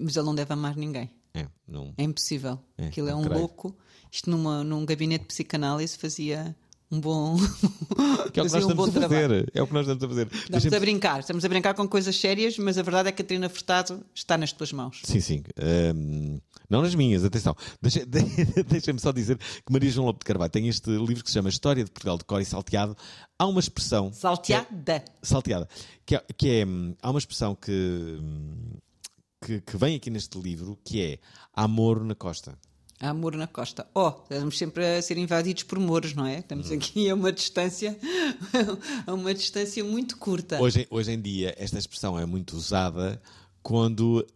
Mas 0.00 0.16
ele 0.16 0.24
não 0.26 0.36
deve 0.36 0.52
amar 0.52 0.76
ninguém. 0.76 1.10
É, 1.40 1.48
não. 1.66 1.92
É 1.96 2.02
impossível. 2.02 2.58
É, 2.76 2.86
Aquilo 2.86 3.08
é 3.08 3.14
um 3.14 3.22
creio. 3.22 3.38
louco. 3.40 3.76
Isto 4.10 4.30
numa, 4.30 4.64
num 4.64 4.84
gabinete 4.86 5.22
de 5.22 5.28
psicanálise 5.28 5.96
fazia 5.98 6.56
um 6.90 6.98
bom, 7.00 7.36
Que 8.32 8.40
é 8.40 8.42
o 8.42 8.46
que 8.46 8.52
nós 8.52 8.54
um 8.54 8.58
estamos 8.70 8.88
a 8.88 8.92
trabalho. 8.92 9.22
fazer. 9.28 9.50
É 9.54 9.62
o 9.62 9.66
que 9.66 9.74
nós 9.74 9.82
estamos 9.86 10.02
a 10.04 10.08
fazer. 10.08 10.26
Estamos 10.26 10.50
Deixa-me- 10.50 10.76
a 10.76 10.80
brincar, 10.80 11.20
estamos 11.20 11.44
a 11.44 11.48
brincar 11.48 11.74
com 11.74 11.86
coisas 11.86 12.16
sérias, 12.18 12.56
mas 12.58 12.78
a 12.78 12.82
verdade 12.82 13.10
é 13.10 13.12
que 13.12 13.20
a 13.20 13.24
Catarina 13.24 13.48
Furtado 13.50 14.02
está 14.14 14.38
nas 14.38 14.52
tuas 14.52 14.72
mãos. 14.72 15.00
Sim, 15.04 15.20
sim. 15.20 15.42
Ahm, 15.60 16.38
não 16.70 16.80
nas 16.80 16.94
minhas, 16.94 17.24
atenção. 17.24 17.54
Deixa- 17.82 18.06
de- 18.06 18.22
Deixa-me 18.64 18.98
só 18.98 19.12
dizer 19.12 19.36
que 19.36 19.70
Maria 19.70 19.90
João 19.90 20.06
Lobo 20.06 20.18
de 20.20 20.24
Carvalho 20.24 20.50
tem 20.50 20.66
este 20.68 20.88
livro 20.90 21.22
que 21.22 21.28
se 21.28 21.34
chama 21.34 21.50
História 21.50 21.84
de 21.84 21.90
Portugal 21.90 22.16
de 22.16 22.24
Cor 22.24 22.40
e 22.40 22.44
Salteado. 22.46 22.96
Há 23.38 23.46
uma 23.46 23.60
expressão. 23.60 24.06
é- 24.06 24.12
Salteada. 24.12 25.04
salteada. 25.22 25.68
Que 26.06 26.16
é, 26.16 26.24
que 26.38 26.48
é, 26.48 26.66
hum, 26.66 26.94
há 27.02 27.10
uma 27.10 27.18
expressão 27.18 27.54
que, 27.54 27.70
hum, 27.70 28.78
que, 29.40 29.60
que 29.60 29.76
vem 29.76 29.96
aqui 29.96 30.10
neste 30.10 30.38
livro 30.38 30.78
que 30.84 31.02
é 31.02 31.18
amor 31.54 32.04
na 32.04 32.14
costa. 32.14 32.58
Amor 33.00 33.36
na 33.36 33.46
costa. 33.46 33.86
Oh, 33.94 34.12
estamos 34.24 34.58
sempre 34.58 34.84
a 34.84 35.00
ser 35.00 35.18
invadidos 35.18 35.62
por 35.62 35.78
moros, 35.78 36.14
não 36.14 36.26
é? 36.26 36.40
Estamos 36.40 36.72
aqui 36.72 37.08
a 37.08 37.14
uma 37.14 37.30
distância, 37.30 37.96
a 39.06 39.14
uma 39.14 39.32
distância 39.32 39.84
muito 39.84 40.16
curta. 40.16 40.60
Hoje, 40.60 40.86
hoje 40.90 41.12
em 41.12 41.20
dia, 41.20 41.54
esta 41.56 41.78
expressão 41.78 42.18
é 42.18 42.26
muito 42.26 42.56
usada 42.56 43.22
quando. 43.62 44.26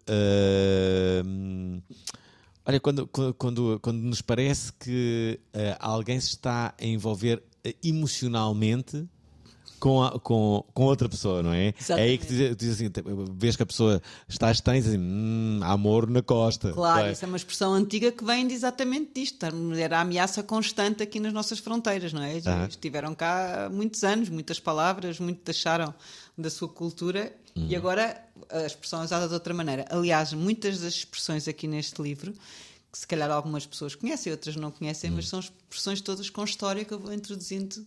hum, 1.26 1.82
olha, 2.64 2.78
quando, 2.78 3.08
quando, 3.08 3.80
quando, 3.82 3.98
nos 3.98 4.22
parece 4.22 4.72
que 4.74 5.40
ah, 5.52 5.78
alguém 5.80 6.20
se 6.20 6.28
está 6.28 6.72
a 6.80 6.86
envolver 6.86 7.42
ah, 7.66 7.70
emocionalmente 7.82 9.08
com, 9.82 10.00
a- 10.00 10.20
com, 10.20 10.64
com 10.72 10.84
outra 10.84 11.08
pessoa, 11.08 11.42
não 11.42 11.52
é? 11.52 11.66
É 11.70 11.74
Exatamente. 11.76 12.08
aí 12.10 12.18
que 12.18 12.26
tu 12.26 12.34
diz, 12.34 12.56
diz 12.56 12.74
assim, 12.74 12.88
vês 13.36 13.56
que 13.56 13.64
a 13.64 13.66
pessoa 13.66 14.00
está 14.28 14.48
estranha 14.52 14.78
e 14.78 14.82
diz 14.82 14.90
assim, 14.92 15.02
hum, 15.02 15.58
amor 15.64 16.08
na 16.08 16.22
costa. 16.22 16.72
Claro, 16.72 17.08
é? 17.08 17.12
isso 17.12 17.24
é 17.24 17.28
uma 17.28 17.36
expressão 17.36 17.74
antiga 17.74 18.12
que 18.12 18.24
vem 18.24 18.46
de 18.46 18.54
exatamente 18.54 19.10
disto. 19.12 19.44
Era 19.76 19.98
a 19.98 20.00
ameaça 20.02 20.40
constante 20.40 21.02
aqui 21.02 21.18
nas 21.18 21.32
nossas 21.32 21.58
fronteiras, 21.58 22.12
não 22.12 22.22
é? 22.22 22.40
Aham. 22.46 22.66
Estiveram 22.68 23.12
cá 23.12 23.68
muitos 23.72 24.04
anos, 24.04 24.28
muitas 24.28 24.60
palavras, 24.60 25.18
muito 25.18 25.40
deixaram 25.44 25.92
da 26.38 26.48
sua 26.48 26.68
cultura 26.68 27.32
Uhum. 27.56 27.66
e 27.68 27.76
agora 27.76 28.18
a 28.50 28.64
expressão 28.64 29.02
é 29.02 29.04
usada 29.04 29.26
de 29.28 29.34
outra 29.34 29.52
maneira. 29.52 29.84
Aliás, 29.90 30.32
muitas 30.32 30.78
das 30.80 30.94
expressões 30.94 31.46
aqui 31.48 31.66
neste 31.66 32.00
livro, 32.00 32.32
que 32.90 32.98
se 32.98 33.06
calhar 33.06 33.30
algumas 33.30 33.66
pessoas 33.66 33.94
conhecem, 33.94 34.30
outras 34.32 34.54
não 34.56 34.70
conhecem, 34.70 35.10
Uhum. 35.10 35.16
mas 35.16 35.28
são 35.28 35.40
expressões 35.40 36.00
todas 36.00 36.30
com 36.30 36.42
história 36.44 36.84
que 36.84 36.94
eu 36.94 36.98
vou 36.98 37.12
introduzindo 37.12 37.84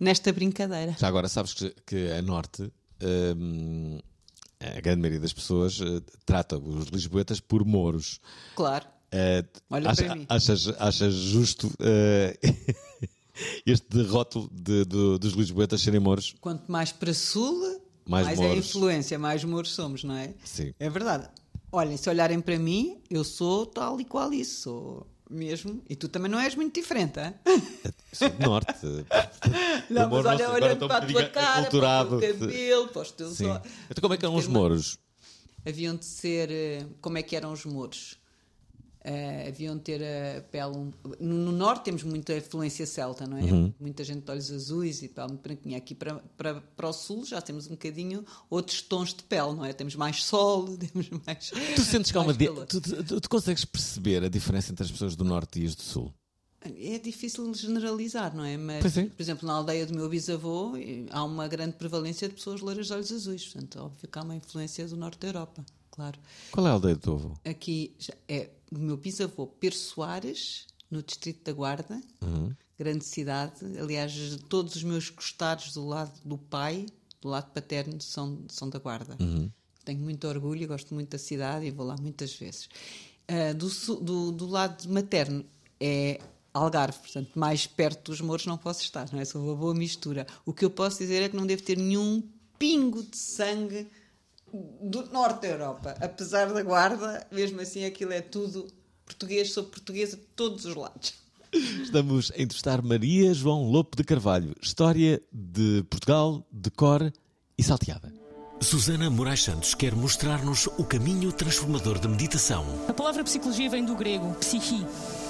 nesta 0.00 0.32
brincadeira. 0.32 0.96
Já 0.98 1.08
agora 1.08 1.28
sabes 1.28 1.54
que, 1.54 1.74
que 1.86 2.10
a 2.12 2.22
Norte, 2.22 2.70
hum, 3.02 3.98
a 4.60 4.80
grande 4.80 5.00
maioria 5.00 5.20
das 5.20 5.32
pessoas 5.32 5.80
eh, 5.80 6.00
trata 6.24 6.58
os 6.58 6.86
lisboetas 6.88 7.40
por 7.40 7.64
mouros. 7.64 8.20
Claro. 8.54 8.86
Eh, 9.12 9.44
Olha 9.70 9.90
acha- 9.90 10.04
para 10.04 10.14
mim. 10.16 10.26
Achas, 10.28 10.68
achas 10.78 11.14
justo 11.14 11.70
eh, 11.80 12.38
este 13.64 14.02
rótulo 14.02 14.50
de- 14.52 14.84
do- 14.84 15.18
dos 15.18 15.32
lisboetas 15.34 15.80
serem 15.80 16.00
mouros? 16.00 16.34
Quanto 16.40 16.70
mais 16.70 16.92
para 16.92 17.12
sul, 17.14 17.80
Mais 18.06 18.26
mais, 18.26 18.40
é 18.40 18.50
a 18.52 18.56
influência, 18.56 19.18
mais 19.18 19.44
mouros 19.44 19.72
somos, 19.72 20.02
não 20.04 20.14
é? 20.16 20.34
Sim. 20.44 20.72
É 20.78 20.88
verdade. 20.88 21.28
Olhem, 21.72 21.96
se 21.96 22.08
olharem 22.08 22.40
para 22.40 22.58
mim, 22.58 22.98
eu 23.10 23.24
sou 23.24 23.66
tal 23.66 24.00
e 24.00 24.04
qual 24.04 24.32
isso, 24.32 24.60
sou 24.62 25.06
mesmo. 25.30 25.82
E 25.88 25.96
tu 25.96 26.08
também 26.08 26.30
não 26.30 26.38
és 26.38 26.54
muito 26.54 26.74
diferente, 26.74 27.18
hein? 27.20 27.34
Sou 28.12 28.28
do 28.30 28.46
Norte. 28.46 28.72
Não, 29.90 30.08
mas 30.10 30.24
olha, 30.26 30.50
olhando 30.50 30.88
para 30.88 31.04
a 31.04 31.06
tua 31.06 31.28
cara, 31.28 31.62
para 31.70 32.16
o 32.16 32.18
teu 32.20 32.30
cabelo, 32.40 32.88
para 32.88 33.02
os 33.02 33.10
teus 33.12 33.40
olhos. 33.40 33.60
Então 33.90 34.02
como 34.02 34.14
é 34.14 34.16
que 34.16 34.24
eram 34.24 34.34
os 34.34 34.46
mouros? 34.46 34.98
Haviam 35.66 35.96
de 35.96 36.04
ser. 36.04 36.50
eh, 36.50 36.86
Como 37.00 37.18
é 37.18 37.22
que 37.22 37.34
eram 37.36 37.52
os 37.52 37.64
muros? 37.64 38.18
Eh, 39.08 39.46
haviam 39.50 39.76
de 39.76 39.82
ter 39.82 40.02
a 40.02 40.40
pele. 40.42 40.76
um- 40.76 40.92
No, 41.20 41.36
no 41.36 41.52
norte 41.52 41.84
temos 41.84 42.02
muita 42.02 42.36
influência 42.36 42.84
celta, 42.84 43.24
não 43.24 43.36
é? 43.38 43.42
Uhum. 43.42 43.72
Muita 43.78 44.02
gente 44.02 44.24
de 44.24 44.30
olhos 44.32 44.50
azuis 44.50 45.00
e 45.00 45.06
pele 45.08 45.28
muito 45.28 45.42
branquinha. 45.42 45.78
Aqui 45.78 45.94
para, 45.94 46.14
para, 46.36 46.60
para 46.60 46.88
o 46.88 46.92
sul 46.92 47.24
já 47.24 47.40
temos 47.40 47.66
um 47.68 47.70
bocadinho 47.70 48.24
outros 48.50 48.82
tons 48.82 49.14
de 49.14 49.22
pele, 49.22 49.52
não 49.54 49.64
é? 49.64 49.72
Temos 49.72 49.94
mais 49.94 50.24
sol, 50.24 50.64
temos 50.76 51.08
mais. 51.24 51.50
Tu 51.76 51.82
sentes 51.82 52.08
di- 52.08 52.12
calor. 52.14 52.66
Tu, 52.66 52.80
tu- 52.80 53.04
tu- 53.04 53.20
tu 53.20 53.28
consegues 53.30 53.64
perceber 53.64 54.24
a 54.24 54.28
diferença 54.28 54.72
entre 54.72 54.82
as 54.84 54.90
pessoas 54.90 55.14
do 55.14 55.22
Norte 55.24 55.60
e 55.62 55.66
as 55.66 55.76
do 55.76 55.82
Sul? 55.82 56.12
É 56.64 56.98
difícil 56.98 57.54
generalizar, 57.54 58.34
não 58.34 58.42
é? 58.44 58.56
Mas, 58.56 58.96
é. 58.96 59.04
por 59.04 59.22
exemplo, 59.22 59.46
na 59.46 59.54
aldeia 59.54 59.86
do 59.86 59.94
meu 59.94 60.08
bisavô 60.08 60.76
eh, 60.76 61.04
há 61.10 61.22
uma 61.22 61.46
grande 61.46 61.74
prevalência 61.76 62.28
de 62.28 62.34
pessoas 62.34 62.60
loiras 62.60 62.88
de 62.88 62.92
olhos 62.92 63.12
azuis. 63.12 63.44
Portanto, 63.46 63.78
óbvio 63.84 64.08
que 64.08 64.18
há 64.18 64.22
uma 64.22 64.34
influência 64.34 64.84
do 64.88 64.96
norte 64.96 65.20
da 65.20 65.28
Europa, 65.28 65.64
claro. 65.92 66.18
Qual 66.50 66.66
é 66.66 66.70
a 66.70 66.72
aldeia 66.72 66.96
do 66.96 67.00
teu 67.00 67.14
avô? 67.14 67.32
Aqui 67.44 67.94
é 68.26 68.50
o 68.70 68.78
meu 68.78 68.96
bisavô 68.96 69.46
Pedro 69.46 69.78
Soares, 69.78 70.66
no 70.90 71.02
distrito 71.02 71.44
da 71.44 71.52
Guarda, 71.52 72.00
grande 72.78 73.04
cidade. 73.04 73.54
Aliás, 73.78 74.12
todos 74.48 74.76
os 74.76 74.82
meus 74.82 75.10
costados 75.10 75.72
do 75.72 75.86
lado 75.86 76.12
do 76.24 76.38
pai, 76.38 76.86
do 77.20 77.28
lado 77.28 77.50
paterno, 77.52 78.00
são, 78.00 78.44
são 78.48 78.68
da 78.68 78.78
Guarda. 78.78 79.16
Tenho 79.84 80.00
muito 80.00 80.26
orgulho, 80.26 80.66
gosto 80.66 80.94
muito 80.94 81.10
da 81.10 81.18
cidade 81.18 81.66
e 81.66 81.70
vou 81.70 81.86
lá 81.86 81.96
muitas 82.00 82.34
vezes. 82.34 82.68
Ah, 83.28 83.52
do, 83.52 83.68
do, 84.00 84.32
do 84.32 84.46
lado 84.46 84.88
materno 84.88 85.44
é 85.80 86.20
Algarve, 86.52 86.98
portanto, 86.98 87.30
mais 87.34 87.66
perto 87.66 88.10
dos 88.10 88.20
Mouros 88.20 88.46
não 88.46 88.56
posso 88.56 88.82
estar, 88.82 89.12
não 89.12 89.20
é? 89.20 89.24
Sou 89.24 89.42
uma 89.42 89.54
boa 89.54 89.74
mistura. 89.74 90.26
O 90.44 90.52
que 90.52 90.64
eu 90.64 90.70
posso 90.70 90.98
dizer 90.98 91.22
é 91.22 91.28
que 91.28 91.36
não 91.36 91.46
devo 91.46 91.62
ter 91.62 91.76
nenhum 91.76 92.22
pingo 92.58 93.02
de 93.02 93.16
sangue 93.16 93.86
do 94.80 95.06
norte 95.12 95.42
da 95.42 95.48
Europa. 95.48 95.96
Apesar 96.00 96.52
da 96.52 96.62
guarda, 96.62 97.26
mesmo 97.30 97.60
assim 97.60 97.84
aquilo 97.84 98.12
é 98.12 98.20
tudo 98.20 98.66
português, 99.04 99.52
sou 99.52 99.64
portuguesa 99.64 100.16
de 100.16 100.22
todos 100.34 100.64
os 100.64 100.74
lados. 100.74 101.14
Estamos 101.52 102.32
a 102.32 102.42
entrevistar 102.42 102.82
Maria 102.82 103.32
João 103.32 103.70
Lopo 103.70 103.96
de 103.96 104.04
Carvalho. 104.04 104.54
História 104.60 105.22
de 105.32 105.84
Portugal, 105.88 106.46
de 106.52 106.70
cor 106.70 107.12
e 107.56 107.62
salteada. 107.62 108.12
Susana 108.60 109.10
Moraes 109.10 109.42
Santos 109.42 109.74
quer 109.74 109.94
mostrar-nos 109.94 110.66
o 110.78 110.84
caminho 110.84 111.30
transformador 111.30 111.98
da 111.98 112.08
meditação. 112.08 112.64
A 112.88 112.92
palavra 112.92 113.22
psicologia 113.22 113.68
vem 113.68 113.84
do 113.84 113.94
grego 113.94 114.34
psichi, 114.34 114.84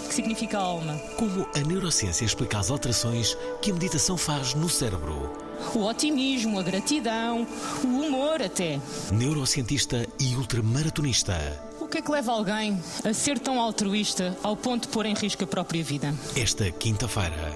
que 0.09 0.15
significa 0.15 0.59
alma. 0.59 0.97
Como 1.19 1.47
a 1.55 1.61
neurociência 1.61 2.25
explica 2.25 2.59
as 2.59 2.71
alterações 2.71 3.37
que 3.61 3.71
a 3.71 3.75
meditação 3.75 4.17
faz 4.17 4.55
no 4.55 4.69
cérebro. 4.69 5.46
O 5.75 5.85
otimismo, 5.85 6.59
a 6.59 6.63
gratidão, 6.63 7.47
o 7.85 7.87
humor 7.87 8.43
até. 8.43 8.81
Neurocientista 9.13 10.07
e 10.21 10.35
ultramaratonista. 10.35 11.35
O 11.81 11.89
que 11.89 11.99
é 11.99 12.03
que 12.03 12.11
leva 12.11 12.33
alguém 12.33 12.81
a 13.05 13.13
ser 13.13 13.39
tão 13.39 13.61
altruísta 13.61 14.37
ao 14.43 14.57
ponto 14.57 14.89
de 14.89 14.93
pôr 14.93 15.07
em 15.07 15.15
risco 15.15 15.45
a 15.45 15.47
própria 15.47 15.85
vida? 15.85 16.15
Esta 16.37 16.71
quinta-feira, 16.71 17.53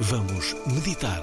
vamos 0.00 0.54
meditar 0.66 1.22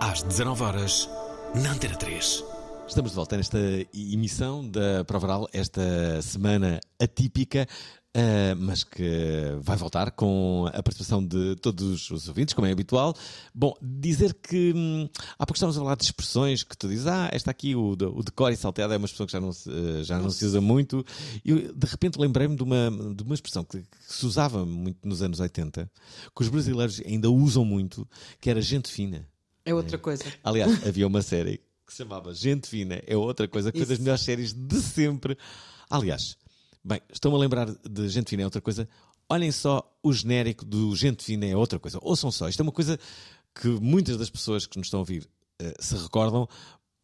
às 0.00 0.22
19 0.22 0.62
horas 0.62 1.08
na 1.54 1.72
Antena 1.72 1.96
3. 1.96 2.44
Estamos 2.86 3.12
de 3.12 3.16
volta 3.16 3.36
nesta 3.36 3.58
emissão 3.94 4.68
da 4.68 5.04
Provaral, 5.04 5.48
esta 5.52 6.20
semana 6.20 6.78
atípica, 7.00 7.66
ah, 8.14 8.54
mas 8.58 8.84
que 8.84 9.56
vai 9.60 9.76
voltar 9.76 10.10
com 10.10 10.66
a 10.72 10.82
participação 10.82 11.24
de 11.24 11.56
todos 11.56 12.10
os 12.10 12.28
ouvintes, 12.28 12.54
como 12.54 12.66
é 12.66 12.72
habitual. 12.72 13.14
Bom, 13.54 13.74
dizer 13.80 14.34
que 14.34 14.72
hum, 14.76 15.08
há 15.38 15.46
pouco 15.46 15.56
estávamos 15.56 15.78
a 15.78 15.80
falar 15.80 15.96
de 15.96 16.04
expressões 16.04 16.62
que 16.62 16.76
tu 16.76 16.88
dizes, 16.88 17.06
ah, 17.06 17.30
esta 17.32 17.50
aqui, 17.50 17.74
o, 17.74 17.92
o 17.92 18.22
decor 18.22 18.52
e 18.52 18.56
salteado, 18.56 18.92
é 18.92 18.96
uma 18.98 19.06
expressão 19.06 19.26
que 19.26 19.32
já 19.32 19.40
não 19.40 19.52
se, 19.52 19.70
eh, 19.70 20.04
já 20.04 20.18
não 20.18 20.30
se 20.30 20.44
usa 20.44 20.60
muito. 20.60 21.04
E 21.42 21.50
eu, 21.50 21.74
de 21.74 21.86
repente 21.86 22.18
lembrei-me 22.18 22.54
de 22.54 22.62
uma, 22.62 22.90
de 23.14 23.22
uma 23.22 23.34
expressão 23.34 23.64
que, 23.64 23.78
que 23.78 23.88
se 24.06 24.26
usava 24.26 24.66
muito 24.66 25.08
nos 25.08 25.22
anos 25.22 25.40
80, 25.40 25.90
que 26.34 26.42
os 26.42 26.48
brasileiros 26.48 27.00
ainda 27.06 27.30
usam 27.30 27.64
muito, 27.64 28.06
que 28.40 28.50
era 28.50 28.60
gente 28.60 28.90
fina. 28.90 29.26
É 29.64 29.72
outra 29.72 29.96
coisa. 29.96 30.24
Aliás, 30.44 30.70
havia 30.86 31.06
uma 31.06 31.22
série 31.22 31.62
que 31.86 31.92
se 31.92 31.98
chamava 31.98 32.32
Gente 32.32 32.68
Fina, 32.68 33.02
é 33.06 33.16
outra 33.16 33.46
coisa, 33.46 33.70
que 33.70 33.78
foi 33.78 33.86
das 33.86 33.98
melhores 33.98 34.22
séries 34.22 34.52
de 34.52 34.80
sempre. 34.80 35.36
Aliás, 35.90 36.36
bem, 36.84 37.00
estão-me 37.12 37.36
a 37.36 37.40
lembrar 37.40 37.68
de 37.88 38.08
Gente 38.08 38.30
Fina, 38.30 38.42
é 38.42 38.44
outra 38.44 38.60
coisa. 38.60 38.88
Olhem 39.28 39.50
só 39.50 39.90
o 40.02 40.12
genérico 40.12 40.64
do 40.64 40.94
Gente 40.94 41.24
Fina, 41.24 41.46
é 41.46 41.56
outra 41.56 41.78
coisa. 41.78 41.98
Ouçam 42.02 42.30
só, 42.30 42.48
isto 42.48 42.60
é 42.60 42.62
uma 42.62 42.72
coisa 42.72 42.98
que 43.54 43.68
muitas 43.68 44.16
das 44.16 44.30
pessoas 44.30 44.66
que 44.66 44.78
nos 44.78 44.86
estão 44.86 44.98
a 44.98 45.02
ouvir 45.02 45.28
eh, 45.58 45.74
se 45.78 45.94
recordam, 45.96 46.48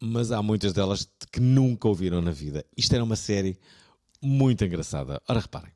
mas 0.01 0.31
há 0.31 0.41
muitas 0.41 0.73
delas 0.73 1.07
que 1.31 1.39
nunca 1.39 1.87
ouviram 1.87 2.21
na 2.21 2.31
vida. 2.31 2.65
Isto 2.75 2.95
era 2.95 3.03
uma 3.03 3.15
série 3.15 3.57
muito 4.21 4.63
engraçada. 4.63 5.21
Ora, 5.27 5.39
reparem. 5.39 5.71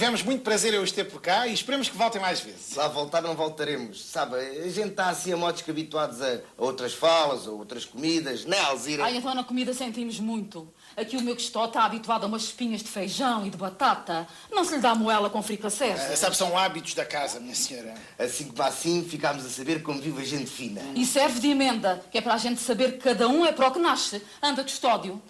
Tivemos 0.00 0.22
muito 0.22 0.40
prazer 0.40 0.72
em 0.72 0.78
os 0.78 0.90
ter 0.90 1.04
por 1.04 1.20
cá 1.20 1.46
e 1.46 1.52
esperemos 1.52 1.90
que 1.90 1.94
voltem 1.94 2.18
mais 2.22 2.40
vezes. 2.40 2.74
Lá 2.74 2.88
voltar 2.88 3.20
não 3.20 3.36
voltaremos. 3.36 4.02
Sabe, 4.02 4.34
a 4.34 4.70
gente 4.70 4.92
está 4.92 5.10
assim 5.10 5.30
a 5.30 5.36
modos 5.36 5.60
que 5.60 5.70
habituados 5.70 6.22
a, 6.22 6.36
a 6.36 6.40
outras 6.56 6.94
falas, 6.94 7.46
a 7.46 7.50
outras 7.50 7.84
comidas, 7.84 8.46
né, 8.46 8.58
Alzira? 8.60 9.04
Ai, 9.04 9.18
então 9.18 9.34
na 9.34 9.44
comida 9.44 9.74
sentimos 9.74 10.18
muito. 10.18 10.72
Aqui 10.96 11.18
o 11.18 11.20
meu 11.20 11.36
questó 11.36 11.66
está 11.66 11.84
habituado 11.84 12.24
a 12.24 12.26
umas 12.28 12.44
espinhas 12.44 12.82
de 12.82 12.88
feijão 12.88 13.46
e 13.46 13.50
de 13.50 13.58
batata. 13.58 14.26
Não 14.50 14.64
se 14.64 14.76
lhe 14.76 14.80
dá 14.80 14.94
moela 14.94 15.28
com 15.28 15.42
fricassés. 15.42 16.00
Ah, 16.00 16.16
sabe, 16.16 16.34
são 16.34 16.56
hábitos 16.56 16.94
da 16.94 17.04
casa, 17.04 17.38
minha 17.38 17.54
senhora. 17.54 17.92
Assim 18.18 18.50
que 18.50 18.62
assim 18.62 19.04
ficámos 19.04 19.44
a 19.44 19.50
saber 19.50 19.82
como 19.82 20.00
vive 20.00 20.22
a 20.22 20.24
gente 20.24 20.50
fina. 20.50 20.80
E 20.94 21.04
serve 21.04 21.40
de 21.40 21.48
emenda, 21.48 22.02
que 22.10 22.16
é 22.16 22.22
para 22.22 22.32
a 22.32 22.38
gente 22.38 22.58
saber 22.62 22.92
que 22.92 23.00
cada 23.00 23.28
um 23.28 23.44
é 23.44 23.52
para 23.52 23.68
o 23.68 23.70
que 23.70 23.78
nasce. 23.78 24.22
Anda, 24.42 24.62
custódio. 24.62 25.20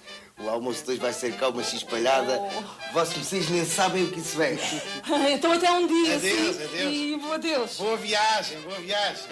O 0.43 0.49
almoço 0.49 0.85
de 0.85 0.93
hoje 0.93 1.01
vai 1.01 1.13
ser 1.13 1.37
cá 1.37 1.49
uma 1.49 1.61
espalhada. 1.61 2.39
Vossos 2.93 3.17
vocês 3.17 3.49
nem 3.51 3.65
sabem 3.65 4.05
o 4.05 4.11
que 4.11 4.21
isso 4.21 4.41
é. 4.41 4.57
Então 5.35 5.53
até 5.53 5.71
um 5.71 5.87
dia, 5.87 6.17
Adeus, 6.17 6.57
sim. 6.57 6.65
adeus. 6.65 6.95
E 6.95 7.33
adeus. 7.33 7.77
Boa 7.77 7.97
viagem, 7.97 8.61
boa 8.63 8.81
viagem. 8.81 9.29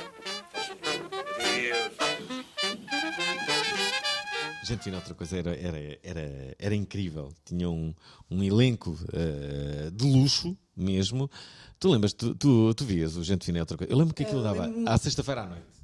Gente 4.64 4.84
Fina, 4.84 4.96
outra 4.98 5.14
coisa, 5.14 5.38
era, 5.38 5.56
era, 5.56 5.98
era, 6.02 6.56
era 6.58 6.74
incrível. 6.74 7.32
Tinha 7.42 7.70
um, 7.70 7.94
um 8.30 8.42
elenco 8.42 8.90
uh, 8.90 9.90
de 9.90 10.04
luxo 10.04 10.54
mesmo. 10.76 11.30
Tu 11.80 11.90
lembras, 11.90 12.12
tu, 12.12 12.34
tu, 12.34 12.74
tu 12.74 12.84
vias 12.84 13.16
o 13.16 13.24
Gente 13.24 13.46
Fina 13.46 13.60
outra 13.60 13.78
coisa. 13.78 13.90
Eu 13.90 13.96
lembro 13.96 14.12
que 14.12 14.24
aquilo 14.24 14.42
dava 14.42 14.70
à 14.86 14.98
sexta-feira 14.98 15.42
à 15.42 15.46
noite. 15.46 15.77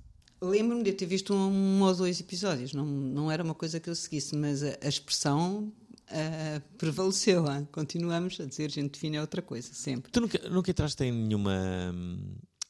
Lembro-me 0.48 0.82
de 0.82 0.92
ter 0.92 1.06
visto 1.06 1.34
um, 1.34 1.50
um, 1.50 1.82
ou 1.82 1.94
dois 1.94 2.20
episódios, 2.20 2.72
não, 2.72 2.84
não 2.84 3.30
era 3.30 3.42
uma 3.42 3.54
coisa 3.54 3.80
que 3.80 3.88
eu 3.88 3.94
seguisse, 3.94 4.36
mas 4.36 4.62
a, 4.62 4.76
a 4.82 4.88
expressão 4.88 5.72
uh, 6.10 6.60
prevaleceu. 6.76 7.50
Hein? 7.50 7.68
Continuamos 7.72 8.38
a 8.40 8.46
dizer 8.46 8.70
gente 8.70 8.98
fina 8.98 9.16
é 9.16 9.20
outra 9.20 9.42
coisa, 9.42 9.72
sempre. 9.72 10.10
Tu 10.10 10.20
nunca, 10.20 10.48
nunca 10.48 10.70
entraste 10.70 11.04
em 11.04 11.12
nenhuma, 11.12 11.94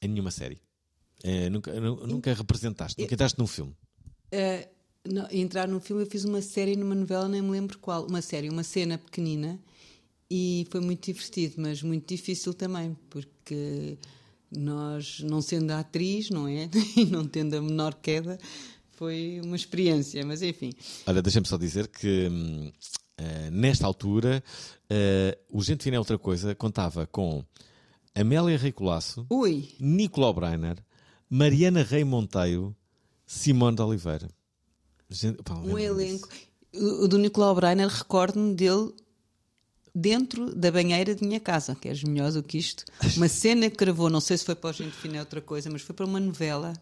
em 0.00 0.08
nenhuma 0.08 0.30
série? 0.30 0.58
Uh, 1.24 1.50
nunca, 1.50 1.80
nunca 1.80 2.34
representaste? 2.34 3.00
Nunca 3.00 3.14
entraste 3.14 3.38
num 3.38 3.46
filme? 3.46 3.74
Uh, 4.32 4.68
não, 5.06 5.28
entrar 5.30 5.68
num 5.68 5.80
filme, 5.80 6.02
eu 6.02 6.06
fiz 6.06 6.24
uma 6.24 6.40
série 6.40 6.76
numa 6.76 6.94
novela, 6.94 7.28
nem 7.28 7.42
me 7.42 7.50
lembro 7.50 7.78
qual. 7.78 8.06
Uma 8.06 8.22
série, 8.22 8.48
uma 8.48 8.62
cena 8.62 8.98
pequenina 8.98 9.60
e 10.30 10.66
foi 10.70 10.80
muito 10.80 11.04
divertido, 11.04 11.54
mas 11.58 11.82
muito 11.82 12.08
difícil 12.08 12.54
também, 12.54 12.96
porque 13.10 13.98
nós, 14.56 15.20
não 15.20 15.40
sendo 15.42 15.70
atriz, 15.72 16.30
não 16.30 16.48
é? 16.48 16.68
E 16.96 17.04
não 17.04 17.26
tendo 17.26 17.56
a 17.56 17.62
menor 17.62 17.94
queda, 17.94 18.38
foi 18.92 19.40
uma 19.44 19.56
experiência, 19.56 20.24
mas 20.24 20.42
enfim. 20.42 20.72
Olha, 21.06 21.20
deixa-me 21.20 21.46
só 21.46 21.56
dizer 21.56 21.88
que 21.88 22.28
uh, 22.28 23.50
nesta 23.50 23.86
altura 23.86 24.42
uh, 24.90 25.58
o 25.58 25.62
Gente 25.62 25.84
Fina 25.84 25.96
é 25.96 25.98
outra 25.98 26.18
coisa 26.18 26.54
contava 26.54 27.06
com 27.06 27.44
Amélia 28.14 28.56
Rei 28.56 28.72
Colasso. 28.72 29.26
Nicolau 29.80 30.32
Breiner, 30.32 30.76
Mariana 31.28 31.82
Rei 31.82 32.04
Monteiro, 32.04 32.74
Simone 33.26 33.76
de 33.76 33.82
Oliveira. 33.82 34.28
Gente, 35.10 35.42
pá, 35.42 35.54
um 35.54 35.78
elenco. 35.78 36.28
O 36.72 37.06
do 37.06 37.18
Nicolau 37.18 37.54
Breiner, 37.54 37.88
recordo-me 37.88 38.54
dele 38.54 38.92
dentro 39.94 40.54
da 40.54 40.72
banheira 40.72 41.14
de 41.14 41.24
minha 41.24 41.38
casa, 41.38 41.74
que 41.74 41.88
és 41.88 42.02
melhor 42.02 42.32
do 42.32 42.42
que 42.42 42.58
isto. 42.58 42.84
Uma 43.16 43.28
cena 43.28 43.70
que 43.70 43.76
gravou, 43.76 44.10
não 44.10 44.20
sei 44.20 44.36
se 44.36 44.44
foi 44.44 44.54
para 44.54 44.70
o 44.70 44.72
Gente 44.72 44.96
Fina 44.96 45.20
outra 45.20 45.40
coisa, 45.40 45.70
mas 45.70 45.82
foi 45.82 45.94
para 45.94 46.04
uma 46.04 46.18
novela 46.18 46.72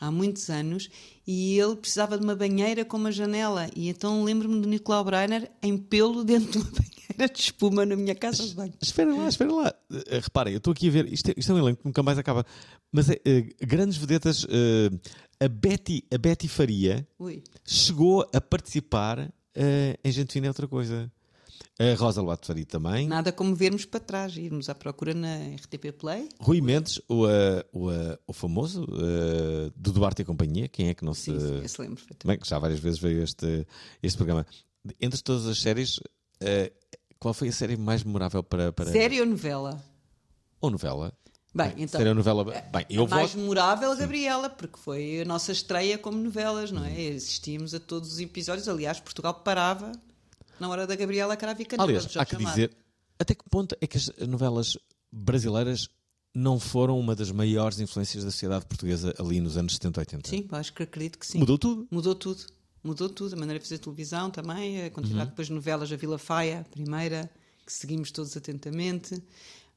há 0.00 0.10
muitos 0.10 0.48
anos 0.48 0.88
e 1.26 1.58
ele 1.58 1.76
precisava 1.76 2.18
de 2.18 2.24
uma 2.24 2.34
banheira 2.34 2.84
com 2.84 2.96
uma 2.96 3.12
janela. 3.12 3.68
E 3.76 3.88
então 3.88 4.24
lembro-me 4.24 4.60
do 4.60 4.68
Nicolau 4.68 5.04
Breiner 5.04 5.50
em 5.62 5.76
pelo 5.76 6.24
dentro 6.24 6.50
de 6.50 6.58
uma 6.58 6.70
banheira 6.72 7.32
de 7.32 7.40
espuma 7.40 7.84
na 7.84 7.94
minha 7.94 8.14
casa 8.14 8.46
de 8.46 8.54
banho. 8.54 8.72
Espera 8.80 9.14
lá, 9.14 9.28
espera 9.28 9.52
lá. 9.52 9.74
Uh, 9.90 10.20
reparem, 10.20 10.54
eu 10.54 10.58
estou 10.58 10.72
aqui 10.72 10.88
a 10.88 10.90
ver, 10.90 11.12
isto 11.12 11.30
é, 11.30 11.34
isto 11.36 11.52
é 11.52 11.54
um 11.54 11.58
elenco 11.58 11.82
que 11.82 11.86
nunca 11.86 12.02
mais 12.02 12.18
acaba. 12.18 12.44
Mas 12.90 13.10
é, 13.10 13.14
uh, 13.14 13.66
grandes 13.66 13.98
vedetas, 13.98 14.46
a, 15.38 15.48
Betty, 15.48 16.04
a 16.12 16.16
Betty 16.16 16.48
Faria 16.48 17.06
Ui. 17.18 17.42
chegou 17.64 18.26
a 18.32 18.40
participar 18.40 19.32
em 20.02 20.10
Gente 20.10 20.32
Fina 20.32 20.46
é 20.46 20.50
outra 20.50 20.66
coisa. 20.66 21.12
A 21.78 21.94
Rosa 21.96 22.20
Lobato 22.20 22.46
Faria 22.46 22.64
também. 22.64 23.08
Nada 23.08 23.32
como 23.32 23.54
vermos 23.54 23.84
para 23.84 24.00
trás, 24.00 24.36
irmos 24.36 24.68
à 24.68 24.74
procura 24.74 25.14
na 25.14 25.36
RTP 25.56 25.92
Play. 25.98 26.28
Rui 26.38 26.60
Mendes, 26.60 27.00
o, 27.08 27.24
uh, 27.24 27.28
o, 27.72 27.90
uh, 27.90 28.18
o 28.26 28.32
famoso 28.32 28.84
uh, 28.84 29.70
do 29.76 29.92
Duarte 29.92 30.22
e 30.22 30.24
Companhia, 30.24 30.68
quem 30.68 30.88
é 30.88 30.94
que 30.94 31.04
não 31.04 31.14
se. 31.14 31.30
Sim, 31.32 31.60
sim, 31.60 31.68
se 31.68 31.80
lembro. 31.80 32.02
Bem, 32.24 32.38
já 32.44 32.58
várias 32.58 32.80
vezes 32.80 33.00
veio 33.00 33.22
este, 33.22 33.66
este 34.02 34.16
programa. 34.16 34.46
Entre 35.00 35.22
todas 35.22 35.46
as 35.46 35.60
séries, 35.60 36.00
qual 37.18 37.32
foi 37.32 37.48
a 37.48 37.52
série 37.52 37.76
mais 37.76 38.04
memorável 38.04 38.42
para. 38.42 38.72
para... 38.72 38.90
Série 38.90 39.20
ou 39.20 39.26
novela? 39.26 39.82
Ou 40.60 40.70
novela? 40.70 41.12
Bem, 41.54 41.72
então. 41.78 41.98
Série 41.98 42.08
ou 42.08 42.14
novela? 42.14 42.44
Bem, 42.44 42.86
eu 42.88 43.04
a 43.04 43.08
mais 43.08 43.34
memorável, 43.34 43.92
a 43.92 43.94
Gabriela, 43.94 44.48
porque 44.48 44.78
foi 44.78 45.20
a 45.20 45.24
nossa 45.24 45.52
estreia 45.52 45.98
como 45.98 46.16
novelas, 46.18 46.70
não 46.72 46.84
é? 46.84 47.08
Assistimos 47.08 47.74
a 47.74 47.80
todos 47.80 48.14
os 48.14 48.20
episódios. 48.20 48.68
Aliás, 48.68 48.98
Portugal 49.00 49.34
parava 49.34 49.92
na 50.62 50.68
hora 50.68 50.86
da 50.86 50.94
Gabriela 50.94 51.36
Caravicanela. 51.36 51.88
Aliás, 51.88 52.16
há 52.16 52.24
que 52.24 52.36
dizer, 52.36 52.70
até 53.18 53.34
que 53.34 53.42
ponto 53.50 53.76
é 53.80 53.86
que 53.86 53.96
as 53.96 54.08
novelas 54.28 54.78
brasileiras 55.10 55.88
não 56.32 56.58
foram 56.58 56.98
uma 56.98 57.16
das 57.16 57.32
maiores 57.32 57.80
influências 57.80 58.24
da 58.24 58.30
sociedade 58.30 58.64
portuguesa 58.64 59.12
ali 59.18 59.40
nos 59.40 59.56
anos 59.56 59.74
70, 59.74 60.00
80? 60.00 60.30
Sim, 60.30 60.48
acho 60.52 60.72
que 60.72 60.84
acredito 60.84 61.18
que 61.18 61.26
sim. 61.26 61.38
Mudou 61.38 61.58
tudo? 61.58 61.86
Mudou 61.90 62.14
tudo. 62.14 62.46
Mudou 62.82 63.08
tudo. 63.08 63.34
A 63.34 63.38
maneira 63.38 63.58
de 63.58 63.64
fazer 63.68 63.78
televisão 63.78 64.30
também, 64.30 64.84
a 64.84 64.90
quantidade 64.90 65.20
uhum. 65.24 65.30
depois 65.30 65.48
de 65.48 65.54
novelas, 65.54 65.92
a 65.92 65.96
Vila 65.96 66.16
Faia, 66.16 66.60
a 66.60 66.64
primeira, 66.64 67.28
que 67.66 67.72
seguimos 67.72 68.12
todos 68.12 68.36
atentamente. 68.36 69.20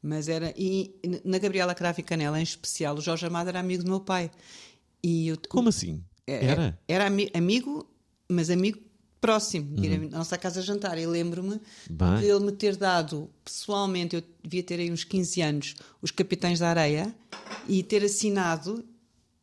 Mas 0.04 0.30
era. 0.30 0.54
E 0.56 0.94
na 1.24 1.40
Gabriela 1.40 1.74
Cravo 1.74 2.00
e 2.00 2.04
Canela, 2.04 2.40
em 2.40 2.44
especial, 2.44 2.96
o 2.96 3.02
Jorge 3.02 3.26
Amado 3.26 3.50
era 3.50 3.60
amigo 3.60 3.84
do 3.84 3.90
meu 3.90 4.00
pai. 4.00 4.30
E 5.04 5.30
eu, 5.30 5.38
Como 5.50 5.70
assim? 5.70 6.04
É, 6.28 6.46
era? 6.46 6.80
Era 6.88 7.08
amigo, 7.08 7.90
mas 8.30 8.52
amigo 8.52 8.80
próximo, 9.26 9.84
ir 9.84 10.00
uhum. 10.00 10.08
à 10.14 10.18
nossa 10.20 10.38
casa 10.38 10.62
jantar. 10.62 11.00
E 11.00 11.06
lembro-me 11.08 11.60
de 11.90 12.26
ele 12.26 12.40
me 12.46 12.52
ter 12.52 12.76
dado, 12.76 13.28
pessoalmente, 13.44 14.16
eu 14.16 14.24
devia 14.44 14.62
ter 14.62 14.80
aí 14.80 14.92
uns 14.92 15.04
15 15.04 15.42
anos, 15.42 15.76
os 16.02 16.12
Capitães 16.12 16.60
da 16.60 16.70
Areia, 16.70 17.14
e 17.68 17.82
ter 17.82 18.04
assinado, 18.04 18.86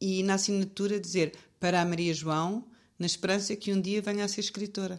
e 0.01 0.23
na 0.23 0.35
assinatura 0.35 1.01
dizer 1.01 1.33
para 1.59 1.83
a 1.83 1.85
Maria 1.85 2.15
João, 2.15 2.65
na 2.97 3.07
esperança 3.07 3.57
que 3.57 3.73
um 3.73 3.81
dia 3.81 4.01
venha 4.01 4.25
a 4.25 4.29
ser 4.29 4.41
escritora. 4.41 4.99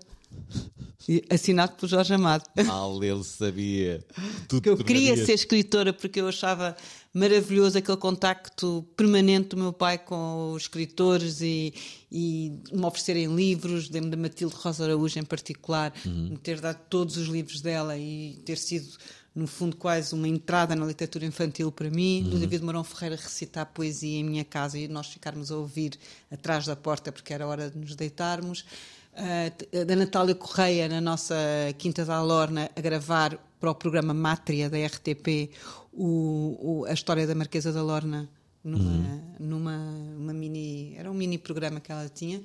Assinado 1.30 1.74
pelo 1.74 1.90
Jorge 1.90 2.14
Amado. 2.14 2.44
Mal 2.66 3.04
ele 3.04 3.24
sabia. 3.24 4.06
Tudo 4.48 4.62
que 4.62 4.70
eu 4.70 4.78
queria 4.78 5.16
ser 5.18 5.34
escritora 5.34 5.92
porque 5.92 6.22
eu 6.22 6.28
achava 6.28 6.76
maravilhoso 7.14 7.78
aquele 7.78 7.98
contacto 7.98 8.86
permanente 8.96 9.50
do 9.50 9.58
meu 9.58 9.72
pai 9.72 9.98
com 10.00 10.54
os 10.54 10.64
escritores 10.64 11.42
e, 11.42 11.74
e 12.12 12.60
me 12.72 12.86
oferecerem 12.86 13.36
livros, 13.36 13.90
lembro 13.90 14.10
da 14.10 14.18
Matilde 14.18 14.56
Rosa 14.56 14.86
Araújo 14.86 15.20
em 15.20 15.24
particular, 15.24 15.94
uhum. 16.06 16.30
me 16.32 16.38
ter 16.38 16.60
dado 16.60 16.80
todos 16.90 17.18
os 17.18 17.28
livros 17.28 17.62
dela 17.62 17.96
e 17.98 18.42
ter 18.46 18.58
sido, 18.58 18.88
no 19.36 19.46
fundo, 19.46 19.76
quase 19.76 20.16
uma 20.16 20.28
entrada 20.28 20.76
na 20.76 20.86
literatura 20.86 21.26
infantil 21.26 21.72
para 21.72 21.90
mim. 21.90 22.24
Uhum. 22.24 22.30
Do 22.32 22.40
David 22.40 22.64
Mourão 22.64 22.84
Ferreira 22.84 23.16
recitar 23.16 23.68
poesia 23.68 24.20
em 24.20 24.24
minha 24.24 24.44
casa 24.44 24.80
e 24.80 24.88
nós 24.88 25.08
ficarmos 25.08 25.52
a 25.52 25.58
ouvir 25.58 26.00
atrás 26.32 26.66
da 26.66 26.76
porta 26.76 27.12
porque 27.12 27.32
era 27.32 27.46
hora 27.46 27.70
de 27.70 27.78
nos 27.78 27.96
deitarmos. 27.96 28.66
Uh, 29.14 29.86
da 29.86 29.96
Natália 29.96 30.34
Correia 30.34 30.90
na 30.90 31.00
nossa 31.00 31.36
Quinta 31.78 32.04
da 32.04 32.16
Alorna 32.16 32.72
a 32.76 32.82
gravar 32.82 33.38
para 33.60 33.70
o 33.70 33.76
programa 33.76 34.12
Mátria 34.12 34.72
da 34.72 34.78
RTP 34.88 35.52
o, 35.94 36.58
o, 36.60 36.86
a 36.86 36.94
história 36.94 37.28
da 37.28 37.36
Marquesa 37.36 37.72
da 37.72 37.84
Lorna 37.84 38.28
numa, 38.64 38.90
uhum. 38.90 39.36
numa 39.40 39.78
uma 40.18 40.34
mini 40.34 40.96
era 40.98 41.12
um 41.12 41.14
mini 41.14 41.38
programa 41.38 41.80
que 41.80 41.92
ela 41.92 42.10
tinha 42.10 42.42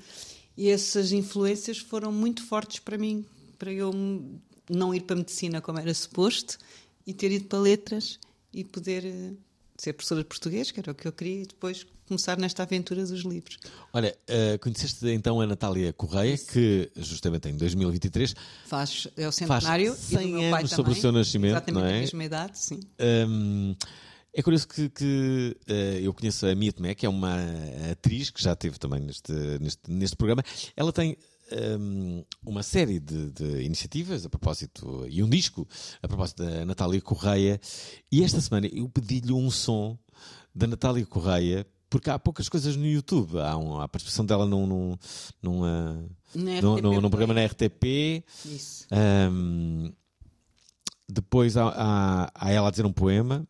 e 0.56 0.68
essas 0.68 1.10
influências 1.10 1.78
foram 1.78 2.12
muito 2.12 2.44
fortes 2.44 2.80
para 2.80 2.98
mim 2.98 3.24
para 3.58 3.72
eu 3.72 3.90
não 4.68 4.94
ir 4.94 5.00
para 5.00 5.16
a 5.16 5.18
medicina 5.18 5.60
como 5.60 5.78
era 5.78 5.94
suposto 5.94 6.58
e 7.06 7.14
ter 7.14 7.32
ido 7.32 7.46
para 7.46 7.58
letras 7.58 8.18
e 8.52 8.62
poder 8.62 9.06
eh, 9.06 9.32
ser 9.78 9.92
professora 9.92 10.22
de 10.22 10.26
português, 10.26 10.70
que 10.70 10.80
era 10.80 10.90
o 10.90 10.94
que 10.94 11.06
eu 11.06 11.12
queria, 11.12 11.42
e 11.42 11.46
depois 11.46 11.86
começar 12.06 12.38
nesta 12.38 12.62
aventura 12.62 13.04
dos 13.04 13.22
livros. 13.22 13.58
Olha, 13.92 14.16
uh, 14.28 14.58
conheceste 14.58 15.06
então 15.08 15.40
a 15.40 15.46
Natália 15.46 15.92
Correia, 15.92 16.34
Isso. 16.34 16.46
que 16.46 16.90
justamente 16.96 17.48
em 17.48 17.56
2023 17.56 18.34
faz, 18.66 19.06
é 19.16 19.28
o 19.28 19.32
centenário 19.32 19.94
faz 19.94 20.22
100 20.22 20.54
anos 20.54 20.70
sobre 20.70 20.92
o 20.92 20.94
seu 20.94 21.12
nascimento, 21.12 21.52
exatamente 21.52 21.74
não 21.74 21.84
é? 21.84 21.96
a 21.96 22.00
mesma 22.00 22.24
idade, 22.24 22.58
sim. 22.58 22.80
Um, 22.98 23.76
é 24.32 24.42
curioso 24.42 24.68
que, 24.68 24.88
que 24.88 25.56
uh, 25.68 25.72
eu 26.02 26.12
conheço 26.14 26.46
a 26.46 26.54
Mia 26.54 26.72
Tomé, 26.72 26.94
que 26.94 27.04
é 27.04 27.08
uma 27.08 27.36
atriz 27.90 28.30
que 28.30 28.42
já 28.42 28.56
teve 28.56 28.78
também 28.78 29.00
neste, 29.00 29.32
neste, 29.60 29.90
neste 29.90 30.16
programa. 30.16 30.42
Ela 30.76 30.92
tem 30.92 31.16
um, 31.52 32.24
uma 32.44 32.62
série 32.62 32.98
de, 32.98 33.30
de, 33.30 33.62
iniciativas 33.62 34.24
a 34.24 34.28
propósito, 34.28 35.06
e 35.08 35.22
um 35.22 35.28
disco 35.28 35.66
a 36.02 36.08
propósito 36.08 36.44
da 36.44 36.64
Natália 36.64 37.00
Correia. 37.00 37.60
E 38.10 38.22
esta 38.22 38.40
semana 38.40 38.66
eu 38.66 38.88
pedi-lhe 38.88 39.32
um 39.32 39.50
som 39.50 39.98
da 40.54 40.66
Natália 40.66 41.04
Correia, 41.06 41.66
porque 41.88 42.10
há 42.10 42.18
poucas 42.18 42.48
coisas 42.48 42.76
no 42.76 42.86
YouTube. 42.86 43.38
Há, 43.38 43.56
um, 43.56 43.80
a 43.80 43.88
participação 43.88 44.24
dela 44.24 44.46
num, 44.46 44.66
num, 44.66 44.98
numa, 45.42 46.04
num, 46.34 46.76
num, 46.80 47.00
num, 47.00 47.10
programa 47.10 47.34
na 47.34 47.44
RTP. 47.44 48.24
Isso. 48.44 48.86
Um, 48.92 49.92
depois 51.08 51.56
há, 51.56 51.68
há, 51.68 52.30
há, 52.34 52.50
ela 52.50 52.68
a 52.68 52.70
dizer 52.70 52.84
um 52.84 52.92
poema 52.92 53.46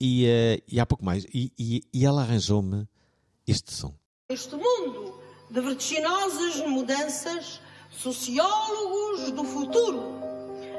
e, 0.00 0.26
uh, 0.26 0.62
e 0.66 0.80
há 0.80 0.86
pouco 0.86 1.04
mais. 1.04 1.24
E, 1.32 1.52
e, 1.58 1.82
e 1.92 2.04
ela 2.04 2.22
arranjou-me 2.22 2.88
este 3.46 3.72
som. 3.72 3.94
Este 4.28 4.56
mundo 4.56 5.27
de 5.50 5.60
vertiginosas 5.60 6.56
mudanças, 6.66 7.60
sociólogos 7.90 9.30
do 9.30 9.44
futuro 9.44 10.18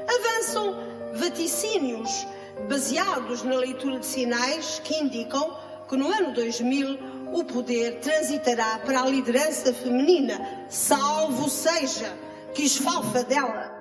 avançam 0.08 0.76
vaticínios 1.14 2.26
baseados 2.68 3.42
na 3.42 3.56
leitura 3.56 3.98
de 3.98 4.06
sinais 4.06 4.80
que 4.84 4.94
indicam 4.94 5.56
que 5.88 5.96
no 5.96 6.08
ano 6.08 6.32
2000 6.34 6.98
o 7.32 7.44
poder 7.44 8.00
transitará 8.00 8.78
para 8.78 9.02
a 9.02 9.06
liderança 9.06 9.72
feminina, 9.72 10.66
salvo 10.68 11.48
seja 11.48 12.16
que 12.54 12.62
esfalfa 12.62 13.24
dela. 13.24 13.78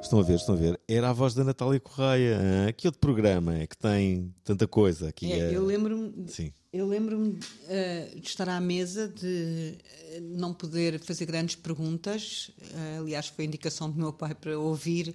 Estão 0.00 0.20
a 0.20 0.22
ver, 0.22 0.34
estão 0.34 0.54
a 0.54 0.58
ver. 0.58 0.80
Era 0.86 1.10
a 1.10 1.12
voz 1.12 1.34
da 1.34 1.42
Natália 1.42 1.80
Correia. 1.80 2.38
Que 2.76 2.86
outro 2.86 3.00
programa 3.00 3.58
é 3.58 3.66
que 3.66 3.76
tem 3.76 4.32
tanta 4.44 4.68
coisa 4.68 5.08
aqui? 5.08 5.32
É, 5.32 5.54
eu 5.54 5.64
lembro-me. 5.64 6.28
Sim 6.28 6.52
Eu 6.76 6.86
lembro-me 6.86 7.30
uh, 7.30 8.20
de 8.20 8.28
estar 8.28 8.46
à 8.50 8.60
mesa, 8.60 9.08
de 9.08 9.78
uh, 9.78 10.20
não 10.20 10.52
poder 10.52 11.00
fazer 11.00 11.24
grandes 11.24 11.56
perguntas. 11.56 12.50
Uh, 12.60 13.00
aliás, 13.00 13.28
foi 13.28 13.46
a 13.46 13.48
indicação 13.48 13.90
do 13.90 13.96
meu 13.96 14.12
pai 14.12 14.34
para 14.34 14.58
ouvir 14.58 15.14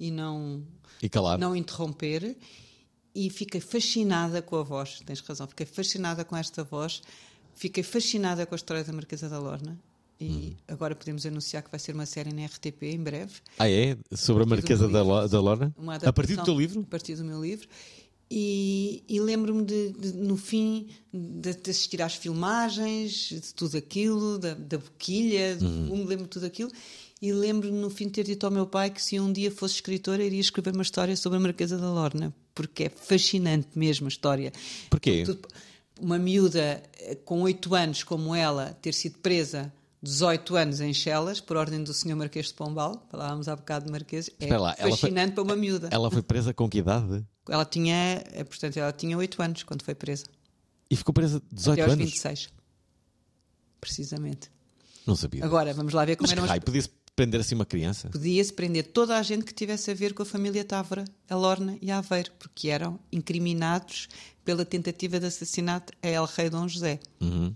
e 0.00 0.10
não, 0.10 0.62
e 1.02 1.10
calar. 1.10 1.38
não 1.38 1.54
interromper. 1.54 2.34
E 3.14 3.28
fiquei 3.28 3.60
fascinada 3.60 4.40
com 4.40 4.56
a 4.56 4.62
voz, 4.62 5.02
tens 5.04 5.20
razão, 5.20 5.46
fiquei 5.46 5.66
fascinada 5.66 6.24
com 6.24 6.34
esta 6.34 6.64
voz, 6.64 7.02
fiquei 7.54 7.82
fascinada 7.82 8.46
com 8.46 8.54
a 8.54 8.56
história 8.56 8.82
da 8.82 8.92
Marquesa 8.94 9.28
da 9.28 9.38
Lorna. 9.38 9.78
E 10.18 10.24
hum. 10.24 10.56
agora 10.66 10.94
podemos 10.94 11.26
anunciar 11.26 11.62
que 11.62 11.70
vai 11.70 11.78
ser 11.78 11.94
uma 11.94 12.06
série 12.06 12.32
na 12.32 12.46
RTP 12.46 12.84
em 12.84 13.02
breve. 13.02 13.34
Ah, 13.58 13.68
é? 13.68 13.98
Sobre 14.16 14.44
a, 14.44 14.46
a 14.46 14.48
Marquesa 14.48 14.88
da, 14.88 15.26
da 15.26 15.40
Lorna? 15.40 15.74
A 16.06 16.12
partir 16.12 16.36
do 16.36 16.44
teu 16.44 16.56
livro? 16.56 16.80
A 16.80 16.90
partir 16.90 17.16
do 17.16 17.24
meu 17.24 17.42
livro. 17.42 17.68
E, 18.34 19.04
e 19.06 19.20
lembro-me 19.20 19.62
de, 19.62 19.90
de, 19.90 20.14
no 20.14 20.38
fim 20.38 20.88
de, 21.12 21.52
de, 21.52 21.70
assistir 21.70 22.00
às 22.00 22.14
filmagens, 22.14 23.28
de 23.28 23.52
tudo 23.52 23.76
aquilo, 23.76 24.38
da, 24.38 24.54
da 24.54 24.78
boquilha, 24.78 25.58
uhum. 25.60 26.06
lembro 26.06 26.24
de 26.24 26.30
tudo 26.30 26.46
aquilo. 26.46 26.70
E 27.20 27.30
lembro-me 27.30 27.78
no 27.78 27.90
fim 27.90 28.06
de 28.06 28.12
ter 28.12 28.24
dito 28.24 28.46
ao 28.46 28.50
meu 28.50 28.66
pai 28.66 28.88
que 28.88 29.02
se 29.02 29.20
um 29.20 29.30
dia 29.30 29.50
fosse 29.50 29.74
escritora 29.74 30.24
iria 30.24 30.40
escrever 30.40 30.72
uma 30.72 30.82
história 30.82 31.14
sobre 31.14 31.36
a 31.36 31.40
Marquesa 31.42 31.76
da 31.76 31.92
Lorna, 31.92 32.34
porque 32.54 32.84
é 32.84 32.88
fascinante 32.88 33.68
mesmo 33.74 34.06
a 34.06 34.08
história. 34.08 34.50
Porquê? 34.88 35.24
Uma 36.00 36.18
miúda 36.18 36.82
eh, 37.00 37.14
com 37.26 37.42
oito 37.42 37.74
anos 37.74 38.02
como 38.02 38.34
ela 38.34 38.74
ter 38.80 38.94
sido 38.94 39.18
presa 39.18 39.70
18 40.02 40.56
anos 40.56 40.80
em 40.80 40.92
Chelas, 40.92 41.40
por 41.40 41.56
ordem 41.56 41.82
do 41.82 41.94
Sr. 41.94 42.16
Marquês 42.16 42.46
de 42.46 42.54
Pombal, 42.54 43.06
falávamos 43.08 43.48
há 43.48 43.54
bocado 43.54 43.86
de 43.86 43.92
Marquês, 43.92 44.28
é 44.40 44.58
lá, 44.58 44.74
fascinante 44.74 45.34
foi, 45.34 45.34
para 45.34 45.42
uma 45.44 45.56
miúda. 45.56 45.88
Ela 45.92 46.10
foi 46.10 46.22
presa 46.22 46.52
com 46.52 46.68
que 46.68 46.78
idade? 46.78 47.24
Ela 47.48 47.64
tinha, 47.64 48.22
eh, 48.32 48.44
portanto, 48.44 48.76
ela 48.76 48.92
tinha 48.92 49.16
8 49.16 49.42
anos 49.42 49.62
quando 49.62 49.82
foi 49.82 49.94
presa. 49.94 50.24
E 50.90 50.96
ficou 50.96 51.14
presa 51.14 51.40
18 51.52 51.72
Até 51.72 51.82
aos 51.82 51.92
anos? 51.92 52.04
26. 52.04 52.48
Precisamente. 53.80 54.50
Não 55.06 55.16
sabia. 55.16 55.44
Agora, 55.44 55.72
vamos 55.72 55.92
lá 55.92 56.04
ver 56.04 56.16
como 56.16 56.28
Mas 56.28 56.38
era. 56.38 56.46
Mas 56.46 56.58
podia-se 56.58 56.90
prender 57.14 57.40
assim 57.40 57.54
uma 57.54 57.64
criança? 57.64 58.08
Podia-se 58.10 58.52
prender 58.52 58.86
toda 58.88 59.16
a 59.16 59.22
gente 59.22 59.44
que 59.44 59.54
tivesse 59.54 59.90
a 59.90 59.94
ver 59.94 60.14
com 60.14 60.22
a 60.22 60.26
família 60.26 60.64
Távora, 60.64 61.04
a 61.28 61.34
Lorna 61.34 61.76
e 61.80 61.90
a 61.90 61.98
Aveiro, 61.98 62.32
porque 62.38 62.68
eram 62.68 62.98
incriminados 63.10 64.08
pela 64.44 64.64
tentativa 64.64 65.20
de 65.20 65.26
assassinato 65.26 65.92
a 66.02 66.08
El 66.08 66.24
Rei 66.24 66.50
Dom 66.50 66.66
José. 66.68 67.00
Uhum. 67.20 67.54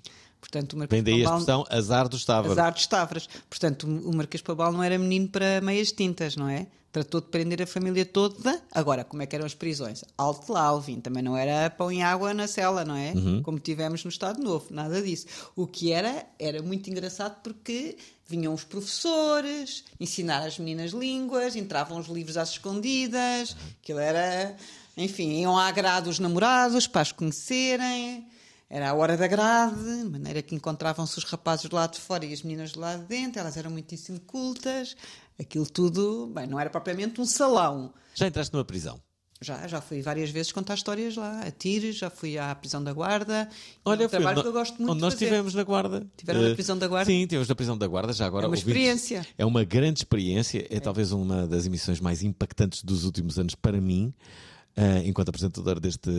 Portanto, 0.57 0.72
o 0.72 0.78
Marquês 0.78 1.02
Vem 1.02 1.02
daí 1.02 1.22
Pombal, 1.22 1.34
a 1.34 1.38
expressão 1.38 1.66
azar 1.68 2.09
dos 2.09 2.24
Távora. 2.24 2.52
Azar 2.52 2.72
dos 2.72 2.86
Távora. 2.86 3.22
Portanto, 3.50 3.86
o 3.86 4.16
Marquês 4.16 4.42
Pombal 4.42 4.72
não 4.72 4.82
era 4.82 4.98
menino 4.98 5.28
para 5.28 5.61
meias 5.61 5.92
tintas, 5.92 6.34
não 6.34 6.48
é? 6.48 6.66
Tratou 6.90 7.20
de 7.20 7.26
prender 7.26 7.61
a 7.61 7.66
família 7.66 8.07
toda. 8.07 8.62
Agora, 8.72 9.04
como 9.04 9.22
é 9.22 9.26
que 9.26 9.36
eram 9.36 9.44
as 9.44 9.54
prisões? 9.54 10.02
Alto 10.16 10.50
lá, 10.50 10.62
Alvin. 10.62 10.98
Também 11.00 11.22
não 11.22 11.36
era 11.36 11.68
pão 11.68 11.92
e 11.92 12.00
água 12.00 12.32
na 12.32 12.46
cela, 12.46 12.86
não 12.86 12.96
é? 12.96 13.12
Uhum. 13.12 13.42
Como 13.42 13.59
tivemos 13.59 14.02
no 14.02 14.09
Estado 14.09 14.42
Novo. 14.42 14.68
Nada 14.70 15.02
disso. 15.02 15.26
O 15.54 15.66
que 15.66 15.92
era, 15.92 16.24
era 16.38 16.62
muito 16.62 16.88
engraçado 16.88 17.36
porque 17.42 17.98
vinham 18.26 18.54
os 18.54 18.64
professores 18.64 19.84
ensinar 20.00 20.42
as 20.42 20.59
meninas 20.59 20.92
línguas, 20.92 21.54
entravam 21.54 21.98
os 21.98 22.07
livros 22.07 22.38
às 22.38 22.50
escondidas. 22.50 23.54
Aquilo 23.82 23.98
era... 23.98 24.57
Enfim, 24.96 25.42
iam 25.42 25.59
à 25.59 25.70
grade 25.70 26.09
os 26.09 26.18
namorados 26.18 26.86
para 26.86 27.02
as 27.02 27.12
conhecerem 27.12 28.26
era 28.69 28.91
a 28.91 28.95
hora 28.95 29.17
da 29.17 29.27
grade, 29.27 30.03
de 30.03 30.09
maneira 30.09 30.43
que 30.43 30.55
encontravam-se 30.55 31.17
os 31.19 31.25
rapazes 31.25 31.69
do 31.69 31.77
lado 31.77 31.93
de 31.93 32.01
fora 32.01 32.25
e 32.25 32.33
as 32.33 32.43
meninas 32.43 32.73
do 32.73 32.81
lado 32.81 33.03
de 33.03 33.07
dentro, 33.07 33.41
elas 33.41 33.57
eram 33.57 33.71
muitíssimo 33.71 34.21
cultas, 34.21 34.97
aquilo 35.39 35.67
tudo, 35.67 36.31
bem, 36.35 36.47
não 36.47 36.59
era 36.59 36.69
propriamente 36.69 37.21
um 37.21 37.25
salão. 37.25 37.95
Já 38.14 38.27
entraste 38.27 38.53
numa 38.53 38.64
prisão? 38.64 39.01
Já, 39.41 39.67
já 39.69 39.83
fui 39.83 40.01
várias 40.01 40.31
vezes 40.31 40.51
contar 40.51 40.75
histórias 40.75 41.14
lá, 41.14 41.43
a 41.43 41.51
Tires, 41.51 41.97
já 41.97 42.09
fui 42.09 42.39
à 42.39 42.55
prisão 42.55 42.83
da 42.83 42.93
Guarda. 42.93 43.49
Olha, 43.85 44.05
é 44.05 44.07
um 44.07 44.09
trabalho 44.09 44.37
no, 44.37 44.43
que 44.43 44.49
eu 44.49 44.53
gosto 44.53 44.77
muito 44.79 44.93
onde 44.93 45.01
nós 45.03 45.12
estivemos 45.12 45.55
na 45.55 45.62
Guarda. 45.62 46.07
Tiveram 46.17 46.41
uh, 46.41 46.49
na 46.49 46.55
prisão 46.55 46.79
da 46.79 46.89
Guarda? 46.89 47.11
Sim, 47.11 47.27
tivemos 47.27 47.47
na 47.47 47.55
prisão 47.55 47.77
da 47.77 47.87
Guarda, 47.87 48.14
já 48.14 48.25
agora. 48.25 48.47
É 48.47 48.49
uma 48.49 48.57
experiência. 48.57 49.27
É 49.37 49.45
uma 49.45 49.62
grande 49.62 50.01
experiência, 50.01 50.67
é, 50.71 50.77
é 50.77 50.81
talvez 50.81 51.12
uma 51.12 51.47
das 51.47 51.67
emissões 51.67 52.01
mais 52.01 52.23
impactantes 52.23 52.83
dos 52.83 53.05
últimos 53.05 53.39
anos 53.39 53.55
para 53.55 53.79
mim. 53.79 54.14
Uh, 54.79 55.07
enquanto 55.07 55.31
apresentador 55.31 55.81
deste, 55.81 56.11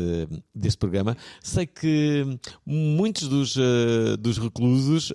deste 0.53 0.79
programa. 0.79 1.15
Sei 1.43 1.67
que 1.67 2.25
muitos 2.65 3.27
dos, 3.27 3.55
uh, 3.55 4.17
dos 4.19 4.39
reclusos 4.39 5.11
uh, 5.11 5.13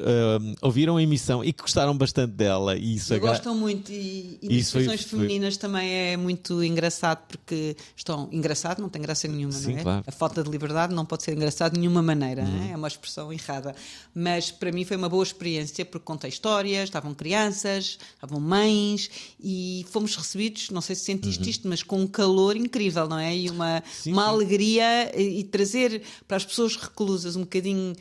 ouviram 0.60 0.96
a 0.96 1.02
emissão 1.02 1.42
e 1.42 1.52
que 1.52 1.60
gostaram 1.60 1.96
bastante 1.98 2.34
dela. 2.34 2.76
E 2.76 2.94
isso 2.94 3.12
e 3.12 3.18
gostam 3.18 3.52
muito. 3.56 3.90
E, 3.90 4.38
e 4.40 4.58
nas 4.58 4.70
foi, 4.70 4.96
femininas 4.96 5.54
foi... 5.54 5.60
também 5.60 5.90
é 5.90 6.16
muito 6.16 6.62
engraçado, 6.62 7.26
porque 7.26 7.76
estão. 7.96 8.28
Engraçado 8.30 8.80
não 8.80 8.88
tem 8.88 9.02
graça 9.02 9.26
nenhuma, 9.26 9.52
Sim, 9.52 9.72
não 9.72 9.78
é? 9.78 9.82
Claro. 9.82 10.04
A 10.06 10.12
falta 10.12 10.42
de 10.42 10.48
liberdade 10.48 10.94
não 10.94 11.04
pode 11.04 11.24
ser 11.24 11.32
engraçado 11.32 11.72
de 11.72 11.80
nenhuma 11.80 12.00
maneira, 12.00 12.44
uhum. 12.44 12.68
é? 12.68 12.72
é 12.72 12.76
uma 12.76 12.88
expressão 12.88 13.32
errada. 13.32 13.74
Mas 14.14 14.52
para 14.52 14.70
mim 14.70 14.84
foi 14.84 14.96
uma 14.96 15.08
boa 15.08 15.24
experiência, 15.24 15.84
porque 15.84 16.04
contei 16.04 16.30
histórias, 16.30 16.84
estavam 16.84 17.12
crianças, 17.12 17.98
estavam 18.14 18.38
mães 18.38 19.10
e 19.42 19.84
fomos 19.90 20.14
recebidos, 20.14 20.70
não 20.70 20.80
sei 20.80 20.94
se 20.94 21.02
sentiste 21.02 21.42
uhum. 21.42 21.50
isto, 21.50 21.68
mas 21.68 21.82
com 21.82 22.00
um 22.00 22.06
calor 22.06 22.56
incrível, 22.56 23.08
não 23.08 23.18
é? 23.18 23.31
E 23.34 23.50
uma, 23.50 23.82
sim, 23.92 24.12
uma 24.12 24.24
sim. 24.24 24.28
alegria 24.28 25.12
e, 25.18 25.40
e 25.40 25.44
trazer 25.44 26.02
para 26.26 26.36
as 26.36 26.44
pessoas 26.44 26.76
reclusas 26.76 27.36
um 27.36 27.40
bocadinho 27.40 27.94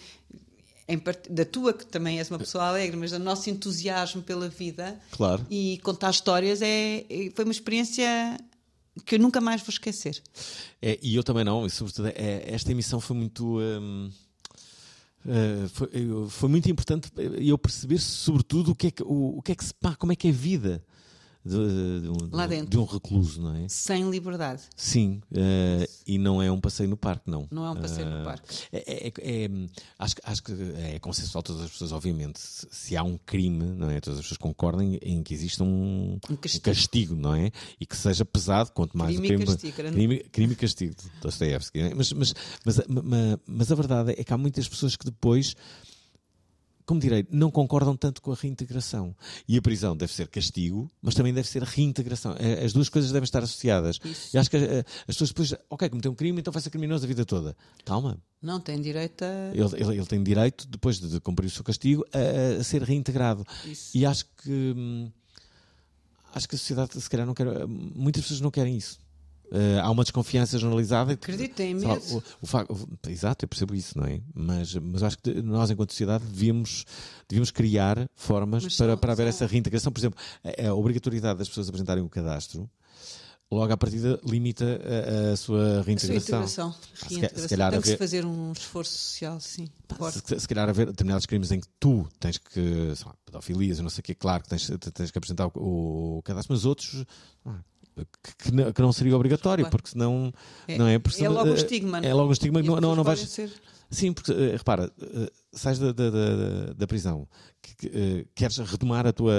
da 1.29 1.45
tua, 1.45 1.73
que 1.73 1.85
também 1.85 2.17
és 2.17 2.29
uma 2.29 2.39
pessoa 2.39 2.65
alegre, 2.67 2.97
mas 2.97 3.11
do 3.11 3.19
nosso 3.19 3.49
entusiasmo 3.49 4.21
pela 4.21 4.49
vida 4.49 4.99
claro. 5.11 5.45
e 5.49 5.79
contar 5.83 6.09
histórias 6.09 6.61
é, 6.61 7.05
é, 7.09 7.31
foi 7.33 7.45
uma 7.45 7.51
experiência 7.51 8.37
que 9.05 9.15
eu 9.15 9.19
nunca 9.19 9.39
mais 9.39 9.61
vou 9.61 9.69
esquecer. 9.69 10.21
É, 10.81 10.99
e 11.01 11.15
eu 11.15 11.23
também 11.23 11.43
não, 11.43 11.65
e 11.65 11.69
sobretudo 11.69 12.09
é, 12.09 12.43
esta 12.45 12.71
emissão 12.71 12.99
foi 12.99 13.15
muito. 13.15 13.59
Hum, 13.59 14.11
uh, 15.25 15.69
foi, 15.69 15.89
foi, 16.29 16.49
muito 16.49 16.69
importante 16.69 17.09
eu 17.39 17.57
perceber 17.57 17.99
sobretudo 17.99 18.71
o 18.71 18.75
que 18.75 18.87
é 18.87 18.91
que, 18.91 19.03
o, 19.03 19.37
o 19.37 19.41
que, 19.41 19.53
é 19.53 19.55
que 19.55 19.63
se 19.63 19.73
pá, 19.73 19.95
como 19.95 20.11
é 20.11 20.15
que 20.15 20.27
é 20.27 20.31
a 20.31 20.33
vida 20.33 20.83
de, 21.43 22.01
de, 22.01 22.09
um, 22.09 22.29
Lá 22.31 22.45
dentro. 22.45 22.69
de 22.69 22.77
um 22.77 22.85
recluso, 22.85 23.41
não 23.41 23.55
é? 23.55 23.67
Sem 23.67 24.09
liberdade. 24.09 24.61
Sim, 24.75 25.21
uh, 25.31 25.89
e 26.05 26.17
não 26.17 26.41
é 26.41 26.51
um 26.51 26.59
passeio 26.59 26.89
no 26.89 26.97
parque, 26.97 27.29
não. 27.29 27.47
Não 27.49 27.65
é 27.65 27.71
um 27.71 27.75
passeio 27.75 28.07
uh, 28.07 28.17
no 28.19 28.23
parque. 28.23 28.55
É, 28.71 29.07
é, 29.07 29.13
é, 29.17 29.49
acho, 29.97 30.15
acho 30.23 30.43
que 30.43 30.51
é 30.77 30.99
consensual 30.99 31.41
todas 31.41 31.63
as 31.63 31.71
pessoas, 31.71 31.91
obviamente. 31.91 32.39
Se, 32.39 32.95
há 32.95 33.03
um 33.03 33.17
crime, 33.17 33.65
não 33.65 33.89
é? 33.89 33.99
Todas 33.99 34.19
as 34.19 34.25
pessoas 34.25 34.37
concordem 34.37 34.99
em 35.01 35.23
que 35.23 35.33
existe 35.33 35.63
um, 35.63 36.19
um, 36.29 36.35
castigo. 36.35 36.61
um 36.61 36.73
castigo. 36.73 37.15
não 37.15 37.35
é? 37.35 37.51
E 37.79 37.85
que 37.85 37.97
seja 37.97 38.23
pesado, 38.23 38.71
quanto 38.71 38.97
mais 38.97 39.15
crime 39.15 39.27
o 39.27 39.29
crime. 39.29 39.45
Castigo, 39.45 39.75
crime, 39.75 40.19
crime 40.31 40.53
e 40.53 40.55
castigo. 40.55 40.95
É? 41.73 41.93
Mas, 41.95 42.13
mas, 42.13 42.33
mas, 42.65 42.81
mas, 42.87 43.39
mas 43.47 43.71
a 43.71 43.75
verdade 43.75 44.11
é 44.17 44.23
que 44.23 44.33
há 44.33 44.37
muitas 44.37 44.67
pessoas 44.67 44.95
que 44.95 45.05
depois 45.05 45.55
como 46.85 46.99
direi, 46.99 47.25
não 47.29 47.51
concordam 47.51 47.95
tanto 47.95 48.21
com 48.21 48.31
a 48.31 48.35
reintegração. 48.35 49.15
E 49.47 49.57
a 49.57 49.61
prisão 49.61 49.95
deve 49.95 50.13
ser 50.13 50.27
castigo, 50.27 50.89
mas 51.01 51.15
também 51.15 51.33
deve 51.33 51.47
ser 51.47 51.63
reintegração. 51.63 52.35
É, 52.39 52.63
as 52.63 52.73
duas 52.73 52.89
coisas 52.89 53.11
devem 53.11 53.23
estar 53.23 53.43
associadas. 53.43 53.99
Isso. 54.03 54.35
E 54.35 54.39
acho 54.39 54.49
que 54.49 54.57
eh, 54.57 54.83
as 55.01 55.15
pessoas 55.15 55.29
depois, 55.29 55.53
ok, 55.69 55.89
cometeu 55.89 56.11
um 56.11 56.15
crime, 56.15 56.39
então 56.39 56.51
vai 56.51 56.61
ser 56.61 56.69
criminoso 56.69 57.05
a 57.05 57.07
vida 57.07 57.25
toda. 57.25 57.55
Calma. 57.85 58.17
Não, 58.41 58.59
tem 58.59 58.81
direito 58.81 59.23
a. 59.23 59.51
Ele, 59.53 59.83
ele, 59.83 59.97
ele 59.97 60.05
tem 60.05 60.23
direito, 60.23 60.67
depois 60.67 60.99
de, 60.99 61.19
cumprir 61.19 61.47
o 61.47 61.49
seu 61.49 61.63
castigo, 61.63 62.05
a, 62.11 62.59
a 62.59 62.63
ser 62.63 62.81
reintegrado. 62.81 63.45
Isso. 63.65 63.95
E 63.95 64.05
acho 64.05 64.25
que. 64.43 64.73
Hum, 64.75 65.11
acho 66.33 66.49
que 66.49 66.55
a 66.55 66.57
sociedade, 66.57 66.99
se 66.99 67.09
calhar, 67.09 67.27
não 67.27 67.33
quer. 67.33 67.45
Muitas 67.67 68.23
pessoas 68.23 68.41
não 68.41 68.49
querem 68.49 68.75
isso. 68.75 68.99
Uh, 69.51 69.81
há 69.83 69.91
uma 69.91 70.03
desconfiança 70.03 70.57
generalizada. 70.57 71.11
Acredito, 71.11 71.55
tem 71.55 71.75
medo. 71.75 72.01
O, 72.15 72.23
o, 72.41 72.45
facto, 72.47 72.71
o, 72.73 73.09
exato, 73.09 73.43
eu 73.43 73.49
percebo 73.49 73.75
isso, 73.75 73.97
não 73.97 74.05
é? 74.05 74.21
Mas, 74.33 74.73
mas 74.75 75.03
acho 75.03 75.17
que 75.17 75.41
nós, 75.41 75.69
enquanto 75.69 75.91
sociedade, 75.91 76.23
devíamos, 76.23 76.85
devíamos 77.27 77.51
criar 77.51 78.09
formas 78.15 78.63
Mas 78.63 78.77
para, 78.77 78.95
para 78.95 79.11
haver 79.11 79.27
essa 79.27 79.45
reintegração. 79.45 79.91
Por 79.91 79.99
exemplo, 79.99 80.17
a, 80.43 80.67
a 80.69 80.73
obrigatoriedade 80.73 81.37
das 81.39 81.49
pessoas 81.49 81.67
apresentarem 81.67 82.01
o 82.01 82.07
cadastro, 82.07 82.69
logo 83.51 83.73
à 83.73 83.75
partida, 83.75 84.17
limita 84.25 84.63
a, 84.63 85.33
a 85.33 85.35
sua 85.35 85.61
A 85.61 85.73
sua 85.73 85.81
reintegração. 85.83 86.17
integração. 86.43 86.69
Ah, 86.79 86.95
se 86.95 87.09
Reintegração. 87.09 87.41
se 87.43 87.49
calhar 87.49 87.71
Tem 87.71 87.81
que 87.81 87.87
se 87.87 87.93
haver- 87.93 87.99
fazer 87.99 88.25
um 88.25 88.51
esforço 88.53 88.91
social, 88.93 89.39
sim. 89.41 89.67
Se, 90.25 90.39
se 90.39 90.47
calhar 90.47 90.69
haver 90.69 90.85
determinados 90.87 91.25
crimes 91.25 91.51
em 91.51 91.59
que 91.59 91.67
tu 91.77 92.07
tens 92.21 92.37
que, 92.37 92.95
sei 92.95 93.05
lá, 93.05 93.13
pedofilias, 93.25 93.79
não 93.81 93.89
sei 93.89 93.99
o 93.99 94.03
que, 94.03 94.15
claro 94.15 94.43
que 94.43 94.47
tens, 94.49 94.71
tens 94.93 95.11
que 95.11 95.17
apresentar 95.17 95.47
o, 95.47 96.19
o 96.19 96.21
cadastro, 96.23 96.53
mas 96.55 96.63
outros 96.63 97.03
que, 98.23 98.35
que 98.45 98.51
não, 98.51 98.71
que 98.73 98.81
não 98.81 98.91
seria 98.93 99.15
obrigatório, 99.15 99.69
porque 99.69 99.89
senão 99.89 100.33
É- 100.67 100.77
não 100.77 100.87
é, 100.87 100.97
porque 100.99 101.15
é 101.17 101.19
senão, 101.19 101.33
logo 101.33 101.49
eh, 101.49 101.55
estigma, 101.55 101.99
É 101.99 102.07
é? 102.09 102.13
logo 102.13 102.29
o 102.29 102.33
estigma, 102.33 102.59
E 102.59 102.61
as 102.61 102.67
não, 102.81 102.95
não, 102.95 103.03
vais. 103.03 103.19
ser- 103.19 103.51
Sim, 103.89 104.13
porque 104.13 104.31
eh, 104.31 104.55
repara, 104.55 104.89
eh, 105.01 105.31
sais 105.51 105.77
da, 105.77 105.91
da, 105.91 106.09
da, 106.09 106.73
da 106.73 106.87
prisão, 106.87 107.27
que, 107.61 107.75
que, 107.75 107.87
eh, 107.93 108.25
queres 108.33 108.57
retomar 108.57 109.05
a 109.05 109.11
tua, 109.11 109.33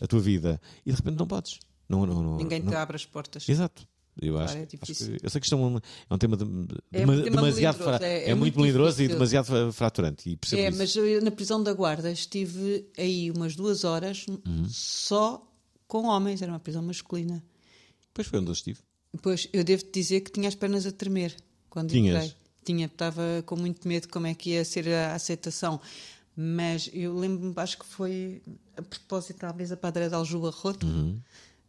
a 0.00 0.06
tua 0.06 0.20
vida 0.20 0.60
e 0.84 0.90
de 0.92 0.96
repente 0.96 1.18
não 1.18 1.26
podes. 1.26 1.58
Não, 1.88 2.06
não, 2.06 2.22
não, 2.22 2.36
Ninguém 2.36 2.60
não. 2.62 2.70
te 2.70 2.76
abre 2.76 2.94
as 2.96 3.04
portas. 3.04 3.48
Exato. 3.48 3.86
Eu 4.20 4.32
Claro, 4.34 4.48
acho, 4.48 4.56
é 4.58 4.62
acho 4.62 4.68
que, 4.70 5.18
eu 5.24 5.28
sei 5.30 5.40
que 5.40 5.46
isto 5.46 5.54
é 5.54 5.58
um, 5.58 5.76
é 5.76 6.14
um 6.14 6.16
tema 6.18 6.36
de, 6.38 6.44
É 6.90 7.00
dema- 7.00 7.12
um 7.12 7.22
tema 7.22 7.36
demasiado 7.36 7.76
fra- 7.76 7.98
é- 8.00 8.28
é, 8.28 8.30
é 8.30 8.34
muito 8.34 8.58
melindroso 8.58 9.02
e 9.02 9.08
demasiado 9.08 9.44
fra- 9.44 9.70
fraturante. 9.72 10.30
E 10.30 10.38
É, 10.56 10.68
isso. 10.70 10.78
mas 10.78 10.96
eu, 10.96 11.20
na 11.22 11.30
prisão 11.30 11.62
da 11.62 11.74
guarda 11.74 12.10
estive 12.10 12.88
aí 12.96 13.30
umas 13.30 13.54
duas 13.54 13.84
horas 13.84 14.24
Uhum. 14.28 14.64
só 14.68 15.46
com 15.86 16.06
homens, 16.06 16.40
era 16.40 16.50
uma 16.50 16.58
prisão 16.60 16.82
masculina. 16.82 17.44
Depois 18.16 18.26
foi 18.28 18.38
onde 18.40 18.48
eu 18.48 18.52
estive. 18.54 18.78
Depois 19.12 19.48
eu 19.52 19.62
devo 19.64 19.82
te 19.84 19.90
dizer 20.00 20.20
que 20.20 20.30
tinha 20.32 20.48
as 20.48 20.54
pernas 20.54 20.86
a 20.86 20.92
tremer 20.92 21.36
quando 21.68 21.90
Tinhas? 21.90 22.24
entrei. 22.24 22.36
tinha, 22.64 22.86
estava 22.86 23.22
com 23.44 23.56
muito 23.56 23.86
medo 23.86 24.02
de 24.04 24.08
como 24.08 24.26
é 24.26 24.34
que 24.34 24.50
ia 24.50 24.64
ser 24.64 24.88
a 24.88 25.14
aceitação. 25.14 25.80
Mas 26.36 26.90
eu 26.92 27.16
lembro-me, 27.18 27.52
acho 27.56 27.78
que 27.78 27.86
foi 27.86 28.42
a 28.76 28.82
propósito, 28.82 29.38
talvez, 29.38 29.72
a 29.72 29.76
Padre 29.76 30.08
de 30.08 30.14
Aljuba 30.14 30.50
Roto, 30.50 30.86
Uhum. 30.86 31.18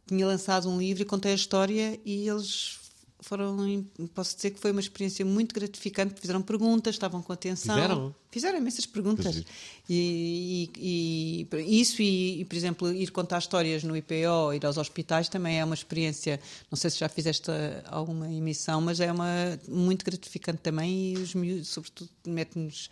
tinha 0.06 0.26
lançado 0.28 0.70
um 0.70 0.78
livro 0.78 1.04
e 1.04 1.06
contei 1.06 1.32
a 1.32 1.36
história 1.36 2.00
e 2.06 2.28
eles 2.28 2.80
foram, 3.20 3.84
posso 4.14 4.36
dizer 4.36 4.52
que 4.52 4.60
foi 4.60 4.72
uma 4.72 4.80
experiência 4.80 5.26
muito 5.26 5.54
gratificante, 5.56 6.20
fizeram 6.20 6.42
perguntas, 6.42 6.96
estavam 6.96 7.22
com 7.22 7.34
atenção. 7.34 7.76
Fizeram? 7.76 8.16
Fizeram 8.32 8.58
imensas 8.60 8.86
perguntas. 8.86 9.26
Pois 9.26 9.46
E, 9.90 10.70
e- 10.78 11.48
e 11.58 11.82
isso, 11.82 12.02
e, 12.02 12.42
e, 12.42 12.46
por 12.46 12.56
exemplo, 12.56 12.94
ir 12.94 13.10
contar 13.12 13.40
histórias 13.40 13.84
no 13.84 13.96
IPO, 13.98 14.54
ir 14.54 14.66
aos 14.66 14.78
hospitais, 14.78 15.30
também 15.30 15.60
é 15.60 15.66
uma 15.66 15.74
experiência. 15.76 16.40
Não 16.70 16.78
sei 16.78 16.90
se 16.92 17.00
já 17.00 17.10
fizeste 17.10 17.50
alguma 17.86 18.32
emissão, 18.32 18.82
mas 18.82 19.00
é 19.00 19.12
uma 19.12 19.60
muito 19.68 20.06
gratificante 20.06 20.60
também. 20.62 21.14
E 21.14 21.18
os 21.18 21.34
miúdos, 21.34 21.70
sobretudo, 21.70 22.10
mete-nos 22.28 22.90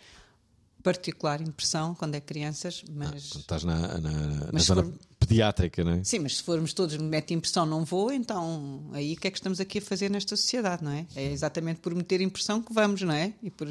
particular 0.82 1.40
impressão 1.40 1.94
quando 1.94 2.14
é 2.14 2.20
crianças, 2.20 2.84
mas. 2.88 3.28
Quando 3.30 3.40
estás 3.42 3.64
na, 3.64 3.98
na, 3.98 4.52
na 4.52 4.58
zona 4.60 4.82
for- 4.84 4.92
pediátrica, 5.26 5.84
não 5.84 5.92
é? 5.92 6.04
Sim, 6.04 6.20
mas 6.20 6.36
se 6.38 6.42
formos 6.42 6.72
todos, 6.72 6.96
me 6.96 7.04
mete 7.04 7.34
impressão, 7.34 7.66
não 7.66 7.84
vou, 7.84 8.12
então 8.12 8.88
aí 8.92 9.14
o 9.14 9.16
que 9.16 9.28
é 9.28 9.30
que 9.30 9.38
estamos 9.38 9.60
aqui 9.60 9.78
a 9.78 9.82
fazer 9.82 10.10
nesta 10.10 10.36
sociedade, 10.36 10.82
não 10.84 10.92
é? 10.92 11.06
É 11.14 11.30
exatamente 11.30 11.80
por 11.80 11.94
meter 11.94 12.20
impressão 12.20 12.62
que 12.62 12.72
vamos, 12.72 13.02
não 13.02 13.12
é? 13.12 13.32
E 13.42 13.50
por 13.50 13.68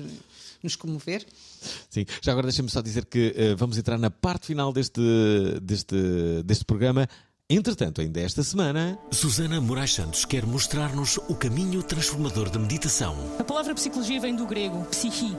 nos 0.61 0.75
comover. 0.75 1.25
Sim, 1.89 2.05
já 2.21 2.31
agora 2.31 2.47
deixa-me 2.47 2.69
só 2.69 2.81
dizer 2.81 3.05
que 3.05 3.33
eh, 3.35 3.55
vamos 3.55 3.77
entrar 3.77 3.97
na 3.97 4.09
parte 4.09 4.47
final 4.47 4.73
deste, 4.73 5.01
deste, 5.61 5.95
deste 6.43 6.65
programa. 6.65 7.07
Entretanto, 7.47 8.01
ainda 8.01 8.19
esta 8.19 8.41
semana. 8.41 8.97
Susana 9.11 9.61
Moraes 9.61 9.93
Santos 9.93 10.25
quer 10.25 10.45
mostrar-nos 10.47 11.17
o 11.29 11.35
caminho 11.35 11.83
transformador 11.83 12.49
da 12.49 12.57
meditação. 12.57 13.15
A 13.37 13.43
palavra 13.43 13.75
psicologia 13.75 14.19
vem 14.19 14.35
do 14.35 14.47
grego 14.47 14.83
psihi, 14.85 15.37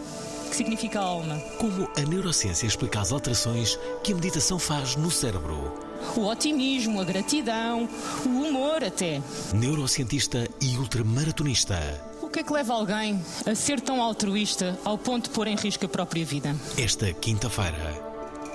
que 0.48 0.54
significa 0.54 1.00
alma. 1.00 1.36
Como 1.58 1.88
a 1.96 2.00
neurociência 2.02 2.66
explica 2.66 3.00
as 3.00 3.10
alterações 3.10 3.76
que 4.04 4.12
a 4.12 4.14
meditação 4.14 4.56
faz 4.56 4.94
no 4.94 5.10
cérebro. 5.10 5.85
O 6.16 6.20
otimismo, 6.26 7.00
a 7.00 7.04
gratidão, 7.04 7.88
o 8.24 8.28
humor 8.28 8.82
até. 8.84 9.20
Neurocientista 9.54 10.48
e 10.60 10.76
ultramaratonista. 10.76 11.76
O 12.22 12.28
que 12.28 12.40
é 12.40 12.42
que 12.42 12.52
leva 12.52 12.74
alguém 12.74 13.20
a 13.46 13.54
ser 13.54 13.80
tão 13.80 14.00
altruísta 14.02 14.78
ao 14.84 14.98
ponto 14.98 15.28
de 15.28 15.34
pôr 15.34 15.46
em 15.46 15.56
risco 15.56 15.86
a 15.86 15.88
própria 15.88 16.24
vida? 16.24 16.54
Esta 16.78 17.12
quinta-feira, 17.12 18.02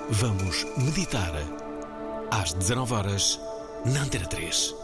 vamos 0.10 0.66
meditar 0.78 1.34
às 2.30 2.54
19 2.54 2.94
horas 2.94 3.40
na 3.86 4.04
Antena 4.04 4.28
3. 4.28 4.76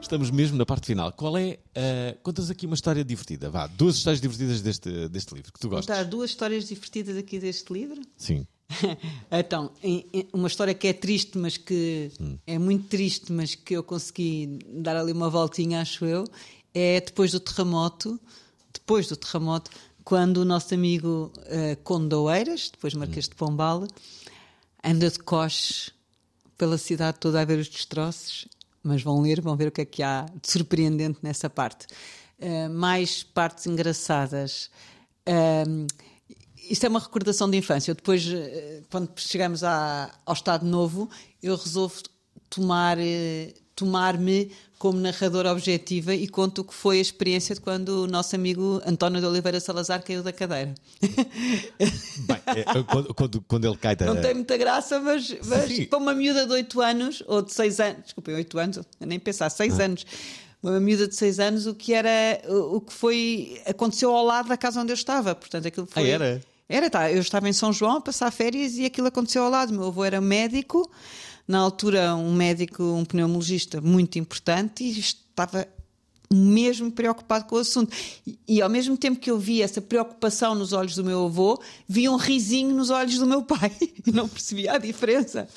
Estamos 0.00 0.30
mesmo 0.30 0.56
na 0.56 0.64
parte 0.64 0.86
final. 0.86 1.12
Qual 1.12 1.36
é. 1.36 1.58
eh, 1.74 2.16
contas 2.22 2.50
aqui 2.50 2.64
uma 2.66 2.74
história 2.74 3.04
divertida. 3.04 3.50
Vá, 3.50 3.66
duas 3.66 3.96
histórias 3.96 4.20
divertidas 4.20 4.62
deste, 4.62 5.08
deste 5.08 5.34
livro 5.34 5.52
que 5.52 5.60
tu 5.60 5.68
gostas. 5.68 5.86
Contar 5.86 6.08
duas 6.08 6.30
histórias 6.30 6.66
divertidas 6.66 7.16
aqui 7.18 7.38
deste 7.38 7.70
livro. 7.72 8.00
Sim. 8.16 8.46
então, 9.30 9.70
uma 10.32 10.48
história 10.48 10.74
que 10.74 10.88
é 10.88 10.92
triste, 10.92 11.38
mas 11.38 11.56
que 11.56 12.10
é 12.46 12.58
muito 12.58 12.88
triste, 12.88 13.32
mas 13.32 13.54
que 13.54 13.74
eu 13.74 13.82
consegui 13.82 14.58
dar 14.68 14.96
ali 14.96 15.12
uma 15.12 15.30
voltinha, 15.30 15.80
acho 15.80 16.04
eu, 16.04 16.24
é 16.74 17.00
depois 17.00 17.32
do 17.32 17.40
terremoto, 17.40 18.18
depois 18.72 19.08
do 19.08 19.16
terremoto, 19.16 19.70
quando 20.04 20.38
o 20.38 20.44
nosso 20.44 20.74
amigo 20.74 21.32
uh, 21.38 21.76
Condoeiras, 21.82 22.70
depois 22.70 22.94
Marquês 22.94 23.28
de 23.28 23.34
Pombal, 23.34 23.86
anda 24.82 25.10
de 25.10 25.18
coches 25.18 25.90
pela 26.56 26.78
cidade 26.78 27.18
toda 27.18 27.40
a 27.40 27.44
ver 27.44 27.58
os 27.58 27.68
destroços, 27.68 28.46
mas 28.82 29.02
vão 29.02 29.20
ler, 29.20 29.40
vão 29.40 29.56
ver 29.56 29.68
o 29.68 29.70
que 29.70 29.82
é 29.82 29.84
que 29.84 30.02
há 30.02 30.26
de 30.40 30.50
surpreendente 30.50 31.18
nessa 31.22 31.50
parte. 31.50 31.86
Uh, 32.38 32.70
mais 32.70 33.22
partes 33.22 33.66
engraçadas. 33.66 34.70
Um, 35.28 35.86
isto 36.70 36.84
é 36.86 36.88
uma 36.88 37.00
recordação 37.00 37.50
de 37.50 37.56
infância. 37.58 37.90
Eu 37.90 37.94
depois, 37.94 38.26
eh, 38.26 38.80
quando 38.90 39.10
chegamos 39.16 39.62
à- 39.64 40.10
ao 40.24 40.34
Estado 40.34 40.64
Novo, 40.64 41.10
eu 41.42 41.56
resolvo 41.56 42.00
tomar, 42.48 42.96
eh, 42.98 43.52
tomar-me 43.74 44.50
como 44.78 44.98
narradora 44.98 45.52
objetiva 45.52 46.14
e 46.14 46.26
conto 46.26 46.60
o 46.62 46.64
que 46.64 46.72
foi 46.72 46.98
a 46.98 47.00
experiência 47.02 47.54
de 47.54 47.60
quando 47.60 48.04
o 48.04 48.06
nosso 48.06 48.34
amigo 48.34 48.80
António 48.86 49.20
de 49.20 49.26
Oliveira 49.26 49.60
Salazar 49.60 50.02
caiu 50.02 50.22
da 50.22 50.32
cadeira. 50.32 50.74
Bem, 51.00 52.40
eh, 52.46 52.64
quando, 52.90 53.14
quando, 53.14 53.40
quando 53.42 53.64
ele 53.66 53.76
cai 53.76 53.94
da. 53.96 54.06
Não 54.06 54.20
tem 54.20 54.34
muita 54.34 54.56
graça, 54.56 54.98
mas, 55.00 55.34
mas 55.44 55.86
para 55.86 55.98
uma 55.98 56.14
miúda 56.14 56.46
de 56.46 56.52
8 56.52 56.80
anos, 56.80 57.22
ou 57.26 57.42
de 57.42 57.52
6 57.52 57.78
anos, 57.80 58.04
desculpem, 58.04 58.34
8 58.34 58.58
anos, 58.58 58.78
nem 59.00 59.18
pensar, 59.18 59.50
6 59.50 59.78
Ah. 59.78 59.84
anos, 59.84 60.06
uma 60.62 60.80
miúda 60.80 61.06
de 61.08 61.14
6 61.14 61.38
anos, 61.40 61.66
o 61.66 61.74
que 61.74 61.92
era, 61.92 62.10
o 62.48 62.76
o 62.76 62.80
que 62.80 62.92
foi, 62.92 63.60
aconteceu 63.66 64.14
ao 64.14 64.24
lado 64.24 64.48
da 64.48 64.56
casa 64.56 64.80
onde 64.80 64.92
eu 64.92 64.94
estava, 64.94 65.34
portanto 65.34 65.66
aquilo 65.66 65.86
foi... 65.86 66.04
Ah, 66.04 66.14
era? 66.14 66.42
Era, 66.70 66.88
tá, 66.88 67.10
eu 67.10 67.20
estava 67.20 67.48
em 67.48 67.52
São 67.52 67.72
João 67.72 67.96
a 67.96 68.00
passar 68.00 68.30
férias 68.30 68.76
e 68.78 68.84
aquilo 68.84 69.08
aconteceu 69.08 69.42
ao 69.42 69.50
lado, 69.50 69.72
meu 69.72 69.88
avô 69.88 70.04
era 70.04 70.20
médico, 70.20 70.88
na 71.46 71.58
altura 71.58 72.14
um 72.14 72.32
médico, 72.32 72.80
um 72.80 73.04
pneumologista 73.04 73.80
muito 73.80 74.20
importante 74.20 74.84
e 74.84 75.00
estava 75.00 75.66
mesmo 76.32 76.92
preocupado 76.92 77.46
com 77.46 77.56
o 77.56 77.58
assunto. 77.58 77.92
E, 78.24 78.38
e 78.46 78.62
ao 78.62 78.70
mesmo 78.70 78.96
tempo 78.96 79.18
que 79.18 79.28
eu 79.28 79.36
vi 79.36 79.60
essa 79.60 79.80
preocupação 79.80 80.54
nos 80.54 80.72
olhos 80.72 80.94
do 80.94 81.02
meu 81.02 81.26
avô, 81.26 81.60
vi 81.88 82.08
um 82.08 82.14
risinho 82.14 82.72
nos 82.72 82.88
olhos 82.88 83.18
do 83.18 83.26
meu 83.26 83.42
pai 83.42 83.72
e 84.06 84.12
não 84.12 84.28
percebia 84.28 84.74
a 84.74 84.78
diferença. 84.78 85.48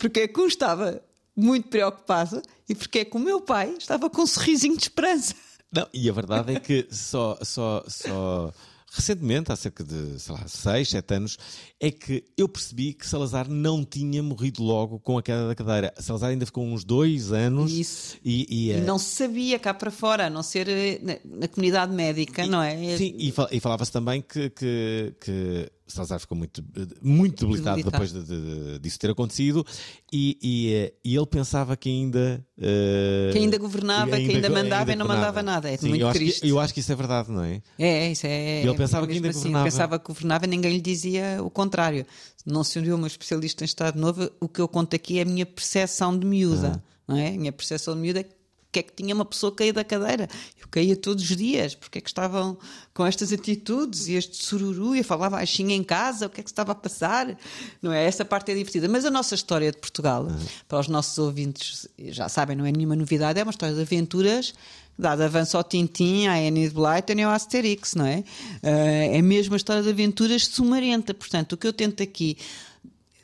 Porque 0.00 0.20
é 0.20 0.28
que 0.28 0.40
um 0.40 0.46
estava 0.46 1.02
muito 1.36 1.68
preocupado 1.68 2.40
e 2.66 2.74
porque 2.74 3.00
é 3.00 3.04
que 3.04 3.14
o 3.14 3.20
meu 3.20 3.42
pai 3.42 3.74
estava 3.78 4.08
com 4.08 4.22
um 4.22 4.26
sorrisinho 4.26 4.74
de 4.74 4.84
esperança. 4.84 5.34
Não, 5.70 5.86
e 5.92 6.08
a 6.08 6.12
verdade 6.14 6.54
é 6.54 6.60
que 6.60 6.86
só, 6.90 7.38
só, 7.42 7.84
só 7.86 8.52
recentemente, 8.92 9.50
há 9.50 9.56
cerca 9.56 9.82
de, 9.82 10.20
sei 10.20 10.34
lá, 10.34 10.46
6, 10.46 10.90
7 10.90 11.14
anos, 11.14 11.38
é 11.80 11.90
que 11.90 12.22
eu 12.36 12.46
percebi 12.46 12.92
que 12.92 13.06
Salazar 13.06 13.48
não 13.48 13.84
tinha 13.84 14.22
morrido 14.22 14.62
logo 14.62 14.98
com 15.00 15.16
a 15.16 15.22
queda 15.22 15.48
da 15.48 15.54
cadeira. 15.54 15.94
Salazar 15.98 16.30
ainda 16.30 16.44
ficou 16.44 16.64
uns 16.64 16.84
dois 16.84 17.32
anos 17.32 17.72
Isso. 17.72 18.18
e, 18.22 18.46
e, 18.48 18.68
E 18.68 18.72
eh, 18.72 18.80
não 18.82 18.98
se 18.98 19.16
sabia 19.16 19.58
cá 19.58 19.72
para 19.72 19.90
fora, 19.90 20.26
a 20.26 20.30
não 20.30 20.42
ser 20.42 20.68
eh, 20.68 21.00
na, 21.02 21.38
na 21.38 21.48
comunidade 21.48 21.92
médica, 21.92 22.46
não 22.46 22.62
é? 22.62 22.96
Sim, 22.96 23.14
e, 23.18 23.32
e 23.50 23.60
falava-se 23.60 23.90
também 23.90 24.20
que, 24.20 24.50
que, 24.50 25.14
que 25.20 25.70
Salazar 25.92 26.18
ficou 26.20 26.36
muito, 26.36 26.64
muito 27.00 27.46
debilitado, 27.46 27.82
depois 27.82 28.12
de, 28.12 28.22
de- 28.22 28.78
disso 28.78 28.98
ter 28.98 29.10
acontecido 29.10 29.64
e, 30.12 30.38
e, 30.42 30.72
eh, 30.74 30.92
e 31.04 31.16
ele 31.16 31.26
pensava 31.26 31.76
que 31.76 31.88
ainda. 31.88 32.44
eh, 32.58 33.30
Que 33.32 33.38
ainda 33.38 33.58
governava, 33.58 34.16
que 34.16 34.30
ainda 34.30 34.50
mandava 34.50 34.92
e 34.92 34.96
não 34.96 35.06
mandava 35.06 35.42
nada. 35.42 35.70
É 35.70 35.76
Sim, 35.76 35.88
muito 35.90 36.02
eu 36.02 36.08
acho, 36.08 36.18
triste. 36.18 36.40
que, 36.40 36.48
eu 36.48 36.58
acho 36.60 36.74
que 36.74 36.80
isso 36.80 36.92
é 36.92 36.94
verdade, 36.96 37.30
não 37.30 37.42
é? 37.44 37.62
É, 37.78 38.10
isso 38.10 38.26
é. 38.26 38.62
Ele 38.62 38.74
pensava 38.74 39.04
é 39.04 39.08
que 39.08 39.14
ainda 39.14 39.28
assim. 39.28 39.38
governava. 39.40 39.64
Pensava 39.64 39.98
que 39.98 40.06
governava 40.06 40.44
e 40.44 40.48
ninguém 40.48 40.72
lhe 40.72 40.80
dizia 40.80 41.38
o 41.42 41.50
contrário. 41.50 42.04
Não 42.44 42.64
se 42.64 42.78
uniu 42.78 42.96
uma 42.96 43.06
especialista 43.06 43.62
em 43.62 43.66
Estado 43.66 43.98
Novo, 44.00 44.30
o 44.40 44.48
que 44.48 44.60
eu 44.60 44.66
conto 44.68 44.96
aqui 44.96 45.18
é 45.18 45.22
a 45.22 45.24
minha 45.24 45.46
percepção 45.46 46.16
de 46.18 46.26
miúda. 46.26 46.82
Não 47.06 47.16
é? 47.16 47.28
A 47.28 47.32
minha 47.32 47.52
percepção 47.52 47.94
de 47.94 48.00
miúda 48.00 48.24
é 48.72 48.74
que 48.74 48.78
é 48.78 48.82
que 48.82 48.92
tinha 48.94 49.14
uma 49.14 49.24
pessoa 49.24 49.54
caída 49.54 49.80
da 49.80 49.84
cadeira. 49.84 50.28
Eu 50.60 50.66
caía 50.68 50.96
todos 50.96 51.22
os 51.22 51.36
dias, 51.36 51.74
porque 51.74 51.98
é 51.98 52.00
que 52.00 52.08
estavam 52.08 52.56
com 52.94 53.04
estas 53.04 53.32
atitudes 53.32 54.08
e 54.08 54.14
este 54.14 54.44
sururu, 54.44 54.94
e 54.94 54.98
eu 54.98 55.04
falava 55.04 55.36
baixinho 55.36 55.70
em 55.70 55.84
casa, 55.84 56.26
o 56.26 56.30
que 56.30 56.40
é 56.40 56.42
que 56.42 56.48
se 56.48 56.52
estava 56.52 56.72
a 56.72 56.74
passar? 56.74 57.36
Não 57.82 57.92
é? 57.92 58.04
Essa 58.04 58.24
parte 58.24 58.50
é 58.50 58.54
divertida. 58.54 58.88
Mas 58.88 59.04
a 59.04 59.10
nossa 59.10 59.34
história 59.34 59.70
de 59.70 59.78
Portugal, 59.78 60.26
para 60.66 60.78
os 60.78 60.88
nossos 60.88 61.18
ouvintes, 61.18 61.86
já 61.98 62.28
sabem, 62.28 62.56
não 62.56 62.64
é 62.64 62.72
nenhuma 62.72 62.96
novidade, 62.96 63.38
é 63.38 63.42
uma 63.42 63.50
história 63.50 63.74
de 63.74 63.82
aventuras 63.82 64.54
dado 64.98 65.22
avanço 65.22 65.56
ao 65.56 65.64
Tintin, 65.64 66.26
à 66.26 66.34
Annie 66.34 66.68
de 66.68 66.74
Blyton 66.74 67.14
e 67.18 67.22
ao 67.22 67.32
Asterix, 67.32 67.94
não 67.94 68.06
é? 68.06 68.22
Eh, 68.62 69.18
é 69.18 69.22
mesmo 69.22 69.54
a 69.54 69.56
história 69.56 69.82
de 69.82 69.88
aventuras 69.88 70.46
sumarenta. 70.46 71.14
Portanto, 71.14 71.54
o 71.54 71.56
que 71.56 71.66
eu 71.66 71.72
tento 71.72 72.02
aqui, 72.02 72.36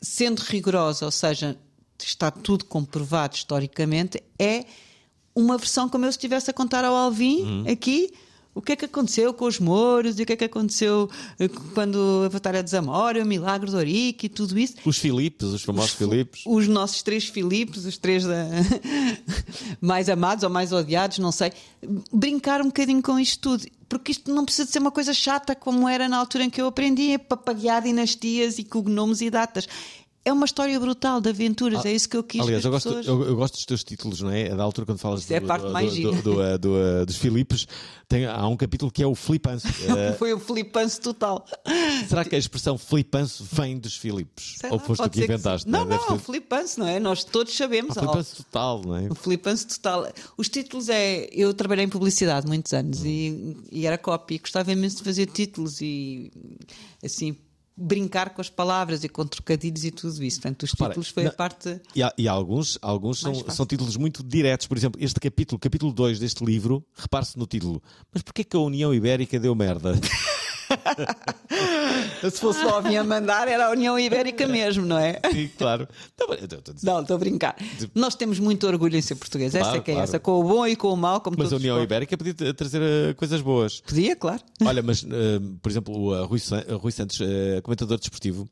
sendo 0.01 0.41
rigorosa, 0.41 1.05
ou 1.05 1.11
seja, 1.11 1.57
está 2.03 2.31
tudo 2.31 2.65
comprovado 2.65 3.37
historicamente, 3.37 4.23
é 4.39 4.65
uma 5.41 5.57
versão 5.59 5.89
como 5.89 6.05
eu 6.05 6.13
se 6.13 6.19
estivesse 6.19 6.51
a 6.51 6.53
contar 6.55 6.85
ao 6.85 6.95
Alvin 6.95 7.65
aqui. 7.71 8.11
O 8.55 8.61
que 8.63 8.73
é 8.73 8.77
que 8.77 8.87
aconteceu 8.87 9.33
com 9.33 9.45
os 9.45 9.61
mouros 9.61 10.19
e 10.19 10.23
o 10.25 10.27
que 10.27 10.33
é 10.33 10.37
que 10.37 10.45
aconteceu 10.45 11.09
eh, 11.39 11.49
quando 11.75 12.25
a 12.27 12.29
Batalha 12.29 12.61
de 12.61 12.69
Zamora, 12.69 13.23
o 13.23 13.27
Milagre 13.27 13.71
de 13.71 13.77
Ourique 13.77 14.27
e 14.27 14.29
tudo 14.29 14.59
isso 14.59 14.75
Os 14.85 14.99
Filipes, 14.99 15.47
os 15.49 15.63
famosos 15.63 15.93
Filipes. 15.93 16.43
os 16.45 16.67
nossos 16.67 17.01
três 17.03 17.27
Filipes, 17.29 17.85
os 17.85 17.97
três 17.99 18.25
da- 18.25 18.47
mais 19.81 20.09
amados 20.09 20.43
ou 20.43 20.51
mais 20.51 20.73
odiados, 20.73 21.19
não 21.19 21.31
sei, 21.31 21.53
brincar 22.13 22.61
um 22.61 22.67
bocadinho 22.67 23.03
com 23.03 23.19
isto 23.19 23.41
tudo. 23.41 23.67
Porque 23.89 24.13
isto 24.13 24.31
não 24.35 24.45
precisa 24.45 24.67
de 24.67 24.73
ser 24.73 24.81
uma 24.81 24.91
coisa 24.91 25.15
chata 25.15 25.55
como 25.55 25.89
era 25.89 26.09
na 26.09 26.19
altura 26.19 26.45
em 26.45 26.51
que 26.51 26.61
eu 26.61 26.67
aprendi 26.67 27.15
a 27.15 27.19
papaguear 27.19 27.83
dinastias 27.83 28.59
e 28.59 28.65
cognomes 28.65 29.21
e 29.21 29.31
datas. 29.31 29.67
É 30.29 30.33
uma 30.33 30.45
história 30.47 30.79
brutal 30.79 31.21
de 31.21 31.29
aventuras, 31.29 31.85
Ah, 31.85 31.89
é 31.89 31.93
isso 31.95 32.09
que 32.09 32.17
eu 32.17 32.23
quis 32.23 32.41
Aliás, 32.41 32.63
que 32.63 32.67
eu 32.67 32.71
gosto, 32.71 32.89
pessoas... 32.89 33.07
eu, 33.07 33.25
eu 33.25 33.37
gosto 33.37 33.55
dos 33.55 33.65
teus 33.65 33.83
títulos, 33.85 34.21
não 34.21 34.31
é? 34.31 34.49
Da 34.55 34.63
altura 34.63 34.87
quando 34.87 34.99
falas 34.99 35.31
é 35.31 35.41
do- 35.41 35.47
parte 35.47 35.63
do- 35.67 35.73
mais 35.73 35.95
do- 35.95 36.13
do- 36.13 36.23
do- 36.23 36.59
do- 36.59 37.07
dos 37.07 37.17
Filipes, 37.17 37.67
tem, 38.09 38.25
há 38.27 38.47
um 38.47 38.57
capítulo 38.57 38.91
que 38.91 39.03
é 39.03 39.07
o 39.07 39.15
flipanço. 39.15 39.67
Eh, 39.89 40.13
Foi 40.19 40.33
o 40.33 40.39
flipanço 40.39 41.01
total. 41.01 41.45
será 42.09 42.25
que 42.25 42.35
a 42.35 42.39
expressão 42.39 42.77
flipanço 42.79 43.45
vem 43.51 43.79
dos 43.79 43.97
Filipes? 43.97 44.57
Ou 44.71 44.79
foste 44.79 45.01
tu 45.01 45.03
pode 45.05 45.11
que 45.19 45.25
inventaste? 45.25 45.65
sim. 45.67 45.71
Não, 45.71 45.87
Deve 45.87 46.01
não, 46.03 46.19
ser- 46.19 46.25
flipanço, 46.25 46.81
não 46.81 46.87
é? 46.89 47.01
Nós 47.01 47.25
todos 47.25 47.55
sabemos. 47.57 47.97
Ah, 47.97 48.01
flipanço 48.03 48.37
total, 48.45 48.83
não 48.85 48.97
é? 48.97 49.09
O 49.11 49.15
flipanço 49.15 49.67
total. 49.69 50.09
Os 50.37 50.49
títulos 50.49 50.89
é. 50.89 51.29
Eu 51.33 51.53
trabalhei 51.55 51.85
em 51.85 51.89
publicidade 51.89 52.47
muitos 52.47 52.73
anos 52.73 53.05
e, 53.05 53.57
e 53.73 53.87
era 53.87 53.97
copy. 53.99 54.39
Gostava 54.39 54.71
imenso 54.73 54.99
de 54.99 55.05
fazer 55.05 55.27
títulos 55.27 55.81
e 55.81 56.31
assim 57.05 57.37
brincar 57.81 58.31
com 58.31 58.41
as 58.41 58.51
palavras 58.51 59.05
e 59.05 59.09
com 59.09 59.25
trocadilhos 59.27 59.85
e 59.85 59.91
tudo 59.91 60.23
isso. 60.25 60.41
Portanto, 60.41 60.65
os 60.65 60.73
Repara, 60.73 60.91
títulos 60.91 61.09
foi 61.11 61.27
a 61.27 61.33
parte. 61.33 61.81
E, 61.95 62.03
há- 62.03 62.13
e 62.19 62.27
alguns, 62.27 62.79
alguns 62.83 63.21
são, 63.21 63.35
fácil. 63.35 63.53
são 63.53 63.67
títulos 63.67 63.97
muito 63.97 64.23
diretos. 64.25 64.67
Por 64.67 64.77
exemplo, 64.77 65.01
este 65.03 65.21
capítulo, 65.21 65.59
capítulo 65.59 65.93
2 65.93 66.19
deste 66.19 66.45
livro, 66.45 66.85
repare-se 66.95 67.39
no 67.39 67.47
título. 67.47 67.81
Mas 68.13 68.23
porquê 68.23 68.43
que 68.43 68.57
a 68.57 68.61
União 68.61 68.93
Ibérica 68.93 69.39
deu 69.39 69.55
merda? 69.55 69.93
Se 72.31 72.41
fosse 72.41 72.61
só 72.61 72.79
a 72.79 72.83
minha 72.83 73.03
mandar, 73.05 73.49
era 73.49 73.67
a 73.67 73.71
União 73.71 73.99
Ibérica 73.99 74.47
mesmo, 74.47 74.85
não 74.85 74.99
é? 74.99 75.21
Sim, 75.33 75.49
claro. 75.57 75.89
Tá 76.17 76.27
a. 76.27 76.39
Não, 76.83 77.01
estou 77.01 77.17
a 77.17 77.19
brincar. 77.19 77.57
Nós 77.95 78.15
temos 78.15 78.39
muito 78.39 78.67
orgulho 78.67 78.97
em 78.97 79.01
ser 79.03 79.15
português. 79.17 79.55
essa 79.55 79.65
Claro, 79.65 79.79
é 79.79 79.81
que 79.83 79.91
é 79.91 79.95
claro. 79.95 80.09
essa, 80.09 80.19
com 80.19 80.33
o 80.33 80.43
bom 80.45 80.67
e 80.67 80.77
com 80.77 80.93
o 80.93 80.97
mau, 80.97 81.21
como 81.21 81.37
Mas 81.39 81.53
a 81.53 81.57
União 81.57 81.83
Ibérica 81.83 82.17
podia 82.17 82.35
tra- 82.35 82.53
trazer 82.55 82.83
eh, 82.83 83.15
coisas 83.15 83.41
boas. 83.41 83.81
Podia, 83.81 84.15
claro. 84.17 84.41
Olha, 84.65 84.83
mas, 84.83 85.05
eh, 85.05 85.41
por 85.63 85.71
exemplo, 85.71 85.99
o 85.99 86.15
eh, 86.15 86.25
Rui, 86.25 86.39
San- 86.39 86.65
Rui 86.81 86.93
Santos, 86.93 87.19
comentador 87.63 87.99
desportivo, 87.99 88.49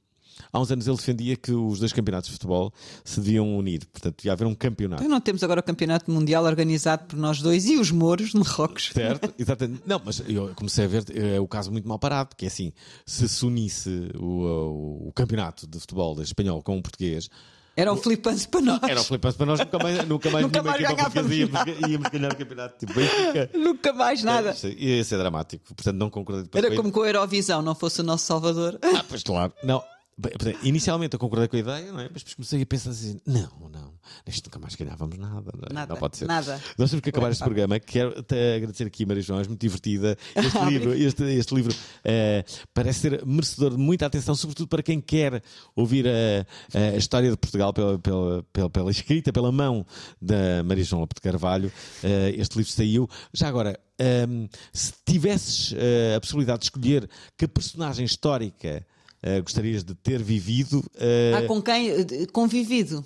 há 0.52 0.60
uns 0.60 0.70
anos 0.70 0.86
ele 0.86 0.96
defendia 0.96 1.36
que 1.36 1.52
os 1.52 1.78
dois 1.78 1.92
campeonatos 1.92 2.28
de 2.28 2.34
futebol 2.34 2.72
se 3.04 3.20
deviam 3.20 3.56
unir. 3.56 3.86
Portanto, 3.86 4.16
devia 4.18 4.32
haver 4.32 4.46
um 4.46 4.54
campeonato. 4.54 5.02
Então 5.02 5.12
não 5.12 5.20
temos 5.20 5.42
agora 5.42 5.60
o 5.60 5.62
campeonato 5.62 6.10
mundial 6.10 6.44
organizado 6.44 7.04
por 7.06 7.18
nós 7.18 7.40
dois 7.40 7.66
e 7.66 7.76
os 7.76 7.90
Mouros 7.90 8.30
de 8.30 8.38
Marrocos. 8.38 8.90
Certo? 8.92 9.32
Exatamente. 9.38 9.82
Não, 9.86 10.00
mas 10.04 10.22
eu 10.26 10.52
comecei 10.54 10.84
a 10.84 10.88
ver 10.88 11.04
é, 11.14 11.40
o 11.40 11.46
caso 11.46 11.70
muito 11.70 11.88
mal 11.88 11.98
parado, 11.98 12.34
que 12.36 12.44
é 12.44 12.48
assim, 12.48 12.72
se 13.04 13.28
se 13.28 13.44
unisse 13.44 14.10
o, 14.18 15.08
o, 15.08 15.12
campeonato 15.12 15.66
de 15.66 15.78
futebol 15.78 16.20
espanhol 16.20 16.62
com 16.62 16.78
o 16.78 16.82
português, 16.82 17.28
Era 17.76 17.92
um 17.92 17.96
flipante 17.96 18.48
para 18.48 18.60
nós. 18.60 18.82
era 18.82 19.00
um 19.00 19.04
flipante 19.04 19.36
para 19.36 19.46
nós, 19.46 19.60
nunca 19.60 19.78
mais, 19.78 19.98
nunca 20.08 20.30
mais 20.30 20.44
Nunca 20.44 20.62
mais 20.62 20.80
ganhávamos 20.80 21.32
íamos, 21.32 21.60
íamos 21.88 22.08
ganhar 22.08 22.32
o 22.32 22.36
campeonato. 22.36 22.78
Tipo, 22.78 22.94
Benfica. 22.94 23.50
Nunca 23.58 23.92
mais 23.92 24.22
nada. 24.22 24.50
Isso 24.50 24.68
Ia 24.68 25.04
ser 25.04 25.18
dramático. 25.18 25.74
Portanto, 25.74 25.96
não 25.96 26.10
concordei 26.10 26.44
depois 26.44 26.64
Era 26.64 26.74
como 26.74 26.90
com 26.90 27.02
a 27.02 27.06
Eurovisão, 27.06 27.62
não 27.62 27.74
fosse 27.74 28.00
o 28.00 28.04
nosso 28.04 28.24
Salvador. 28.24 28.78
Ah, 28.82 29.04
pois 29.08 29.22
claro. 29.22 29.52
Não. 29.62 29.82
Bem, 30.18 30.32
portanto, 30.32 30.58
Inicialmente 30.62 31.12
eu 31.12 31.18
concordei 31.18 31.46
com 31.46 31.56
a 31.56 31.58
ideia, 31.58 31.92
não 31.92 32.00
é? 32.00 32.04
Mas 32.04 32.22
depois 32.22 32.34
comecei 32.34 32.62
a 32.62 32.66
pensar 32.66 32.88
assim: 32.88 33.20
não, 33.26 33.68
não, 33.70 33.92
isto 34.26 34.46
nunca 34.46 34.58
mais 34.58 34.74
ganhávamos 34.74 35.18
nada. 35.18 35.52
Não, 35.54 35.68
é? 35.70 35.72
Nada, 35.74 35.92
não 35.92 36.00
pode 36.00 36.16
ser. 36.16 36.24
nada. 36.24 36.58
Nós 36.78 36.88
temos 36.88 37.02
que 37.02 37.10
acabar 37.10 37.30
este 37.30 37.44
programa. 37.44 37.78
Quero 37.78 38.22
te 38.22 38.34
agradecer 38.56 38.84
aqui, 38.84 39.04
Maria 39.04 39.22
João, 39.22 39.40
és 39.40 39.46
muito 39.46 39.60
divertida. 39.60 40.16
Este 40.34 40.58
livro, 40.64 40.94
este, 40.94 41.22
este 41.22 41.54
livro 41.54 41.74
eh, 42.02 42.46
parece 42.72 43.00
ser 43.00 43.26
merecedor 43.26 43.72
de 43.72 43.76
muita 43.76 44.06
atenção, 44.06 44.34
sobretudo 44.34 44.68
para 44.68 44.82
quem 44.82 45.02
quer 45.02 45.42
ouvir 45.74 46.06
a, 46.08 46.46
a 46.94 46.96
história 46.96 47.30
de 47.30 47.36
Portugal 47.36 47.74
pela, 47.74 47.98
pela, 47.98 48.42
pela, 48.54 48.70
pela 48.70 48.90
escrita, 48.90 49.30
pela 49.34 49.52
mão 49.52 49.84
da 50.20 50.62
Maria 50.64 50.84
João 50.84 51.00
Lopes 51.00 51.16
de 51.16 51.20
Carvalho. 51.20 51.70
Eh, 52.02 52.36
este 52.38 52.56
livro 52.56 52.72
saiu. 52.72 53.06
Já 53.34 53.48
agora, 53.48 53.78
ehm, 53.98 54.46
se 54.72 54.94
tivesses 55.04 55.74
eh, 55.76 56.14
a 56.16 56.20
possibilidade 56.22 56.60
de 56.60 56.64
escolher 56.64 57.06
que 57.36 57.46
personagem 57.46 58.06
histórica. 58.06 58.82
Eh, 59.28 59.40
gostarias 59.40 59.82
de 59.82 59.94
ter 59.94 60.22
vivido 60.22 60.84
eh, 60.96 61.32
Ah, 61.36 61.42
com 61.46 61.60
quem? 61.60 61.88
Eh, 61.90 62.04
Convivido. 62.32 63.04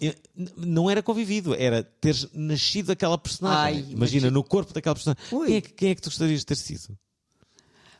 não 0.57 0.91
era 0.91 1.03
convivido, 1.03 1.55
era 1.55 1.83
teres 1.83 2.29
nascido 2.35 2.91
aquela 2.91 3.16
personagem. 3.16 3.59
Ai, 3.59 3.73
Imagina, 3.79 3.95
imagina. 3.97 4.31
no 4.31 4.45
corpo 4.45 4.73
daquela 4.75 4.95
personagem. 4.95 5.23
Quem 5.47 5.57
é, 5.57 5.61
que, 5.61 5.73
quem 5.73 5.91
é 5.91 5.95
que 5.95 6.03
tu 6.03 6.11
gostarias 6.11 6.41
de 6.41 6.47
ter 6.47 6.57
sido? 6.57 6.97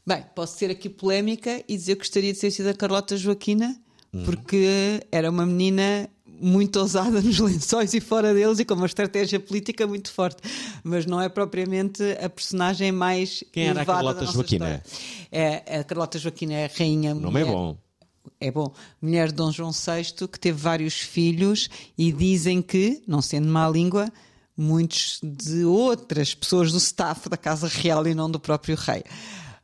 Bem, 0.07 0.25
posso 0.35 0.59
ser 0.59 0.71
aqui 0.71 0.89
polémica 0.89 1.63
e 1.69 1.77
dizer 1.77 1.95
que 1.95 2.01
gostaria 2.01 2.33
de 2.33 2.39
ter 2.39 2.51
sido 2.51 2.69
a 2.69 2.75
Carlota 2.75 3.17
Joaquina, 3.17 3.77
Hum. 4.13 4.25
porque 4.25 4.67
era 5.13 5.31
uma 5.31 5.47
menina 5.47 6.11
muito 6.27 6.81
ousada 6.81 7.21
nos 7.23 7.39
lençóis 7.39 7.95
e 7.95 8.01
fora 8.01 8.35
deles 8.35 8.59
e 8.59 8.65
com 8.65 8.75
uma 8.75 8.87
estratégia 8.87 9.39
política 9.39 9.87
muito 9.87 10.11
forte. 10.13 10.39
Mas 10.83 11.07
não 11.07 11.21
é 11.21 11.29
propriamente 11.29 12.03
a 12.21 12.29
personagem 12.29 12.91
mais. 12.91 13.45
Quem 13.53 13.69
era 13.69 13.83
a 13.83 13.87
Carlota 13.87 14.27
Joaquina? 14.27 14.83
história. 14.83 14.83
É, 15.31 15.79
a 15.79 15.85
Carlota 15.85 16.19
Joaquina 16.19 16.55
é 16.55 16.65
a 16.65 16.71
rainha. 16.77 17.15
O 17.15 17.21
nome 17.21 17.41
é 17.41 17.45
bom. 17.45 17.79
É 18.41 18.51
bom. 18.51 18.73
Mulher 19.01 19.29
de 19.29 19.35
Dom 19.35 19.51
João 19.51 19.71
VI, 19.73 20.29
que 20.29 20.39
teve 20.39 20.59
vários 20.59 20.95
filhos 20.95 21.69
e 21.97 22.13
dizem 22.13 22.63
que, 22.63 23.03
não 23.07 23.23
sendo 23.23 23.49
má 23.49 23.69
língua, 23.69 24.11
muitos 24.57 25.19
de 25.23 25.65
outras 25.65 26.35
pessoas 26.35 26.71
do 26.73 26.79
staff 26.79 27.29
da 27.29 27.37
Casa 27.37 27.69
Real 27.69 28.07
e 28.07 28.15
não 28.15 28.31
do 28.31 28.39
próprio 28.39 28.77
rei. 28.77 29.03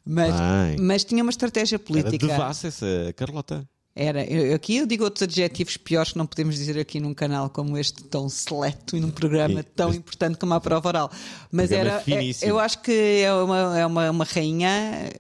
Mas, 0.05 0.35
Bem. 0.35 0.81
mas 0.81 1.05
tinha 1.05 1.23
uma 1.23 1.31
estratégia 1.31 1.77
Era 1.77 1.85
política. 1.85 2.27
devassa 2.27 2.69
essa 2.69 3.13
Carlota. 3.17 3.69
Era. 3.99 4.23
Eu- 4.31 4.55
aqui 4.55 4.77
eu 4.77 4.87
digo 4.87 5.05
outros 5.05 5.23
adjetivos 5.23 5.79
piores 5.79 6.13
que 6.13 6.19
não 6.19 6.27
podemos 6.27 6.55
dizer 6.57 6.79
aqui 6.79 7.01
num 7.01 7.15
canal 7.15 7.49
como 7.49 7.79
este, 7.79 8.05
tão 8.05 8.29
seleto 8.29 8.95
e 8.95 9.01
num 9.01 9.11
programa 9.11 9.63
Sim, 9.63 9.69
tão 9.75 9.89
este- 9.89 9.99
importante 9.99 10.37
como 10.39 10.53
a 10.53 10.61
prova 10.61 10.87
oral. 10.89 11.11
Mas 11.51 11.71
Programa 11.71 12.03
era. 12.07 12.21
é- 12.25 12.33
eu 12.43 12.59
acho 12.59 12.83
que 12.83 12.93
é 12.93 13.33
uma, 13.33 13.79
é 13.79 13.87
uma, 13.87 14.11
uma 14.11 14.25
rainha 14.25 15.11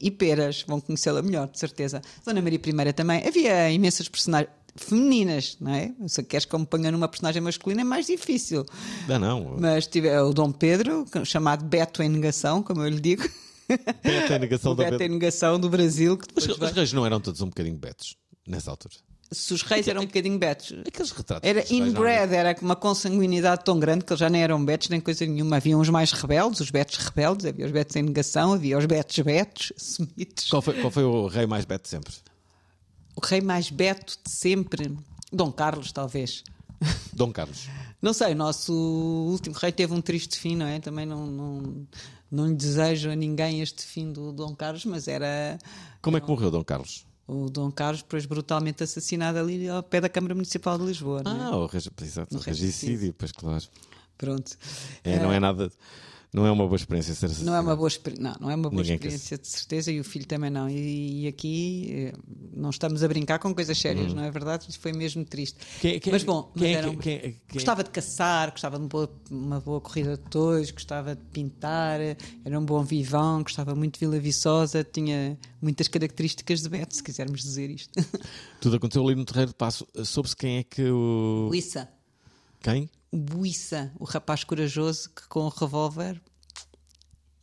e 0.00 0.10
peras, 0.10 0.64
vão 0.66 0.80
conhecê-la 0.80 1.20
melhor, 1.20 1.48
de 1.48 1.58
certeza. 1.58 2.00
Dona 2.24 2.40
Maria 2.40 2.58
I 2.88 2.92
também. 2.94 3.22
Havia 3.28 3.70
imensas 3.70 4.08
personagens 4.08 4.50
femininas, 4.76 5.56
não 5.60 5.72
é? 5.74 5.92
Se 6.08 6.22
queres 6.22 6.46
que 6.46 6.58
ponha 6.66 6.90
numa 6.90 7.06
personagem 7.08 7.42
masculina 7.42 7.82
é 7.82 7.84
mais 7.84 8.06
difícil. 8.06 8.64
Não, 9.06 9.18
não. 9.18 9.56
Mas 9.60 9.86
tive 9.86 10.08
o 10.18 10.32
Dom 10.32 10.50
Pedro, 10.50 11.04
chamado 11.24 11.64
Beto 11.64 12.02
em 12.02 12.08
negação, 12.08 12.62
como 12.62 12.82
eu 12.82 12.88
lhe 12.88 13.00
digo. 13.00 13.22
Beto 14.02 14.32
em 14.32 14.38
negação 14.38 14.72
o 14.72 14.74
da 14.74 14.90
Beto. 14.90 15.02
em 15.02 15.08
negação 15.08 15.58
do 15.60 15.68
Brasil. 15.68 16.16
Que 16.16 16.26
Mas 16.34 16.46
depois 16.46 16.70
os 16.70 16.76
reis 16.76 16.92
não 16.92 17.06
eram 17.06 17.20
todos 17.20 17.40
um 17.40 17.46
bocadinho 17.46 17.76
betos 17.76 18.16
nessa 18.46 18.70
altura. 18.70 18.94
Se 19.32 19.52
os 19.52 19.62
reis 19.62 19.88
eram 19.88 20.02
um 20.02 20.06
bocadinho 20.06 20.38
betos. 20.38 20.72
Aqueles 20.86 21.10
retratos. 21.10 21.48
Era 21.48 21.64
inbred, 21.72 22.34
era 22.34 22.54
com 22.54 22.64
uma 22.64 22.76
consanguinidade 22.76 23.64
tão 23.64 23.78
grande 23.80 24.04
que 24.04 24.12
eles 24.12 24.20
já 24.20 24.28
nem 24.30 24.42
eram 24.42 24.64
betos 24.64 24.88
nem 24.88 25.00
coisa 25.00 25.26
nenhuma. 25.26 25.56
Havia 25.56 25.76
uns 25.76 25.88
mais 25.88 26.12
rebeldes, 26.12 26.60
os 26.60 26.70
betos 26.70 26.98
rebeldes, 26.98 27.46
havia 27.46 27.66
os 27.66 27.72
betos 27.72 27.96
em 27.96 28.02
negação, 28.02 28.52
havia 28.52 28.78
os 28.78 28.86
betos 28.86 29.18
betos, 29.20 29.72
semitos. 29.76 30.48
Qual 30.48 30.62
foi, 30.62 30.74
qual 30.80 30.90
foi 30.90 31.04
o 31.04 31.26
rei 31.26 31.46
mais 31.46 31.64
beto 31.64 31.84
de 31.84 31.88
sempre? 31.88 32.12
O 33.16 33.24
rei 33.24 33.40
mais 33.40 33.70
beto 33.70 34.18
de 34.24 34.30
sempre, 34.30 34.96
Dom 35.32 35.50
Carlos, 35.50 35.90
talvez. 35.90 36.44
Dom 37.12 37.32
Carlos. 37.32 37.68
Não 38.00 38.12
sei, 38.12 38.32
o 38.32 38.36
nosso 38.36 38.72
último 38.72 39.56
rei 39.56 39.72
teve 39.72 39.94
um 39.94 40.00
triste 40.00 40.38
fim, 40.38 40.56
não 40.56 40.66
é? 40.66 40.78
Também 40.78 41.06
não, 41.06 41.26
não, 41.26 41.86
não 42.34 42.48
lhe 42.48 42.54
desejo 42.54 43.10
a 43.10 43.14
ninguém 43.16 43.60
este 43.60 43.82
fim 43.82 44.12
do 44.12 44.32
Dom 44.32 44.54
Carlos, 44.54 44.84
mas 44.84 45.08
era 45.08 45.58
Como 46.02 46.16
é 46.16 46.20
que 46.20 46.28
morreu 46.28 46.50
Dom 46.50 46.64
Carlos? 46.64 47.06
o 47.26 47.48
Dom 47.48 47.70
Carlos, 47.70 48.02
depois 48.02 48.26
brutalmente 48.26 48.82
assassinado 48.84 49.38
ali 49.38 49.66
ao 49.68 49.82
pé 49.82 49.98
da 50.00 50.08
Câmara 50.10 50.34
Municipal 50.34 50.76
de 50.78 50.84
Lisboa. 50.84 51.20
É? 51.20 51.22
Ah, 51.28 51.56
o 51.56 51.66
regi- 51.66 51.90
exato, 52.02 52.36
o 52.36 52.38
regicídio, 52.40 53.14
pois 53.16 53.32
claro. 53.32 53.64
Pronto. 54.18 54.52
É, 55.02 55.18
não 55.18 55.32
é 55.32 55.40
nada. 55.40 55.70
Não 56.34 56.44
é 56.44 56.50
uma 56.50 56.66
boa 56.66 56.74
experiência 56.74 57.14
ser 57.14 57.30
Não 57.44 57.54
é 57.54 57.60
uma 57.60 57.76
boa, 57.76 57.88
não, 58.18 58.34
não 58.40 58.50
é 58.50 58.56
uma 58.56 58.68
boa 58.68 58.82
Ninguém 58.82 58.96
experiência, 58.96 59.38
de 59.38 59.46
certeza, 59.46 59.92
e 59.92 60.00
o 60.00 60.04
filho 60.04 60.26
também 60.26 60.50
não. 60.50 60.68
E, 60.68 61.22
e 61.22 61.28
aqui 61.28 61.88
eh, 61.92 62.12
não 62.52 62.70
estamos 62.70 63.04
a 63.04 63.08
brincar 63.08 63.38
com 63.38 63.54
coisas 63.54 63.78
sérias, 63.78 64.10
Hum. 64.12 64.16
não 64.16 64.24
é 64.24 64.30
verdade? 64.32 64.66
Isso 64.68 64.80
foi 64.80 64.92
mesmo 64.92 65.24
triste. 65.24 65.56
Quem- 65.80 66.00
quem- 66.00 66.12
mas 66.12 66.24
bom, 66.24 66.50
quem 66.58 66.74
mas 66.74 66.86
é 66.86 66.96
quem- 66.96 67.40
gostava 67.52 67.84
de 67.84 67.90
caçar, 67.90 68.50
gostava 68.50 68.78
de 68.78 68.82
uma 68.82 68.88
boa, 68.88 69.20
uma 69.30 69.60
boa 69.60 69.80
corrida 69.80 70.16
de 70.16 70.24
tois, 70.28 70.72
gostava 70.72 71.14
de 71.14 71.22
pintar, 71.32 72.00
era 72.44 72.58
um 72.58 72.64
bom 72.64 72.82
vivão, 72.82 73.44
gostava 73.44 73.72
muito 73.76 73.94
de 73.94 74.00
Vila 74.00 74.18
Viçosa, 74.18 74.82
tinha 74.82 75.38
muitas 75.62 75.86
características 75.86 76.62
de 76.62 76.68
Beto, 76.68 76.96
se 76.96 77.02
quisermos 77.04 77.42
dizer 77.42 77.70
isto. 77.70 77.92
Tudo 78.60 78.74
aconteceu 78.74 79.06
ali 79.06 79.14
no 79.14 79.24
Terreiro 79.24 79.52
de 79.52 79.56
Passo. 79.56 79.86
Soube-se 80.04 80.34
quem 80.34 80.56
é 80.58 80.62
que 80.64 80.82
o. 80.90 81.46
Buissa, 81.48 81.88
Quem? 82.64 82.90
o 83.12 83.16
Buissa, 83.16 83.92
o 83.96 84.04
rapaz 84.04 84.42
corajoso 84.42 85.08
que 85.10 85.28
com 85.28 85.40
o 85.44 85.48
revólver 85.48 86.20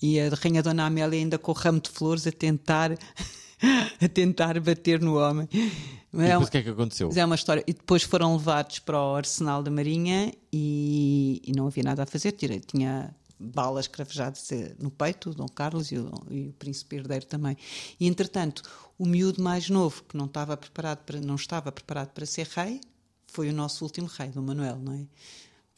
e 0.02 0.20
a 0.20 0.28
rainha 0.30 0.62
Dona 0.62 0.86
Amélia 0.86 1.18
ainda 1.18 1.38
com 1.38 1.52
o 1.52 1.56
ramo 1.56 1.80
de 1.80 1.90
flores 1.90 2.28
a 2.28 2.32
tentar 2.32 2.92
a 4.02 4.10
tentar 4.10 4.60
bater 4.60 5.00
no 5.00 5.18
homem. 5.18 5.48
E 5.54 6.20
É 6.22 6.28
depois 6.32 6.48
o 6.50 6.52
que 6.52 6.58
é 6.58 6.64
que 6.64 6.70
aconteceu? 6.70 7.08
mas 7.08 7.16
é 7.16 7.24
uma 7.24 7.36
história. 7.36 7.64
E 7.66 7.74
depois 7.74 8.04
foram 8.04 8.36
levados 8.36 8.80
para 8.80 9.00
o 9.00 9.16
arsenal 9.16 9.64
da 9.64 9.72
Marinha 9.72 10.34
e, 10.52 11.42
e 11.46 11.54
não 11.54 11.68
havia 11.68 11.84
nada 11.84 12.04
a 12.04 12.06
fazer. 12.06 12.34
Tinha, 12.34 12.60
tinha 12.60 13.16
balas 13.40 13.88
cravejadas 13.88 14.52
eh, 14.52 14.76
no 14.78 14.92
peito, 14.92 15.30
o 15.30 15.34
Dom 15.34 15.48
Carlos 15.48 15.92
e 15.92 15.98
o, 15.98 16.12
e 16.30 16.50
o 16.50 16.54
príncipe 16.54 16.98
herdeiro 16.98 17.26
também. 17.26 17.56
E 17.98 18.08
entretanto, 18.08 18.62
o 19.00 19.06
miúdo 19.06 19.42
mais 19.42 19.70
novo, 19.70 20.04
que 20.04 20.18
não 20.18 20.26
estava 20.26 20.58
preparado 20.58 21.00
para, 21.06 21.22
não 21.22 21.36
estava 21.36 21.72
preparado 21.72 22.10
para 22.10 22.26
ser 22.26 22.48
rei, 22.48 22.82
foi 23.32 23.50
o 23.50 23.54
nosso 23.54 23.84
último 23.84 24.08
rei, 24.08 24.30
Dom 24.30 24.42
Manuel, 24.42 24.78
não 24.78 24.94
é? 24.94 25.06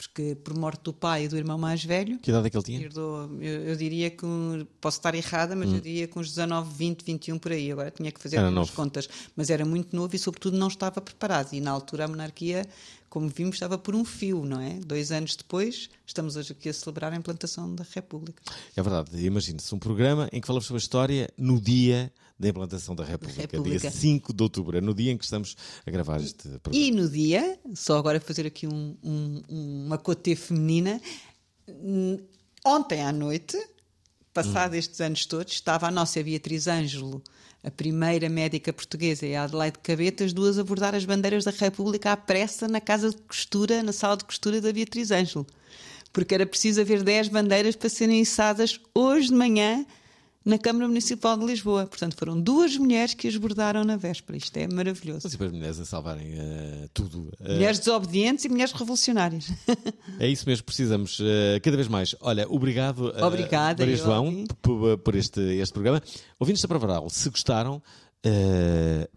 porque 0.04 0.36
por 0.36 0.54
morte 0.56 0.84
do 0.84 0.94
pai 0.94 1.26
e 1.26 1.28
do 1.28 1.38
irmão 1.38 1.58
mais 1.58 1.84
velho. 1.84 2.20
Que 2.20 2.30
idade 2.30 2.48
é 2.48 2.50
que 2.50 2.58
ele 2.58 2.64
tinha? 2.64 2.82
Herdou, 2.82 3.30
eu, 3.40 3.64
eu 3.64 3.76
diria 3.76 4.10
que, 4.10 4.26
posso 4.82 4.98
estar 4.98 5.16
errada, 5.16 5.56
mas 5.56 5.72
eu 5.72 5.80
diria 5.80 6.08
que 6.08 6.20
uns 6.20 6.30
19, 6.30 6.74
20, 6.76 7.04
21 7.04 7.40
por 7.40 7.52
aí. 7.52 7.72
Agora 7.72 7.90
tinha 7.90 8.12
que 8.12 8.20
fazer 8.20 8.42
novo. 8.50 8.72
contas. 8.74 9.08
Mas 9.36 9.50
era 9.50 9.66
muito 9.66 9.96
novo 9.96 10.14
e, 10.16 10.20
sobretudo, 10.20 10.58
não 10.58 10.68
estava 10.68 11.00
preparado. 11.00 11.54
E 11.54 11.62
na 11.62 11.72
altura 11.72 12.06
a 12.06 12.08
monarquia, 12.08 12.68
como 13.10 13.30
vimos, 13.30 13.56
estava 13.56 13.78
por 13.78 13.96
um 13.96 14.04
fio, 14.04 14.46
não 14.46 14.60
é? 14.60 14.80
Dois 14.86 15.12
anos 15.12 15.36
depois, 15.36 15.90
estamos 16.06 16.36
hoje 16.36 16.52
aqui 16.52 16.70
a 16.70 16.74
celebrar 16.74 17.14
a 17.14 17.16
implantação 17.16 17.74
da 17.74 17.86
República. 17.94 18.42
É 18.76 18.82
verdade, 18.82 19.26
imagine-se 19.26 19.74
um 19.74 19.80
programa 19.80 20.28
em 20.34 20.42
que 20.42 20.48
falamos 20.48 20.66
sobre 20.66 20.80
a 20.80 20.84
história 20.84 21.30
no 21.38 21.62
dia 21.62 22.12
da 22.40 22.50
implantação 22.50 22.96
da 22.96 23.04
República, 23.04 23.42
República. 23.42 23.80
dia 23.80 23.92
5 23.92 24.34
de 24.34 24.44
outubro, 24.44 24.78
é 24.78 24.82
no 24.82 24.94
dia 24.94 25.12
em 25.12 25.18
que 25.18 25.24
estamos 25.24 25.56
a 25.86 25.92
gravar 25.92 26.20
este 26.20 26.50
programa. 26.60 26.86
E 26.86 26.92
no 26.92 27.08
dia, 27.10 27.60
só 27.76 27.98
agora 27.98 28.20
fazer 28.20 28.46
aqui 28.48 28.68
um, 28.68 28.98
um- 29.04 29.42
uma 29.86 29.98
cote 29.98 30.36
feminina, 30.36 31.00
hum, 31.68 32.18
ontem 32.66 33.02
à 33.02 33.12
noite, 33.12 33.58
passado 34.34 34.74
estes 34.76 35.00
anos 35.00 35.26
todos, 35.26 35.54
estava 35.54 35.88
a 35.88 35.92
nossa 35.92 36.22
Beatriz 36.24 36.68
Ângelo, 36.68 37.22
a 37.64 37.72
primeira 37.72 38.28
médica 38.28 38.74
portuguesa, 38.74 39.26
e 39.26 39.36
a 39.36 39.44
Adelaide 39.44 39.78
Cabeta, 39.80 40.26
as 40.26 40.34
duas 40.34 40.58
a 40.58 40.64
bordar 40.64 40.96
as 40.96 41.06
bandeiras 41.06 41.46
da 41.46 41.52
República 41.52 42.12
à 42.12 42.18
pressa 42.18 42.68
na 42.68 42.82
casa 42.82 43.10
de 43.12 43.18
costura, 43.18 43.82
na 43.84 43.94
sala 43.94 44.18
de 44.18 44.26
costura 44.26 44.60
da 44.60 44.74
Beatriz 44.74 45.12
Ângelo. 45.12 45.46
Porque 46.12 46.34
era 46.36 46.46
preciso 46.46 46.82
haver 46.82 47.04
10 47.04 47.30
bandeiras 47.30 47.76
para 47.76 47.90
serem 47.90 48.22
içadas 48.22 48.80
hoje 48.94 49.30
de 49.30 49.34
manhã 49.36 49.86
na 50.46 50.58
Câmara 50.58 50.88
Municipal 50.88 51.38
de 51.38 51.46
Lisboa. 51.46 51.86
Portanto, 51.86 52.16
foram 52.18 52.40
duas 52.40 52.76
mulheres 52.78 53.14
que 53.14 53.28
as 53.28 53.36
bordaram 53.38 53.84
na 53.84 53.96
véspera. 53.96 54.38
Isto 54.38 54.58
é 54.58 54.68
maravilhoso. 54.68 55.30
Sempre 55.30 55.48
as 55.48 55.54
mulheres 55.54 55.80
a 55.80 55.86
salvarem 55.86 56.34
eh, 56.36 56.90
tudo. 56.94 57.32
Eh, 57.40 57.54
Mulheres 57.54 57.80
desobedientes 57.80 58.46
e 58.46 58.50
mulheres 58.50 58.74
revolucionárias. 58.74 59.48
É 60.20 60.28
isso 60.28 60.48
mesmo, 60.48 60.64
precisamos 60.66 61.18
eh, 61.22 61.60
cada 61.60 61.76
vez 61.76 61.88
mais. 61.88 62.16
Olha, 62.22 62.48
obrigado, 62.48 63.12
eh, 63.18 63.24
Obrigada, 63.24 63.84
Maria 63.84 63.98
João, 63.98 64.46
por, 65.04 65.16
este, 65.16 65.40
este 65.42 65.74
programa. 65.74 66.02
Ouvintes 66.40 66.62
da 66.62 66.68
Provaral, 66.68 67.10
se 67.10 67.30
gostaram, 67.30 67.82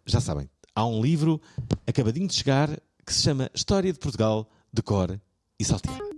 já 0.06 0.20
sabem, 0.20 0.48
há 0.74 0.86
um 0.86 1.02
livro 1.02 1.40
acabadinho 1.86 2.26
de 2.26 2.34
chegar 2.34 2.70
que 3.04 3.12
se 3.12 3.22
chama 3.22 3.50
História 3.54 3.92
de 3.92 3.98
Portugal, 3.98 4.48
de 4.72 4.82
Cor 4.82 5.20
e 5.60 5.64
Salteado. 5.64 6.15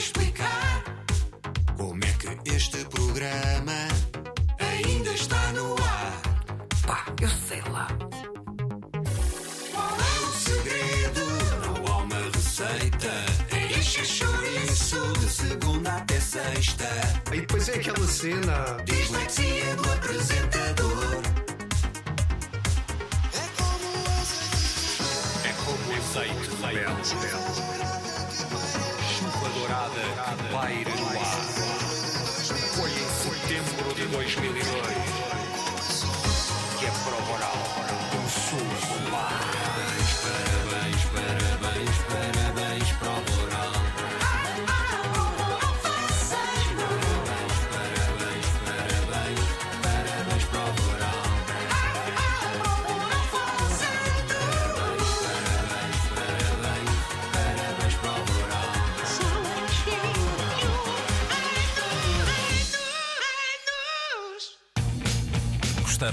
Explicar 0.00 0.82
como 1.76 2.02
é 2.02 2.12
que 2.14 2.50
este 2.54 2.82
programa 2.86 3.86
ainda 4.58 5.10
está 5.10 5.52
no 5.52 5.74
ar? 5.74 6.22
Pá, 6.86 7.04
eu 7.20 7.28
sei 7.28 7.60
lá. 7.70 7.86
Qual 9.72 9.96
é 10.00 10.20
o 10.24 10.32
segredo? 10.32 11.20
não 11.66 11.92
há 11.92 11.96
uma 11.98 12.16
receita? 12.34 13.12
Enche 13.76 14.04
chouriço 14.06 15.12
De 15.18 15.28
segunda 15.28 15.96
até 15.96 16.18
sexta, 16.18 16.88
E 17.32 17.40
depois 17.40 17.68
é 17.68 17.74
aquela 17.74 18.06
cena. 18.06 18.76
Dislexia 18.86 19.76
do 19.76 19.92
apresentador 19.92 21.22
É 25.44 25.52
como 25.62 25.92
azeite 25.98 26.48
rebelde. 26.62 27.06
Chuva 27.06 27.99
dourada 29.70 30.00
que 30.00 30.52
paira 30.52 30.90
no 30.96 31.06
ar. 31.06 31.38
Foi 32.74 32.90
em 32.90 33.08
setembro 33.22 33.94
de 33.94 34.04
2002 34.06 34.64
que 36.78 36.86
a 36.86 36.90
prova 36.90 37.32
oral 37.34 37.89